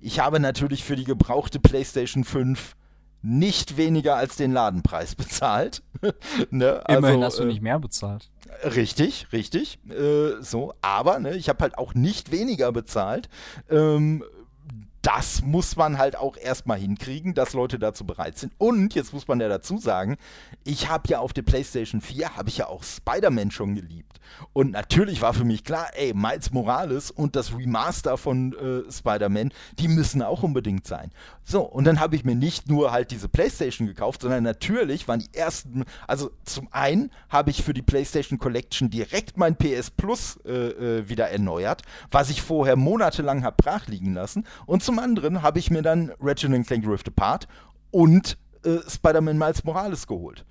ich 0.00 0.20
habe 0.20 0.40
natürlich 0.40 0.84
für 0.84 0.96
die 0.96 1.04
gebrauchte 1.04 1.58
PlayStation 1.58 2.24
5 2.24 2.76
nicht 3.22 3.76
weniger 3.76 4.16
als 4.16 4.36
den 4.36 4.52
Ladenpreis 4.52 5.14
bezahlt. 5.14 5.82
ne? 6.50 6.82
Immerhin 6.88 7.22
also, 7.22 7.24
hast 7.24 7.38
du 7.38 7.42
äh, 7.44 7.46
nicht 7.46 7.62
mehr 7.62 7.78
bezahlt. 7.78 8.30
Richtig, 8.64 9.26
richtig. 9.32 9.78
Äh, 9.88 10.40
so, 10.40 10.74
aber 10.80 11.18
ne, 11.18 11.36
ich 11.36 11.48
habe 11.48 11.60
halt 11.62 11.78
auch 11.78 11.94
nicht 11.94 12.30
weniger 12.30 12.72
bezahlt. 12.72 13.28
Ähm, 13.68 14.24
das 15.06 15.40
muss 15.42 15.76
man 15.76 15.98
halt 15.98 16.16
auch 16.16 16.36
erstmal 16.36 16.78
hinkriegen, 16.78 17.32
dass 17.32 17.52
Leute 17.52 17.78
dazu 17.78 18.04
bereit 18.04 18.38
sind. 18.38 18.52
Und 18.58 18.92
jetzt 18.96 19.12
muss 19.12 19.28
man 19.28 19.38
ja 19.38 19.48
dazu 19.48 19.78
sagen, 19.78 20.16
ich 20.64 20.88
habe 20.88 21.08
ja 21.08 21.20
auf 21.20 21.32
der 21.32 21.42
PlayStation 21.42 22.00
4 22.00 22.36
habe 22.36 22.48
ich 22.48 22.58
ja 22.58 22.66
auch 22.66 22.82
Spider-Man 22.82 23.52
schon 23.52 23.76
geliebt. 23.76 24.18
Und 24.52 24.72
natürlich 24.72 25.22
war 25.22 25.32
für 25.32 25.44
mich 25.44 25.62
klar, 25.62 25.90
ey, 25.94 26.12
Miles 26.12 26.50
Morales 26.50 27.12
und 27.12 27.36
das 27.36 27.56
Remaster 27.56 28.18
von 28.18 28.52
äh, 28.54 28.90
Spider-Man, 28.90 29.52
die 29.78 29.86
müssen 29.86 30.22
auch 30.22 30.42
unbedingt 30.42 30.88
sein. 30.88 31.12
So, 31.44 31.62
und 31.62 31.84
dann 31.84 32.00
habe 32.00 32.16
ich 32.16 32.24
mir 32.24 32.34
nicht 32.34 32.68
nur 32.68 32.90
halt 32.90 33.12
diese 33.12 33.28
PlayStation 33.28 33.86
gekauft, 33.86 34.22
sondern 34.22 34.42
natürlich 34.42 35.06
waren 35.06 35.20
die 35.20 35.32
ersten, 35.32 35.84
also 36.08 36.32
zum 36.44 36.66
einen 36.72 37.12
habe 37.28 37.50
ich 37.50 37.62
für 37.62 37.74
die 37.74 37.82
PlayStation 37.82 38.40
Collection 38.40 38.90
direkt 38.90 39.36
mein 39.36 39.54
PS 39.54 39.92
Plus 39.92 40.40
äh, 40.44 40.50
äh, 40.50 41.08
wieder 41.08 41.30
erneuert, 41.30 41.82
was 42.10 42.30
ich 42.30 42.42
vorher 42.42 42.74
monatelang 42.74 43.44
habe 43.44 43.54
brach 43.62 43.86
liegen 43.86 44.12
lassen. 44.12 44.44
Und 44.66 44.82
zum 44.82 44.95
anderen 44.98 45.42
habe 45.42 45.58
ich 45.58 45.70
mir 45.70 45.82
dann 45.82 46.12
Ratchet 46.20 46.66
Clank 46.66 46.86
Rift 46.86 47.08
Apart 47.08 47.48
und 47.90 48.38
äh, 48.64 48.78
Spider-Man 48.88 49.38
Miles 49.38 49.64
Morales 49.64 50.06
geholt. 50.06 50.44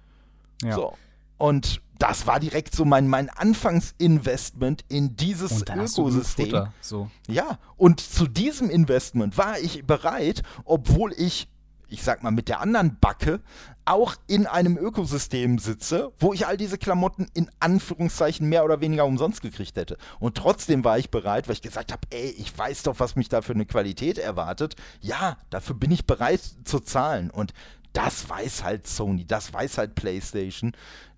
Ja. 0.63 0.75
So. 0.75 0.93
Und 1.37 1.81
das 1.99 2.27
war 2.27 2.39
direkt 2.39 2.75
so 2.75 2.85
mein, 2.85 3.07
mein 3.07 3.29
Anfangsinvestment 3.29 4.83
in 4.89 5.15
dieses 5.15 5.61
Ökosystem. 5.61 6.45
Futter, 6.45 6.73
so. 6.81 7.09
Ja, 7.27 7.59
und 7.77 7.99
zu 7.99 8.27
diesem 8.27 8.69
Investment 8.69 9.37
war 9.37 9.59
ich 9.59 9.85
bereit, 9.85 10.43
obwohl 10.65 11.13
ich 11.13 11.47
ich 11.87 12.03
sag 12.03 12.23
mal, 12.23 12.31
mit 12.31 12.49
der 12.49 12.61
anderen 12.61 12.97
Backe 12.99 13.41
auch 13.85 14.15
in 14.27 14.47
einem 14.47 14.77
Ökosystem 14.77 15.59
sitze, 15.59 16.11
wo 16.19 16.33
ich 16.33 16.47
all 16.47 16.57
diese 16.57 16.77
Klamotten 16.77 17.27
in 17.33 17.49
Anführungszeichen 17.59 18.49
mehr 18.49 18.65
oder 18.65 18.81
weniger 18.81 19.05
umsonst 19.05 19.41
gekriegt 19.41 19.75
hätte. 19.75 19.97
Und 20.19 20.35
trotzdem 20.35 20.83
war 20.83 20.97
ich 20.97 21.11
bereit, 21.11 21.47
weil 21.47 21.53
ich 21.53 21.61
gesagt 21.61 21.91
habe, 21.91 22.01
ey, 22.09 22.29
ich 22.37 22.57
weiß 22.57 22.83
doch, 22.83 22.99
was 22.99 23.15
mich 23.15 23.29
da 23.29 23.41
für 23.41 23.53
eine 23.53 23.65
Qualität 23.65 24.17
erwartet. 24.17 24.75
Ja, 25.01 25.37
dafür 25.51 25.75
bin 25.75 25.91
ich 25.91 26.05
bereit 26.05 26.41
zu 26.63 26.79
zahlen. 26.79 27.29
Und 27.29 27.53
das 27.93 28.27
weiß 28.27 28.63
halt 28.63 28.87
Sony, 28.87 29.25
das 29.25 29.53
weiß 29.53 29.77
halt 29.77 29.95
PlayStation, 29.95 30.73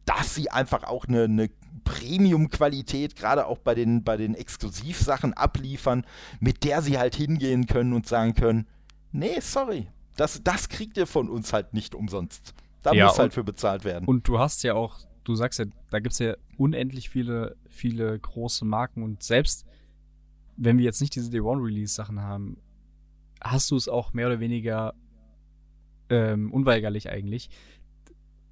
dass 0.05 0.35
sie 0.35 0.51
einfach 0.51 0.83
auch 0.83 1.05
eine, 1.05 1.23
eine 1.23 1.49
Premium-Qualität, 1.83 3.15
gerade 3.15 3.45
auch 3.47 3.59
bei 3.59 3.73
den, 3.73 4.03
bei 4.03 4.17
den 4.17 4.35
Exklusivsachen 4.35 5.33
abliefern, 5.33 6.05
mit 6.39 6.65
der 6.65 6.81
sie 6.81 6.97
halt 6.97 7.15
hingehen 7.15 7.65
können 7.65 7.93
und 7.93 8.07
sagen 8.07 8.35
können, 8.35 8.67
nee, 9.11 9.39
sorry, 9.39 9.87
das, 10.17 10.41
das 10.43 10.69
kriegt 10.69 10.97
ihr 10.97 11.07
von 11.07 11.29
uns 11.29 11.53
halt 11.53 11.73
nicht 11.73 11.95
umsonst. 11.95 12.53
Da 12.81 12.93
ja, 12.93 13.05
muss 13.07 13.19
halt 13.19 13.33
für 13.33 13.43
bezahlt 13.43 13.85
werden. 13.85 14.05
Und 14.05 14.27
du 14.27 14.39
hast 14.39 14.63
ja 14.63 14.73
auch, 14.73 14.99
du 15.23 15.35
sagst 15.35 15.59
ja, 15.59 15.65
da 15.89 15.99
gibt 15.99 16.13
es 16.13 16.19
ja 16.19 16.35
unendlich 16.57 17.09
viele, 17.09 17.55
viele 17.69 18.19
große 18.19 18.65
Marken 18.65 19.03
und 19.03 19.23
selbst 19.23 19.65
wenn 20.57 20.77
wir 20.77 20.85
jetzt 20.85 21.01
nicht 21.01 21.15
diese 21.15 21.29
Day 21.29 21.39
One 21.39 21.63
Release 21.63 21.93
Sachen 21.93 22.21
haben, 22.21 22.57
hast 23.41 23.69
du 23.71 23.75
es 23.75 23.87
auch 23.87 24.13
mehr 24.13 24.27
oder 24.27 24.39
weniger 24.39 24.95
ähm, 26.09 26.51
unweigerlich 26.51 27.09
eigentlich, 27.09 27.49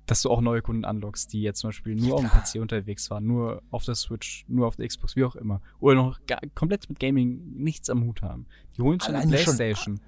dass 0.06 0.22
du 0.22 0.30
auch 0.30 0.42
neue 0.42 0.62
Kunden 0.62 0.86
anlockst, 0.86 1.34
die 1.34 1.42
jetzt 1.42 1.62
zum 1.62 1.70
Beispiel 1.70 1.96
nur 1.96 2.16
auf 2.16 2.22
dem 2.22 2.30
PC 2.30 2.62
unterwegs 2.62 3.10
waren, 3.10 3.26
nur 3.26 3.64
auf 3.72 3.86
der 3.86 3.96
Switch, 3.96 4.46
nur 4.48 4.68
auf 4.68 4.76
der 4.76 4.88
Xbox, 4.88 5.16
wie 5.16 5.24
auch 5.24 5.36
immer, 5.36 5.62
oder 5.80 5.96
noch 5.96 6.24
gar, 6.28 6.40
komplett 6.54 6.88
mit 6.90 7.00
Gaming 7.00 7.42
nichts 7.56 7.90
am 7.90 8.04
Hut 8.04 8.22
haben. 8.22 8.46
Die 8.78 8.84
holen 8.84 9.00
schon 9.00 9.16
eine 9.16 9.32
Playstation. 9.32 9.98
Schon, 9.98 10.06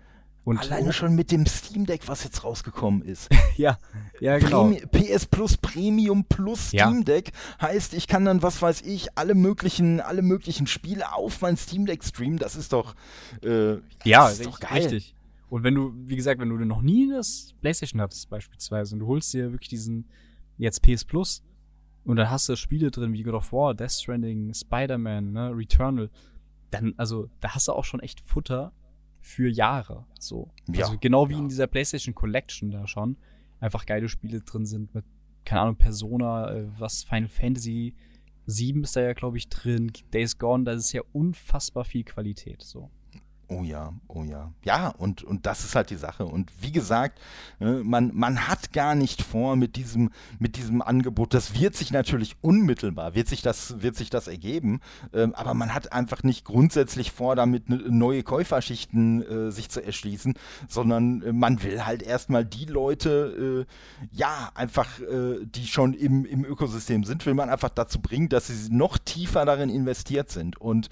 und 0.47 0.59
alleine 0.59 0.93
schon 0.93 1.13
mit 1.13 1.31
dem 1.31 1.45
Steam 1.45 1.85
Deck, 1.85 2.07
was 2.07 2.23
jetzt 2.23 2.45
rausgekommen 2.45 3.01
ist. 3.01 3.27
ja, 3.57 3.77
ja, 4.21 4.37
genau. 4.37 4.69
Premi 4.69 4.79
PS 4.79 5.25
Plus 5.25 5.57
Premium 5.57 6.23
Plus 6.23 6.69
Steam 6.69 7.03
Deck 7.03 7.33
ja. 7.59 7.67
heißt, 7.67 7.93
ich 7.93 8.07
kann 8.07 8.23
dann, 8.23 8.41
was 8.41 8.61
weiß 8.61 8.83
ich, 8.83 9.09
alle 9.17 9.35
möglichen, 9.35 9.99
alle 9.99 10.21
möglichen 10.21 10.65
Spiele 10.65 11.13
auf 11.13 11.41
mein 11.41 11.57
Steam 11.57 11.85
Deck 11.85 12.01
streamen. 12.01 12.37
Das 12.37 12.55
ist 12.55 12.71
doch, 12.71 12.95
äh, 13.43 13.73
ja, 14.05 14.29
das 14.29 14.39
ist 14.39 14.45
doch 14.45 14.61
geil. 14.61 14.83
richtig. 14.83 15.15
Und 15.49 15.65
wenn 15.65 15.75
du, 15.75 15.93
wie 16.05 16.15
gesagt, 16.15 16.39
wenn 16.39 16.47
du 16.47 16.55
noch 16.63 16.81
nie 16.81 17.11
das 17.11 17.53
PlayStation 17.59 17.99
hattest 17.99 18.29
beispielsweise 18.29 18.95
und 18.95 18.99
du 18.99 19.07
holst 19.07 19.33
dir 19.33 19.51
wirklich 19.51 19.69
diesen 19.69 20.07
jetzt 20.57 20.81
PS 20.81 21.03
Plus 21.03 21.43
und 22.05 22.15
dann 22.15 22.29
hast 22.29 22.47
du 22.47 22.55
Spiele 22.55 22.89
drin 22.89 23.11
wie 23.11 23.23
God 23.23 23.33
of 23.33 23.51
War, 23.51 23.73
Death 23.73 23.91
Stranding, 23.91 24.53
Spider-Man, 24.53 25.33
ne, 25.33 25.51
Returnal, 25.53 26.09
dann, 26.71 26.93
also, 26.95 27.29
da 27.41 27.53
hast 27.53 27.67
du 27.67 27.73
auch 27.73 27.83
schon 27.83 27.99
echt 27.99 28.21
Futter 28.21 28.71
für 29.22 29.49
Jahre. 29.49 30.05
So. 30.20 30.51
Ja, 30.72 30.86
also 30.86 30.97
genau 30.99 31.30
wie 31.30 31.34
ja. 31.34 31.39
in 31.39 31.49
dieser 31.49 31.68
PlayStation 31.68 32.15
Collection 32.15 32.72
da 32.72 32.88
schon. 32.88 33.18
Einfach 33.59 33.86
geile 33.86 34.09
Spiele 34.09 34.41
drin 34.41 34.65
sind 34.65 34.93
mit, 34.93 35.05
keine 35.45 35.61
Ahnung, 35.61 35.78
Persona, 35.78 36.51
äh, 36.51 36.68
was 36.80 37.03
Final 37.03 37.30
Fantasy 37.30 37.95
7 38.45 38.84
ist 38.84 38.95
da 38.95 39.01
ja, 39.01 39.13
glaube 39.13 39.38
ich, 39.38 39.49
drin, 39.49 39.91
Days 40.13 40.38
Gone, 40.38 40.63
da 40.63 40.74
ist 40.74 40.93
ja 40.93 41.01
unfassbar 41.11 41.84
viel 41.84 42.03
Qualität. 42.03 42.61
So. 42.63 42.89
Oh 43.49 43.63
ja, 43.63 43.93
oh 44.09 44.23
ja. 44.25 44.51
Ja, 44.65 44.89
und, 44.89 45.23
und 45.23 45.45
das 45.45 45.63
ist 45.63 45.73
halt 45.73 45.89
die 45.89 45.95
Sache. 45.95 46.25
Und 46.25 46.51
wie 46.59 46.73
gesagt, 46.73 47.17
ne, 47.59 47.81
man, 47.81 48.11
man 48.13 48.49
hat 48.49 48.73
gar 48.73 48.93
nicht 48.93 49.21
vor 49.21 49.55
mit 49.55 49.77
diesem, 49.77 50.09
mit 50.37 50.57
diesem 50.57 50.81
Angebot. 50.81 51.33
Das 51.33 51.57
wird 51.57 51.73
sich 51.73 51.91
natürlich 51.91 52.35
unmittelbar, 52.41 53.15
wird 53.15 53.29
sich 53.29 53.41
das, 53.41 53.81
wird 53.81 53.95
sich 53.95 54.09
das 54.09 54.27
ergeben. 54.27 54.81
Ähm, 55.13 55.33
aber 55.33 55.53
man 55.53 55.73
hat 55.73 55.93
einfach 55.93 56.23
nicht 56.23 56.43
grundsätzlich 56.43 57.13
vor, 57.13 57.37
damit 57.37 57.69
ne, 57.69 57.77
neue 57.87 58.21
Käuferschichten 58.21 59.21
äh, 59.21 59.51
sich 59.51 59.69
zu 59.69 59.81
erschließen, 59.81 60.33
sondern 60.67 61.21
äh, 61.21 61.31
man 61.31 61.63
will 61.63 61.85
halt 61.85 62.03
erstmal 62.03 62.43
die 62.43 62.65
Leute, 62.65 63.65
äh, 63.65 64.07
ja, 64.11 64.51
einfach, 64.55 64.87
die 64.99 65.67
schon 65.67 65.93
im, 65.93 66.25
im 66.25 66.43
Ökosystem 66.43 67.03
sind, 67.03 67.25
will 67.25 67.33
man 67.33 67.49
einfach 67.49 67.69
dazu 67.69 68.01
bringen, 68.01 68.29
dass 68.29 68.47
sie 68.47 68.73
noch 68.73 68.97
tiefer 68.97 69.45
darin 69.45 69.69
investiert 69.69 70.29
sind. 70.29 70.59
Und 70.59 70.89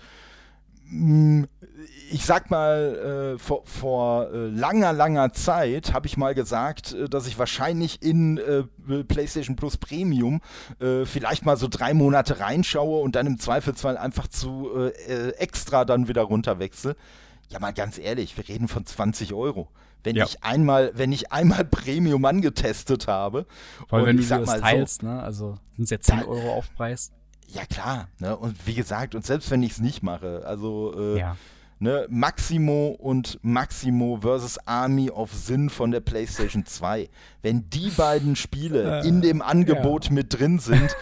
ich 2.11 2.25
sag 2.25 2.51
mal, 2.51 3.35
äh, 3.35 3.39
vor, 3.39 3.63
vor 3.65 4.31
äh, 4.31 4.47
langer, 4.47 4.93
langer 4.93 5.33
Zeit 5.33 5.93
habe 5.93 6.07
ich 6.07 6.17
mal 6.17 6.35
gesagt, 6.35 6.93
äh, 6.93 7.09
dass 7.09 7.27
ich 7.27 7.39
wahrscheinlich 7.39 8.01
in 8.01 8.37
äh, 8.37 8.63
PlayStation 9.03 9.55
Plus 9.55 9.77
Premium 9.77 10.41
äh, 10.79 11.05
vielleicht 11.05 11.45
mal 11.45 11.57
so 11.57 11.67
drei 11.67 11.93
Monate 11.93 12.39
reinschaue 12.39 13.01
und 13.01 13.15
dann 13.15 13.25
im 13.25 13.39
Zweifelsfall 13.39 13.97
einfach 13.97 14.27
zu 14.27 14.69
äh, 14.75 15.29
extra 15.37 15.85
dann 15.85 16.07
wieder 16.07 16.23
runterwechsel. 16.23 16.95
Ja, 17.49 17.59
mal 17.59 17.73
ganz 17.73 17.97
ehrlich, 17.97 18.37
wir 18.37 18.47
reden 18.47 18.67
von 18.67 18.85
20 18.85 19.33
Euro. 19.33 19.69
Wenn 20.03 20.15
ja. 20.15 20.25
ich 20.25 20.43
einmal, 20.43 20.91
wenn 20.95 21.11
ich 21.11 21.31
einmal 21.31 21.65
Premium 21.69 22.23
angetestet 22.25 23.07
habe. 23.07 23.47
Allem, 23.89 24.05
wenn 24.05 24.17
du 24.17 24.23
das 24.23 24.59
teilst, 24.59 25.01
so, 25.01 25.07
ne? 25.07 25.23
Also 25.23 25.57
sind 25.75 25.85
es 25.85 25.89
ja 25.89 25.99
10 25.99 26.23
Euro 26.23 26.53
Aufpreis. 26.53 27.11
Ja, 27.47 27.65
klar. 27.65 28.09
Ne? 28.19 28.35
Und 28.35 28.55
wie 28.65 28.73
gesagt, 28.73 29.15
und 29.15 29.25
selbst 29.25 29.51
wenn 29.51 29.63
ich 29.63 29.73
es 29.73 29.79
nicht 29.79 30.03
mache, 30.03 30.43
also 30.45 30.93
äh, 30.97 31.19
ja. 31.19 31.37
ne, 31.79 32.05
Maximo 32.09 32.87
und 32.99 33.39
Maximo 33.41 34.17
versus 34.21 34.57
Army 34.65 35.09
of 35.09 35.33
Sin 35.33 35.69
von 35.69 35.91
der 35.91 36.01
PlayStation 36.01 36.65
2. 36.65 37.09
Wenn 37.41 37.69
die 37.69 37.89
beiden 37.89 38.35
Spiele 38.35 39.01
äh, 39.01 39.07
in 39.07 39.21
dem 39.21 39.41
Angebot 39.41 40.05
ja. 40.05 40.13
mit 40.13 40.37
drin 40.37 40.59
sind, 40.59 40.95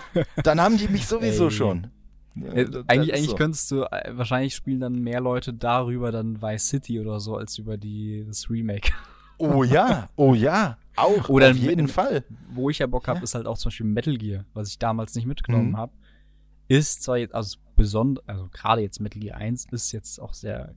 dann 0.43 0.61
haben 0.61 0.77
die 0.77 0.87
mich 0.87 1.07
sowieso 1.07 1.45
Ey. 1.45 1.51
schon. 1.51 1.87
Ja, 2.35 2.51
äh, 2.51 2.83
eigentlich 2.87 3.13
eigentlich 3.13 3.29
so. 3.29 3.35
könntest 3.35 3.71
du, 3.71 3.83
äh, 3.83 4.11
wahrscheinlich 4.11 4.55
spielen 4.55 4.79
dann 4.79 4.95
mehr 4.95 5.21
Leute 5.21 5.53
darüber 5.53 6.11
dann 6.11 6.41
Vice 6.41 6.67
City 6.67 6.99
oder 6.99 7.19
so, 7.19 7.37
als 7.37 7.57
über 7.57 7.77
die, 7.77 8.25
das 8.27 8.49
Remake. 8.49 8.91
Oh 9.37 9.63
ja, 9.63 10.09
oh 10.15 10.33
ja. 10.33 10.77
Auch, 10.95 11.27
Oder 11.27 11.49
auf 11.49 11.57
jeden 11.57 11.87
Fall. 11.87 12.23
Wo 12.51 12.69
ich 12.69 12.77
ja 12.77 12.85
Bock 12.85 13.07
habe, 13.07 13.17
ja. 13.17 13.23
ist 13.23 13.33
halt 13.33 13.47
auch 13.47 13.57
zum 13.57 13.69
Beispiel 13.69 13.87
Metal 13.87 14.15
Gear, 14.15 14.45
was 14.53 14.69
ich 14.69 14.77
damals 14.77 15.15
nicht 15.15 15.25
mitgenommen 15.25 15.71
mhm. 15.71 15.77
habe 15.77 15.91
ist 16.67 17.03
zwar 17.03 17.17
jetzt, 17.17 17.33
also 17.33 17.57
besonders, 17.75 18.27
also 18.27 18.47
gerade 18.51 18.81
jetzt 18.81 18.99
Metal 18.99 19.19
Gear 19.19 19.37
1 19.37 19.67
ist 19.71 19.91
jetzt 19.91 20.19
auch 20.19 20.33
sehr 20.33 20.75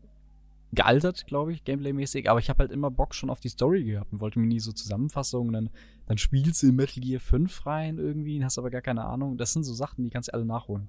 gealtert, 0.73 1.27
glaube 1.27 1.53
ich, 1.53 1.65
gameplaymäßig, 1.65 2.29
aber 2.29 2.41
ich 2.41 2.51
habe 2.51 2.61
halt 2.61 2.73
immer 2.73 2.91
Bock 2.91 3.15
schon 3.15 3.31
auf 3.31 3.41
die 3.41 3.49
Story 3.49 3.85
gehabt 3.85 4.13
und 4.13 4.21
wollte 4.21 4.39
mir 4.39 4.47
nie 4.47 4.61
so 4.61 4.73
Zusammenfassungen, 4.73 5.53
dann, 5.53 5.71
dann 6.07 6.19
spielst 6.19 6.63
du 6.63 6.69
in 6.69 6.77
Metal 6.77 7.03
Gear 7.03 7.21
5 7.21 7.67
rein 7.67 7.99
irgendwie, 7.99 8.45
hast 8.45 8.59
aber 8.59 8.71
gar 8.71 8.83
keine 8.83 9.05
Ahnung. 9.05 9.39
Das 9.39 9.53
sind 9.53 9.65
so 9.65 9.73
Sachen, 9.73 10.05
die 10.05 10.11
kannst 10.11 10.29
du 10.29 10.35
alle 10.35 10.45
nachholen. 10.45 10.89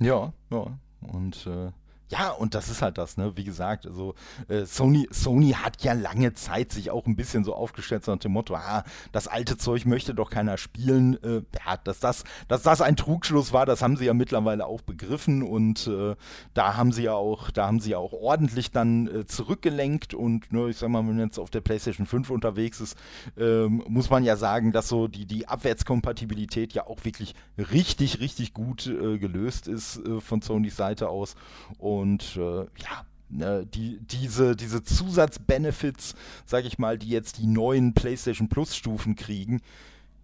Ja, 0.00 0.32
ja. 0.50 0.78
Und 1.00 1.46
äh, 1.46 1.72
ja, 2.08 2.30
und 2.30 2.54
das 2.54 2.68
ist 2.68 2.82
halt 2.82 2.98
das, 2.98 3.16
ne? 3.16 3.36
Wie 3.36 3.42
gesagt, 3.42 3.84
also 3.86 4.14
äh, 4.48 4.64
Sony, 4.64 5.08
Sony 5.10 5.52
hat 5.52 5.82
ja 5.82 5.92
lange 5.92 6.34
Zeit 6.34 6.70
sich 6.70 6.90
auch 6.90 7.06
ein 7.06 7.16
bisschen 7.16 7.42
so 7.42 7.54
aufgestellt, 7.54 8.04
so 8.04 8.12
nach 8.12 8.20
dem 8.20 8.32
Motto, 8.32 8.54
ah, 8.54 8.84
das 9.10 9.26
alte 9.26 9.56
Zeug 9.56 9.86
möchte 9.86 10.14
doch 10.14 10.30
keiner 10.30 10.56
spielen. 10.56 11.20
Äh, 11.24 11.42
ja, 11.66 11.76
dass 11.82 11.98
das, 11.98 12.22
dass 12.46 12.62
das 12.62 12.80
ein 12.80 12.94
Trugschluss 12.96 13.52
war, 13.52 13.66
das 13.66 13.82
haben 13.82 13.96
sie 13.96 14.04
ja 14.04 14.14
mittlerweile 14.14 14.66
auch 14.66 14.82
begriffen 14.82 15.42
und 15.42 15.88
äh, 15.88 16.14
da 16.54 16.76
haben 16.76 16.92
sie 16.92 17.02
ja 17.02 17.14
auch, 17.14 17.50
da 17.50 17.66
haben 17.66 17.80
sie 17.80 17.90
ja 17.90 17.98
auch 17.98 18.12
ordentlich 18.12 18.70
dann 18.70 19.08
äh, 19.08 19.26
zurückgelenkt 19.26 20.14
und 20.14 20.52
ne, 20.52 20.68
ich 20.68 20.76
sag 20.76 20.90
mal, 20.90 21.00
wenn 21.00 21.16
man 21.16 21.26
jetzt 21.26 21.38
auf 21.40 21.50
der 21.50 21.60
PlayStation 21.60 22.06
5 22.06 22.30
unterwegs 22.30 22.80
ist, 22.80 22.96
ähm, 23.36 23.82
muss 23.88 24.10
man 24.10 24.22
ja 24.22 24.36
sagen, 24.36 24.70
dass 24.70 24.88
so 24.88 25.08
die, 25.08 25.26
die 25.26 25.48
Abwärtskompatibilität 25.48 26.72
ja 26.72 26.86
auch 26.86 27.04
wirklich 27.04 27.34
richtig, 27.58 28.20
richtig 28.20 28.54
gut 28.54 28.86
äh, 28.86 29.18
gelöst 29.18 29.66
ist 29.66 29.96
äh, 30.06 30.20
von 30.20 30.40
Sonys 30.40 30.76
Seite 30.76 31.08
aus. 31.08 31.34
Und 31.78 31.95
und 32.00 32.36
äh, 32.36 32.60
ja, 32.60 33.04
ne, 33.28 33.66
die, 33.66 33.98
diese, 34.00 34.56
diese 34.56 34.82
Zusatzbenefits, 34.82 36.14
sag 36.44 36.64
ich 36.64 36.78
mal, 36.78 36.98
die 36.98 37.08
jetzt 37.08 37.38
die 37.38 37.46
neuen 37.46 37.94
PlayStation 37.94 38.48
Plus 38.48 38.76
Stufen 38.76 39.16
kriegen, 39.16 39.60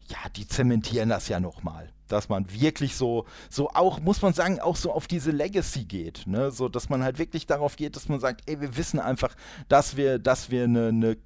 ja, 0.09 0.29
die 0.37 0.47
zementieren 0.47 1.09
das 1.09 1.29
ja 1.29 1.41
nochmal. 1.41 1.91
Dass 2.09 2.29
man 2.29 2.53
wirklich 2.53 2.95
so, 2.97 3.25
so 3.49 3.71
auch, 3.71 4.01
muss 4.01 4.21
man 4.21 4.35
sagen, 4.35 4.61
auch 4.61 4.77
so 4.77 4.93
auf 4.93 5.07
diese 5.07 5.31
Legacy 5.31 5.85
geht. 5.85 6.27
Ne? 6.27 6.51
So, 6.51 6.69
dass 6.69 6.91
man 6.91 7.03
halt 7.03 7.19
wirklich 7.19 7.47
darauf 7.47 7.77
geht, 7.77 7.97
dass 7.97 8.09
man 8.09 8.21
sagt, 8.21 8.43
ey, 8.47 8.61
wir 8.61 8.77
wissen 8.77 9.01
einfach, 9.01 9.35
dass 9.69 9.97
wir, 9.97 10.19
dass 10.19 10.51
wir 10.51 10.65
eine, 10.65 10.89
eine 10.89 11.17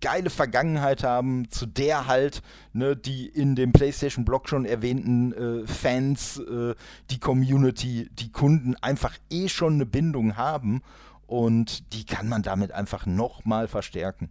geile 0.00 0.30
Vergangenheit 0.30 1.04
haben, 1.04 1.50
zu 1.50 1.66
der 1.66 2.06
halt 2.06 2.42
ne, 2.72 2.96
die 2.96 3.26
in 3.26 3.54
dem 3.54 3.72
PlayStation-Blog 3.72 4.48
schon 4.48 4.64
erwähnten 4.64 5.32
äh, 5.32 5.66
Fans, 5.66 6.38
äh, 6.38 6.74
die 7.10 7.18
Community, 7.18 8.08
die 8.12 8.32
Kunden 8.32 8.74
einfach 8.76 9.16
eh 9.30 9.48
schon 9.48 9.74
eine 9.74 9.86
Bindung 9.86 10.36
haben 10.36 10.82
und 11.26 11.92
die 11.92 12.04
kann 12.04 12.28
man 12.28 12.42
damit 12.42 12.72
einfach 12.72 13.06
nochmal 13.06 13.68
verstärken. 13.68 14.30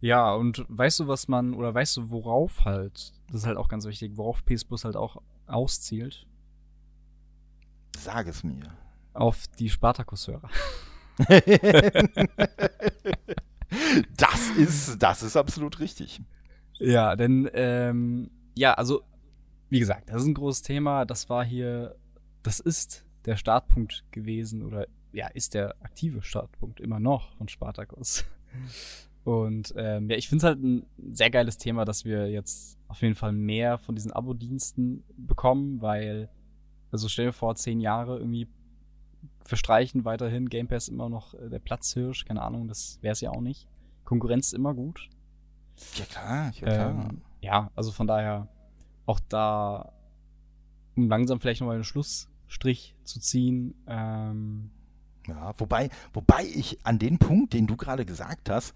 Ja, 0.00 0.32
und 0.32 0.64
weißt 0.68 1.00
du, 1.00 1.08
was 1.08 1.28
man, 1.28 1.52
oder 1.52 1.74
weißt 1.74 1.98
du, 1.98 2.10
worauf 2.10 2.64
halt, 2.64 3.12
das 3.28 3.42
ist 3.42 3.46
halt 3.46 3.58
auch 3.58 3.68
ganz 3.68 3.84
wichtig, 3.84 4.12
worauf 4.16 4.44
PS 4.44 4.64
Plus 4.64 4.84
halt 4.84 4.96
auch 4.96 5.20
auszielt? 5.46 6.26
Sag 7.98 8.28
es 8.28 8.42
mir. 8.42 8.72
Auf 9.12 9.46
die 9.58 9.68
Spartacus-Hörer. 9.68 10.48
das 14.16 14.50
ist, 14.56 15.02
das 15.02 15.22
ist 15.22 15.36
absolut 15.36 15.80
richtig. 15.80 16.20
Ja, 16.78 17.16
denn, 17.16 17.48
ähm, 17.52 18.30
ja, 18.54 18.74
also, 18.74 19.02
wie 19.68 19.80
gesagt, 19.80 20.08
das 20.08 20.22
ist 20.22 20.28
ein 20.28 20.34
großes 20.34 20.62
Thema. 20.62 21.04
Das 21.04 21.28
war 21.28 21.44
hier, 21.44 21.96
das 22.42 22.60
ist 22.60 23.04
der 23.26 23.36
Startpunkt 23.36 24.04
gewesen 24.10 24.62
oder 24.62 24.86
ja, 25.12 25.28
ist 25.28 25.54
der 25.54 25.74
aktive 25.82 26.22
Startpunkt 26.22 26.80
immer 26.80 27.00
noch 27.00 27.34
von 27.36 27.48
Spartacus. 27.48 28.24
Und 29.24 29.74
ähm, 29.76 30.08
ja, 30.08 30.16
ich 30.16 30.28
finde 30.28 30.38
es 30.38 30.48
halt 30.48 30.62
ein 30.62 30.86
sehr 31.12 31.30
geiles 31.30 31.58
Thema, 31.58 31.84
dass 31.84 32.04
wir 32.04 32.30
jetzt 32.30 32.78
auf 32.88 33.02
jeden 33.02 33.14
Fall 33.14 33.32
mehr 33.32 33.78
von 33.78 33.94
diesen 33.94 34.12
Abo-Diensten 34.12 35.04
bekommen, 35.16 35.82
weil, 35.82 36.30
also 36.90 37.08
stell 37.08 37.26
dir 37.26 37.32
vor, 37.32 37.54
zehn 37.54 37.80
Jahre 37.80 38.18
irgendwie 38.18 38.48
verstreichen 39.50 40.06
weiterhin 40.06 40.48
Game 40.48 40.68
Pass 40.68 40.88
immer 40.88 41.10
noch 41.10 41.34
äh, 41.34 41.50
der 41.50 41.58
Platzhirsch, 41.58 42.24
keine 42.24 42.40
Ahnung, 42.40 42.68
das 42.68 42.98
wäre 43.02 43.12
es 43.12 43.20
ja 43.20 43.30
auch 43.30 43.42
nicht. 43.42 43.68
Konkurrenz 44.04 44.46
ist 44.46 44.54
immer 44.54 44.72
gut. 44.72 45.10
Ja 45.96 46.04
klar, 46.06 46.52
ja 46.54 46.66
klar. 46.66 46.90
Ähm, 46.90 47.22
ja, 47.42 47.70
also 47.74 47.92
von 47.92 48.06
daher 48.06 48.48
auch 49.06 49.20
da, 49.28 49.92
um 50.96 51.08
langsam 51.08 51.40
vielleicht 51.40 51.60
nochmal 51.60 51.76
einen 51.76 51.84
Schlussstrich 51.84 52.94
zu 53.04 53.20
ziehen. 53.20 53.74
Ähm, 53.86 54.70
ja, 55.26 55.52
wobei, 55.58 55.90
wobei 56.12 56.44
ich 56.44 56.78
an 56.84 56.98
den 56.98 57.18
Punkt, 57.18 57.52
den 57.52 57.66
du 57.66 57.76
gerade 57.76 58.06
gesagt 58.06 58.48
hast, 58.48 58.74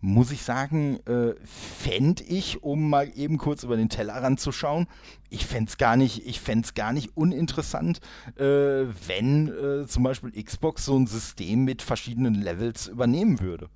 muss 0.00 0.30
ich 0.30 0.42
sagen, 0.42 0.98
äh, 1.06 1.34
fände 1.44 2.22
ich, 2.24 2.62
um 2.62 2.90
mal 2.90 3.10
eben 3.16 3.38
kurz 3.38 3.64
über 3.64 3.76
den 3.76 3.88
Tellerrand 3.88 4.40
zu 4.40 4.52
schauen, 4.52 4.86
ich 5.30 5.46
fände 5.46 5.68
es 5.70 5.78
gar 5.78 5.96
nicht, 5.96 6.22
gar 6.74 6.92
nicht 6.92 7.16
uninteressant, 7.16 8.00
äh, 8.36 8.42
wenn 8.42 9.48
äh, 9.48 9.86
zum 9.86 10.02
Beispiel 10.02 10.30
Xbox 10.42 10.84
so 10.84 10.96
ein 10.96 11.06
System 11.06 11.64
mit 11.64 11.82
verschiedenen 11.82 12.34
Levels 12.34 12.86
übernehmen 12.86 13.40
würde. 13.40 13.68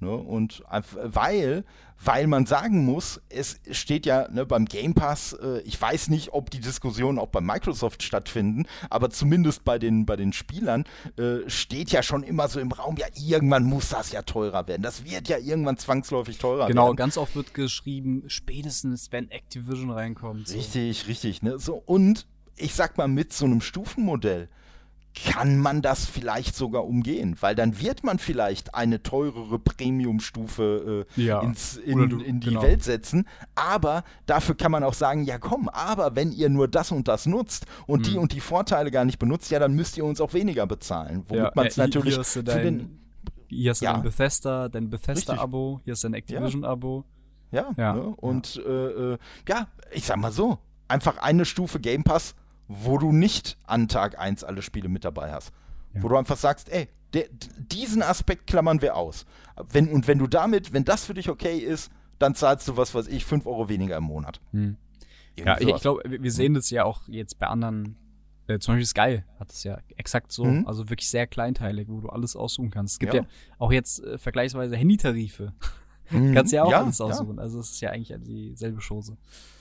Ne? 0.00 0.10
Und 0.10 0.62
weil, 1.02 1.64
weil 2.02 2.26
man 2.28 2.46
sagen 2.46 2.84
muss, 2.84 3.20
es 3.28 3.60
steht 3.70 4.06
ja 4.06 4.28
ne, 4.30 4.46
beim 4.46 4.64
Game 4.64 4.94
Pass, 4.94 5.32
äh, 5.32 5.60
ich 5.62 5.80
weiß 5.80 6.08
nicht, 6.08 6.32
ob 6.32 6.50
die 6.50 6.60
Diskussionen 6.60 7.18
auch 7.18 7.28
bei 7.28 7.40
Microsoft 7.40 8.02
stattfinden, 8.02 8.66
aber 8.90 9.10
zumindest 9.10 9.64
bei 9.64 9.78
den, 9.78 10.06
bei 10.06 10.16
den 10.16 10.32
Spielern 10.32 10.84
äh, 11.16 11.48
steht 11.48 11.90
ja 11.90 12.02
schon 12.02 12.22
immer 12.22 12.48
so 12.48 12.60
im 12.60 12.70
Raum, 12.70 12.96
ja, 12.96 13.06
irgendwann 13.16 13.64
muss 13.64 13.88
das 13.88 14.12
ja 14.12 14.22
teurer 14.22 14.68
werden. 14.68 14.82
Das 14.82 15.04
wird 15.04 15.28
ja 15.28 15.38
irgendwann 15.38 15.76
zwangsläufig 15.78 16.38
teurer 16.38 16.68
genau, 16.68 16.82
werden. 16.86 16.96
Genau, 16.96 17.04
ganz 17.04 17.18
oft 17.18 17.34
wird 17.34 17.52
geschrieben, 17.54 18.22
spätestens 18.28 19.10
wenn 19.10 19.30
Activision 19.30 19.90
reinkommt. 19.90 20.48
So. 20.48 20.56
Richtig, 20.56 21.08
richtig. 21.08 21.42
Ne? 21.42 21.58
So, 21.58 21.74
und 21.74 22.26
ich 22.56 22.74
sag 22.74 22.98
mal, 22.98 23.08
mit 23.08 23.32
so 23.32 23.46
einem 23.46 23.60
Stufenmodell 23.60 24.48
kann 25.24 25.58
man 25.58 25.82
das 25.82 26.06
vielleicht 26.06 26.54
sogar 26.54 26.84
umgehen, 26.84 27.36
weil 27.40 27.54
dann 27.54 27.80
wird 27.80 28.04
man 28.04 28.18
vielleicht 28.18 28.74
eine 28.74 29.02
teurere 29.02 29.58
Premium-Stufe 29.58 31.06
äh, 31.16 31.22
ja. 31.22 31.40
ins, 31.40 31.76
in, 31.76 32.08
du, 32.08 32.18
in 32.20 32.40
die 32.40 32.48
genau. 32.48 32.62
Welt 32.62 32.82
setzen, 32.82 33.26
aber 33.54 34.04
dafür 34.26 34.54
kann 34.54 34.72
man 34.72 34.84
auch 34.84 34.94
sagen, 34.94 35.24
ja 35.24 35.38
komm, 35.38 35.68
aber 35.68 36.14
wenn 36.16 36.32
ihr 36.32 36.48
nur 36.48 36.68
das 36.68 36.92
und 36.92 37.08
das 37.08 37.26
nutzt 37.26 37.66
und 37.86 38.06
hm. 38.06 38.12
die 38.12 38.18
und 38.18 38.32
die 38.32 38.40
Vorteile 38.40 38.90
gar 38.90 39.04
nicht 39.04 39.18
benutzt, 39.18 39.50
ja, 39.50 39.58
dann 39.58 39.74
müsst 39.74 39.96
ihr 39.96 40.04
uns 40.04 40.20
auch 40.20 40.34
weniger 40.34 40.66
bezahlen, 40.66 41.24
womit 41.28 41.44
ja, 41.44 41.52
man 41.54 41.66
es 41.66 41.78
äh, 41.78 41.80
natürlich 41.80 42.14
hier 42.14 42.20
hast 42.20 42.48
dein, 42.48 42.64
den, 42.64 42.98
hier 43.48 43.70
hast 43.70 43.80
du 43.80 43.84
ja. 43.86 43.92
dein 43.94 44.02
Bethesda, 44.02 44.68
dein 44.68 44.90
Bethesda-Abo, 44.90 45.80
hier 45.84 45.94
du 45.94 46.00
dein 46.02 46.14
Activision-Abo. 46.14 47.04
Ja, 47.50 47.70
ja, 47.78 47.94
ne? 47.94 48.14
und 48.16 48.62
äh, 48.66 49.14
äh, 49.14 49.18
ja, 49.48 49.68
ich 49.90 50.04
sag 50.04 50.18
mal 50.18 50.32
so, 50.32 50.58
einfach 50.86 51.16
eine 51.18 51.46
Stufe 51.46 51.80
Game 51.80 52.04
Pass 52.04 52.34
wo 52.68 52.98
du 52.98 53.12
nicht 53.12 53.56
an 53.64 53.88
Tag 53.88 54.18
1 54.18 54.44
alle 54.44 54.62
Spiele 54.62 54.88
mit 54.88 55.04
dabei 55.04 55.32
hast. 55.32 55.52
Ja. 55.94 56.02
Wo 56.02 56.08
du 56.08 56.16
einfach 56.16 56.36
sagst, 56.36 56.68
ey, 56.70 56.88
der, 57.14 57.24
diesen 57.56 58.02
Aspekt 58.02 58.46
klammern 58.46 58.82
wir 58.82 58.94
aus. 58.94 59.24
Wenn, 59.70 59.88
und 59.88 60.06
wenn 60.06 60.18
du 60.18 60.26
damit, 60.26 60.72
wenn 60.74 60.84
das 60.84 61.06
für 61.06 61.14
dich 61.14 61.30
okay 61.30 61.58
ist, 61.58 61.90
dann 62.18 62.34
zahlst 62.34 62.68
du, 62.68 62.76
was 62.76 62.94
weiß 62.94 63.08
ich, 63.08 63.24
5 63.24 63.46
Euro 63.46 63.68
weniger 63.68 63.96
im 63.96 64.04
Monat. 64.04 64.40
Hm. 64.52 64.76
Ja, 65.38 65.58
ich, 65.60 65.68
ich 65.68 65.80
glaube, 65.80 66.02
wir 66.04 66.32
sehen 66.32 66.54
das 66.54 66.68
ja 66.70 66.84
auch 66.84 67.02
jetzt 67.08 67.38
bei 67.38 67.46
anderen. 67.46 67.96
Äh, 68.48 68.58
zum 68.58 68.74
Beispiel 68.74 68.86
Sky 68.86 69.24
hat 69.38 69.52
es 69.52 69.62
ja 69.62 69.78
exakt 69.96 70.32
so. 70.32 70.44
Mhm. 70.44 70.66
Also 70.66 70.90
wirklich 70.90 71.08
sehr 71.08 71.26
kleinteilig, 71.26 71.88
wo 71.88 72.00
du 72.00 72.08
alles 72.08 72.34
aussuchen 72.34 72.70
kannst. 72.70 72.94
Es 72.94 72.98
gibt 72.98 73.14
ja, 73.14 73.20
ja 73.22 73.28
auch 73.58 73.70
jetzt 73.70 74.02
äh, 74.02 74.18
vergleichsweise 74.18 74.76
Handytarife. 74.76 75.52
Mhm. 76.10 76.32
kannst 76.32 76.54
ja 76.54 76.62
auch 76.62 76.70
ja, 76.70 76.80
alles 76.80 77.02
aussuchen. 77.02 77.38
Also 77.38 77.60
es 77.60 77.72
ist 77.72 77.82
ja 77.82 77.90
eigentlich 77.90 78.16
dieselbe 78.22 78.80
Chose. 78.80 79.18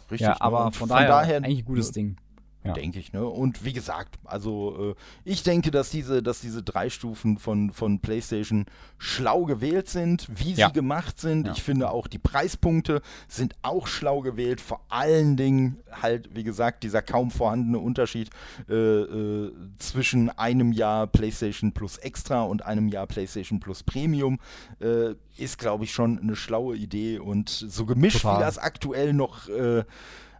Richtig. 0.09 0.21
Ja, 0.21 0.39
aber 0.39 0.71
von, 0.71 0.71
von 0.71 0.87
daher, 0.87 1.09
daher, 1.09 1.37
eigentlich 1.43 1.59
ein 1.59 1.65
gutes 1.65 1.91
Ding 1.91 2.15
ja. 2.63 2.73
denke 2.73 2.99
ich. 2.99 3.13
Ne? 3.13 3.25
Und 3.25 3.63
wie 3.65 3.73
gesagt, 3.73 4.15
also 4.25 4.91
äh, 4.91 4.95
ich 5.23 5.43
denke, 5.43 5.71
dass 5.71 5.89
diese, 5.89 6.21
dass 6.21 6.41
diese 6.41 6.63
drei 6.63 6.89
Stufen 6.89 7.37
von, 7.37 7.71
von 7.71 7.99
PlayStation 7.99 8.65
schlau 8.97 9.45
gewählt 9.45 9.89
sind, 9.89 10.27
wie 10.33 10.53
ja. 10.53 10.67
sie 10.67 10.73
gemacht 10.73 11.19
sind. 11.19 11.47
Ja. 11.47 11.53
Ich 11.53 11.63
finde 11.63 11.91
auch 11.91 12.07
die 12.07 12.19
Preispunkte 12.19 13.01
sind 13.27 13.55
auch 13.61 13.87
schlau 13.87 14.21
gewählt. 14.21 14.61
Vor 14.61 14.81
allen 14.89 15.37
Dingen 15.37 15.77
halt, 15.91 16.35
wie 16.35 16.43
gesagt, 16.43 16.83
dieser 16.83 17.01
kaum 17.01 17.31
vorhandene 17.31 17.79
Unterschied 17.79 18.29
äh, 18.69 18.73
äh, 18.73 19.51
zwischen 19.77 20.29
einem 20.29 20.71
Jahr 20.71 21.07
PlayStation 21.07 21.71
Plus 21.73 21.97
Extra 21.97 22.41
und 22.41 22.65
einem 22.65 22.87
Jahr 22.89 23.07
PlayStation 23.07 23.59
Plus 23.59 23.83
Premium 23.83 24.39
äh, 24.79 25.15
ist, 25.37 25.57
glaube 25.57 25.85
ich, 25.85 25.93
schon 25.93 26.19
eine 26.19 26.35
schlaue 26.35 26.75
Idee. 26.75 27.19
Und 27.19 27.49
so 27.49 27.85
gemischt, 27.85 28.21
Total. 28.21 28.37
wie 28.37 28.41
das 28.41 28.57
aktuell 28.57 29.13
noch 29.13 29.47
äh, 29.49 29.83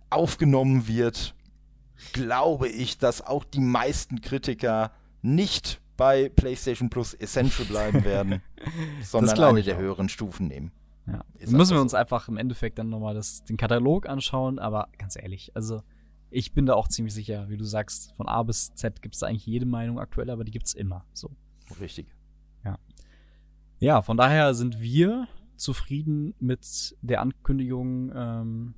aufgenommen 0.09 0.87
wird, 0.87 1.35
glaube 2.13 2.67
ich, 2.67 2.97
dass 2.97 3.21
auch 3.21 3.43
die 3.43 3.59
meisten 3.59 4.21
Kritiker 4.21 4.91
nicht 5.21 5.81
bei 5.97 6.29
PlayStation 6.29 6.89
Plus 6.89 7.13
Essential 7.13 7.67
bleiben 7.67 8.03
werden, 8.03 8.41
sondern 9.01 9.39
eine 9.39 9.63
der 9.63 9.75
auch. 9.75 9.81
höheren 9.81 10.09
Stufen 10.09 10.47
nehmen. 10.47 10.71
Ja. 11.07 11.23
Müssen 11.39 11.75
wir 11.75 11.81
uns 11.81 11.91
so. 11.91 11.97
einfach 11.97 12.27
im 12.27 12.37
Endeffekt 12.37 12.77
dann 12.77 12.89
nochmal 12.89 13.19
den 13.49 13.57
Katalog 13.57 14.07
anschauen, 14.07 14.59
aber 14.59 14.89
ganz 14.97 15.15
ehrlich, 15.15 15.51
also 15.55 15.81
ich 16.29 16.53
bin 16.53 16.65
da 16.65 16.73
auch 16.73 16.87
ziemlich 16.89 17.13
sicher, 17.13 17.49
wie 17.49 17.57
du 17.57 17.63
sagst, 17.63 18.13
von 18.17 18.27
A 18.27 18.43
bis 18.43 18.73
Z 18.75 19.01
gibt 19.01 19.15
es 19.15 19.23
eigentlich 19.23 19.45
jede 19.45 19.65
Meinung 19.65 19.99
aktuell, 19.99 20.29
aber 20.29 20.43
die 20.43 20.51
gibt 20.51 20.67
es 20.67 20.73
immer. 20.73 21.05
So. 21.13 21.31
Richtig. 21.79 22.07
Ja. 22.65 22.77
Ja, 23.79 24.01
von 24.01 24.17
daher 24.17 24.53
sind 24.53 24.81
wir 24.81 25.27
zufrieden 25.55 26.35
mit 26.39 26.95
der 27.01 27.21
Ankündigung 27.21 28.11
ähm, 28.13 28.73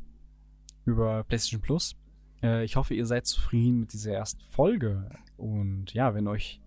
über 0.85 1.23
PlayStation 1.23 1.61
Plus. 1.61 1.95
Äh, 2.43 2.63
ich 2.63 2.75
hoffe, 2.75 2.93
ihr 2.93 3.05
seid 3.05 3.25
zufrieden 3.25 3.81
mit 3.81 3.93
dieser 3.93 4.13
ersten 4.13 4.41
Folge. 4.41 5.09
Und 5.37 5.93
ja, 5.93 6.13
wenn 6.13 6.27
euch 6.27 6.61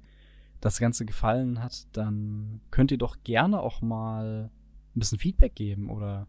das 0.61 0.79
Ganze 0.79 1.05
gefallen 1.05 1.62
hat, 1.62 1.87
dann 1.93 2.61
könnt 2.70 2.91
ihr 2.91 2.99
doch 2.99 3.18
gerne 3.25 3.61
auch 3.61 3.83
mal 3.83 4.51
ein 4.95 4.99
bisschen 4.99 5.18
Feedback 5.18 5.55
geben 5.55 5.91
oder 5.91 6.27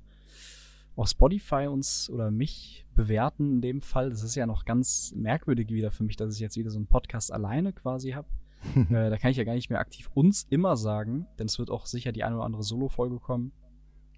auf 0.95 1.09
Spotify 1.09 1.67
uns 1.67 2.09
oder 2.09 2.31
mich 2.31 2.85
bewerten 2.95 3.53
in 3.53 3.61
dem 3.61 3.81
Fall. 3.81 4.09
Das 4.09 4.23
ist 4.23 4.35
ja 4.35 4.45
noch 4.45 4.65
ganz 4.65 5.13
merkwürdig 5.15 5.69
wieder 5.69 5.91
für 5.91 6.03
mich, 6.03 6.17
dass 6.17 6.33
ich 6.35 6.39
jetzt 6.39 6.57
wieder 6.57 6.69
so 6.69 6.77
einen 6.77 6.87
Podcast 6.87 7.31
alleine 7.31 7.73
quasi 7.73 8.11
habe. 8.11 8.27
äh, 8.75 9.09
da 9.09 9.17
kann 9.17 9.31
ich 9.31 9.37
ja 9.37 9.43
gar 9.43 9.55
nicht 9.55 9.69
mehr 9.69 9.79
aktiv 9.79 10.09
uns 10.13 10.45
immer 10.49 10.77
sagen, 10.77 11.27
denn 11.37 11.47
es 11.47 11.59
wird 11.59 11.69
auch 11.69 11.85
sicher 11.85 12.11
die 12.11 12.23
eine 12.23 12.35
oder 12.35 12.45
andere 12.45 12.63
Solo-Folge 12.63 13.19
kommen. 13.19 13.51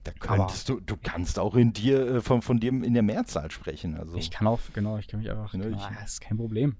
Da 0.06 0.12
könntest 0.12 0.70
Aber, 0.70 0.80
du, 0.82 0.86
du 0.86 1.02
kannst 1.02 1.40
auch 1.40 1.56
in 1.56 1.74
dir, 1.74 2.16
äh, 2.16 2.22
von, 2.22 2.44
von 2.44 2.60
dir 2.60 2.70
in 2.70 2.94
der 2.94 3.02
Mehrzahl 3.02 3.50
sprechen. 3.50 3.98
Also. 3.98 4.16
Ich 4.16 4.30
kann 4.30 4.46
auch, 4.46 4.60
genau, 4.72 5.00
ich 5.00 5.08
kann 5.08 5.20
mich 5.20 5.32
einfach, 5.32 5.52
ne, 5.56 5.66
genau, 5.66 5.90
ist 6.06 6.22
kein 6.22 6.38
Problem. 6.38 6.78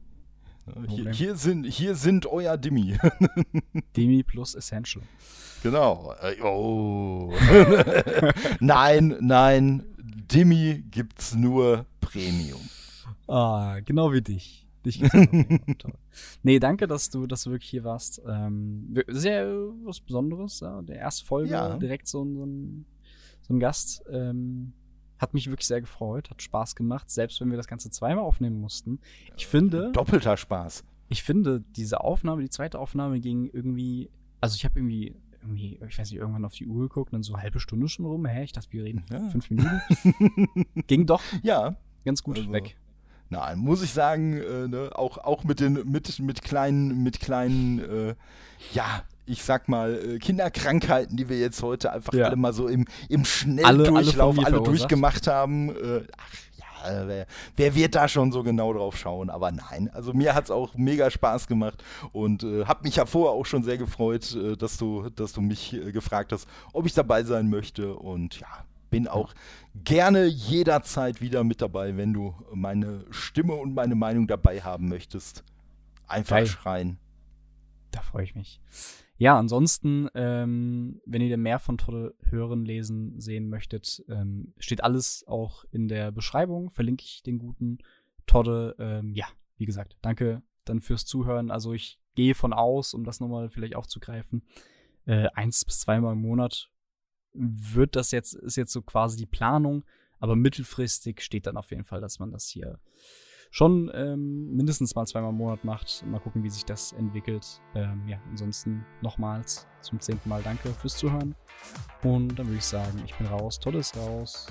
Hier, 0.88 1.12
hier, 1.12 1.36
sind, 1.36 1.66
hier 1.66 1.96
sind 1.96 2.28
euer 2.28 2.56
Dimi. 2.58 2.98
Dimi 3.98 4.24
plus 4.24 4.54
Essential. 4.56 5.04
Genau. 5.64 6.14
Äh, 6.22 6.40
oh. 6.42 7.34
nein, 8.60 9.18
nein, 9.22 9.84
Dimi 9.98 10.84
gibt's 10.92 11.34
nur 11.34 11.86
Premium. 12.02 12.62
Ah, 13.28 13.80
genau 13.84 14.14
wie 14.14 14.22
dich. 14.22 14.68
Dich 14.86 15.02
nee, 16.44 16.60
danke, 16.60 16.86
dass 16.86 17.10
du, 17.10 17.26
dass 17.26 17.44
du 17.44 17.52
wirklich 17.52 17.72
hier 17.72 17.84
warst. 17.84 18.22
Ähm, 18.28 18.94
sehr 19.08 19.48
was 19.84 20.00
Besonderes, 20.00 20.60
ja. 20.60 20.84
Der 20.84 20.98
erste 20.98 21.26
Folge 21.26 21.52
ja. 21.52 21.78
direkt 21.78 22.08
so, 22.08 22.24
so 22.24 22.46
ein 22.46 22.86
so 23.48 23.54
ein 23.54 23.60
Gast. 23.60 24.04
Ähm, 24.10 24.74
hat 25.18 25.34
mich 25.34 25.50
wirklich 25.50 25.68
sehr 25.68 25.82
gefreut, 25.82 26.30
hat 26.30 26.42
Spaß 26.42 26.76
gemacht, 26.76 27.10
selbst 27.10 27.40
wenn 27.40 27.50
wir 27.50 27.58
das 27.58 27.68
Ganze 27.68 27.90
zweimal 27.90 28.24
aufnehmen 28.24 28.60
mussten. 28.60 29.00
Ich 29.38 29.48
finde. 29.48 29.92
Doppelter 29.94 30.36
Spaß. 30.36 30.84
Ich 31.08 31.24
finde, 31.24 31.64
diese 31.76 32.02
Aufnahme, 32.02 32.42
die 32.42 32.50
zweite 32.50 32.80
Aufnahme 32.80 33.20
ging 33.20 33.50
irgendwie. 33.52 34.10
Also 34.42 34.56
ich 34.56 34.66
habe 34.66 34.80
irgendwie, 34.80 35.16
irgendwie, 35.42 35.80
ich 35.88 35.98
weiß 35.98 36.12
nicht, 36.12 36.20
irgendwann 36.20 36.46
auf 36.46 36.54
die 36.54 36.68
Uhr 36.68 36.90
geguckt 36.90 37.12
und 37.12 37.18
dann 37.18 37.24
so 37.24 37.34
eine 37.34 37.44
halbe 37.44 37.60
Stunde 37.60 37.88
schon 37.88 38.06
rum. 38.06 38.26
Hä, 38.26 38.44
ich 38.44 38.52
dachte, 38.52 38.72
wir 38.72 38.84
reden 38.84 39.04
ja. 39.10 39.30
fünf 39.30 39.50
Minuten. 39.50 39.82
ging 40.88 41.06
doch. 41.06 41.22
Ja. 41.44 41.76
Ganz 42.04 42.22
gut 42.22 42.38
also. 42.38 42.52
weg. 42.52 42.76
Nein, 43.30 43.58
muss 43.58 43.82
ich 43.82 43.92
sagen, 43.92 44.34
äh, 44.34 44.68
ne, 44.68 44.92
auch, 44.94 45.18
auch 45.18 45.44
mit 45.44 45.60
den 45.60 45.90
mit, 45.90 46.20
mit 46.20 46.44
kleinen, 46.44 47.02
mit 47.02 47.20
kleinen, 47.20 47.80
äh, 47.80 48.16
ja, 48.74 49.04
ich 49.26 49.44
sag 49.44 49.68
mal, 49.68 49.96
äh, 49.96 50.20
Kinderkrankheiten, 50.20 51.18
die 51.18 51.30
wir 51.30 51.40
jetzt 51.40 51.62
heute 51.64 51.92
einfach 51.92 52.14
ja. 52.14 52.26
alle 52.26 52.36
mal 52.36 52.54
so 52.54 52.68
im, 52.68 52.86
im 53.10 53.26
Schnelldurchlauf 53.26 54.38
alle, 54.38 54.48
alle, 54.48 54.58
alle 54.58 54.64
durchgemacht 54.64 55.28
haben. 55.28 55.70
Äh, 55.70 56.04
ach 56.18 56.34
ja, 56.86 57.08
wer, 57.08 57.28
wer, 57.56 57.76
wird 57.76 57.96
da 57.96 58.08
schon 58.08 58.32
so 58.32 58.44
genau 58.44 58.74
drauf 58.74 58.98
schauen? 58.98 59.30
Aber 59.30 59.52
nein, 59.52 59.90
also 59.94 60.14
mir 60.14 60.36
hat 60.36 60.46
es 60.46 60.52
auch 60.52 60.76
mega 60.76 61.10
Spaß 61.10 61.48
gemacht 61.48 61.84
und 62.12 62.44
äh, 62.44 62.66
habe 62.66 62.84
mich 62.84 62.98
ja 62.98 63.06
vorher 63.06 63.32
auch 63.32 63.46
schon 63.46 63.64
sehr 63.64 63.78
gefreut, 63.78 64.36
äh, 64.36 64.56
dass, 64.56 64.78
du, 64.78 65.10
dass 65.10 65.34
du 65.34 65.42
mich 65.42 65.74
äh, 65.74 65.92
gefragt 65.92 66.32
hast, 66.32 66.48
ob 66.74 66.86
ich 66.86 66.94
dabei 66.94 67.24
sein 67.24 67.50
möchte. 67.50 67.96
Und 67.96 68.40
ja, 68.40 68.48
bin 68.90 69.08
auch 69.08 69.34
gerne 69.84 70.26
jederzeit 70.26 71.22
wieder 71.22 71.44
mit 71.44 71.62
dabei, 71.62 71.98
wenn 71.98 72.14
du 72.14 72.36
meine 72.54 73.06
Stimme 73.10 73.56
und 73.56 73.74
meine 73.74 73.96
Meinung 73.96 74.28
dabei 74.28 74.62
haben 74.62 74.88
möchtest. 74.88 75.44
Einfach 76.08 76.38
Geil. 76.38 76.48
schreien. 76.48 76.98
Da 77.92 78.02
freue 78.02 78.26
ich 78.26 78.36
mich. 78.36 78.60
Ja, 79.18 79.40
ansonsten, 79.40 80.10
ähm, 80.14 81.02
wenn 81.06 81.22
ihr 81.22 81.38
mehr 81.38 81.60
von 81.60 81.78
Todde 81.78 82.16
hören, 82.24 82.66
lesen, 82.66 83.20
sehen 83.20 83.48
möchtet, 83.48 84.04
ähm, 84.10 84.54
steht 84.58 84.84
alles 84.84 85.24
auch 85.28 85.64
in 85.72 85.88
der 85.88 86.12
Beschreibung. 86.12 86.70
Verlinke 86.70 87.04
ich 87.06 87.24
den 87.24 87.40
guten 87.40 87.78
Todde. 88.28 88.76
Ähm, 88.78 89.14
ja, 89.14 89.26
wie 89.58 89.66
gesagt, 89.66 89.98
danke 90.02 90.44
dann 90.66 90.82
fürs 90.82 91.06
Zuhören. 91.06 91.50
Also 91.50 91.74
ich 91.74 92.00
gehe 92.16 92.36
von 92.36 92.52
aus, 92.52 92.94
um 92.94 93.06
das 93.06 93.20
nochmal 93.20 93.50
vielleicht 93.50 93.76
aufzugreifen, 93.76 94.44
äh, 95.06 95.28
eins 95.34 95.64
bis 95.64 95.80
zweimal 95.80 96.14
im 96.14 96.22
Monat 96.22 96.70
wird 97.34 97.96
das 97.96 98.12
jetzt, 98.12 98.34
ist 98.34 98.56
jetzt 98.56 98.72
so 98.72 98.82
quasi 98.82 99.18
die 99.18 99.26
Planung, 99.26 99.86
aber 100.20 100.36
mittelfristig 100.36 101.22
steht 101.22 101.48
dann 101.48 101.58
auf 101.58 101.72
jeden 101.72 101.84
Fall, 101.84 102.02
dass 102.02 102.20
man 102.20 102.32
das 102.32 102.48
hier 102.48 102.80
schon 103.56 103.90
ähm, 103.94 104.54
mindestens 104.54 104.96
mal 104.96 105.06
zweimal 105.06 105.30
im 105.30 105.38
Monat 105.38 105.64
macht. 105.64 106.06
Mal 106.06 106.20
gucken, 106.20 106.44
wie 106.44 106.50
sich 106.50 106.66
das 106.66 106.92
entwickelt. 106.92 107.62
Ähm, 107.74 108.02
ja, 108.06 108.18
ansonsten 108.30 108.86
nochmals 109.02 109.66
zum 109.80 109.98
zehnten 110.02 110.28
Mal 110.28 110.44
danke 110.44 110.68
fürs 110.72 110.98
Zuhören. 110.98 111.34
Und 112.04 112.38
dann 112.38 112.48
würde 112.48 112.58
ich 112.58 112.66
sagen, 112.66 113.02
ich 113.06 113.16
bin 113.16 113.28
raus, 113.28 113.58
Tolles 113.58 113.96
raus. 113.96 114.48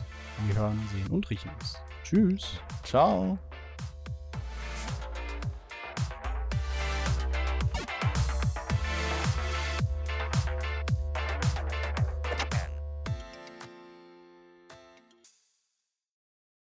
Wir 0.46 0.56
hören, 0.56 0.80
sehen 0.90 1.08
und 1.08 1.28
riechen 1.28 1.50
uns. 1.60 1.76
Tschüss. 2.02 2.58
Ciao. 2.82 3.38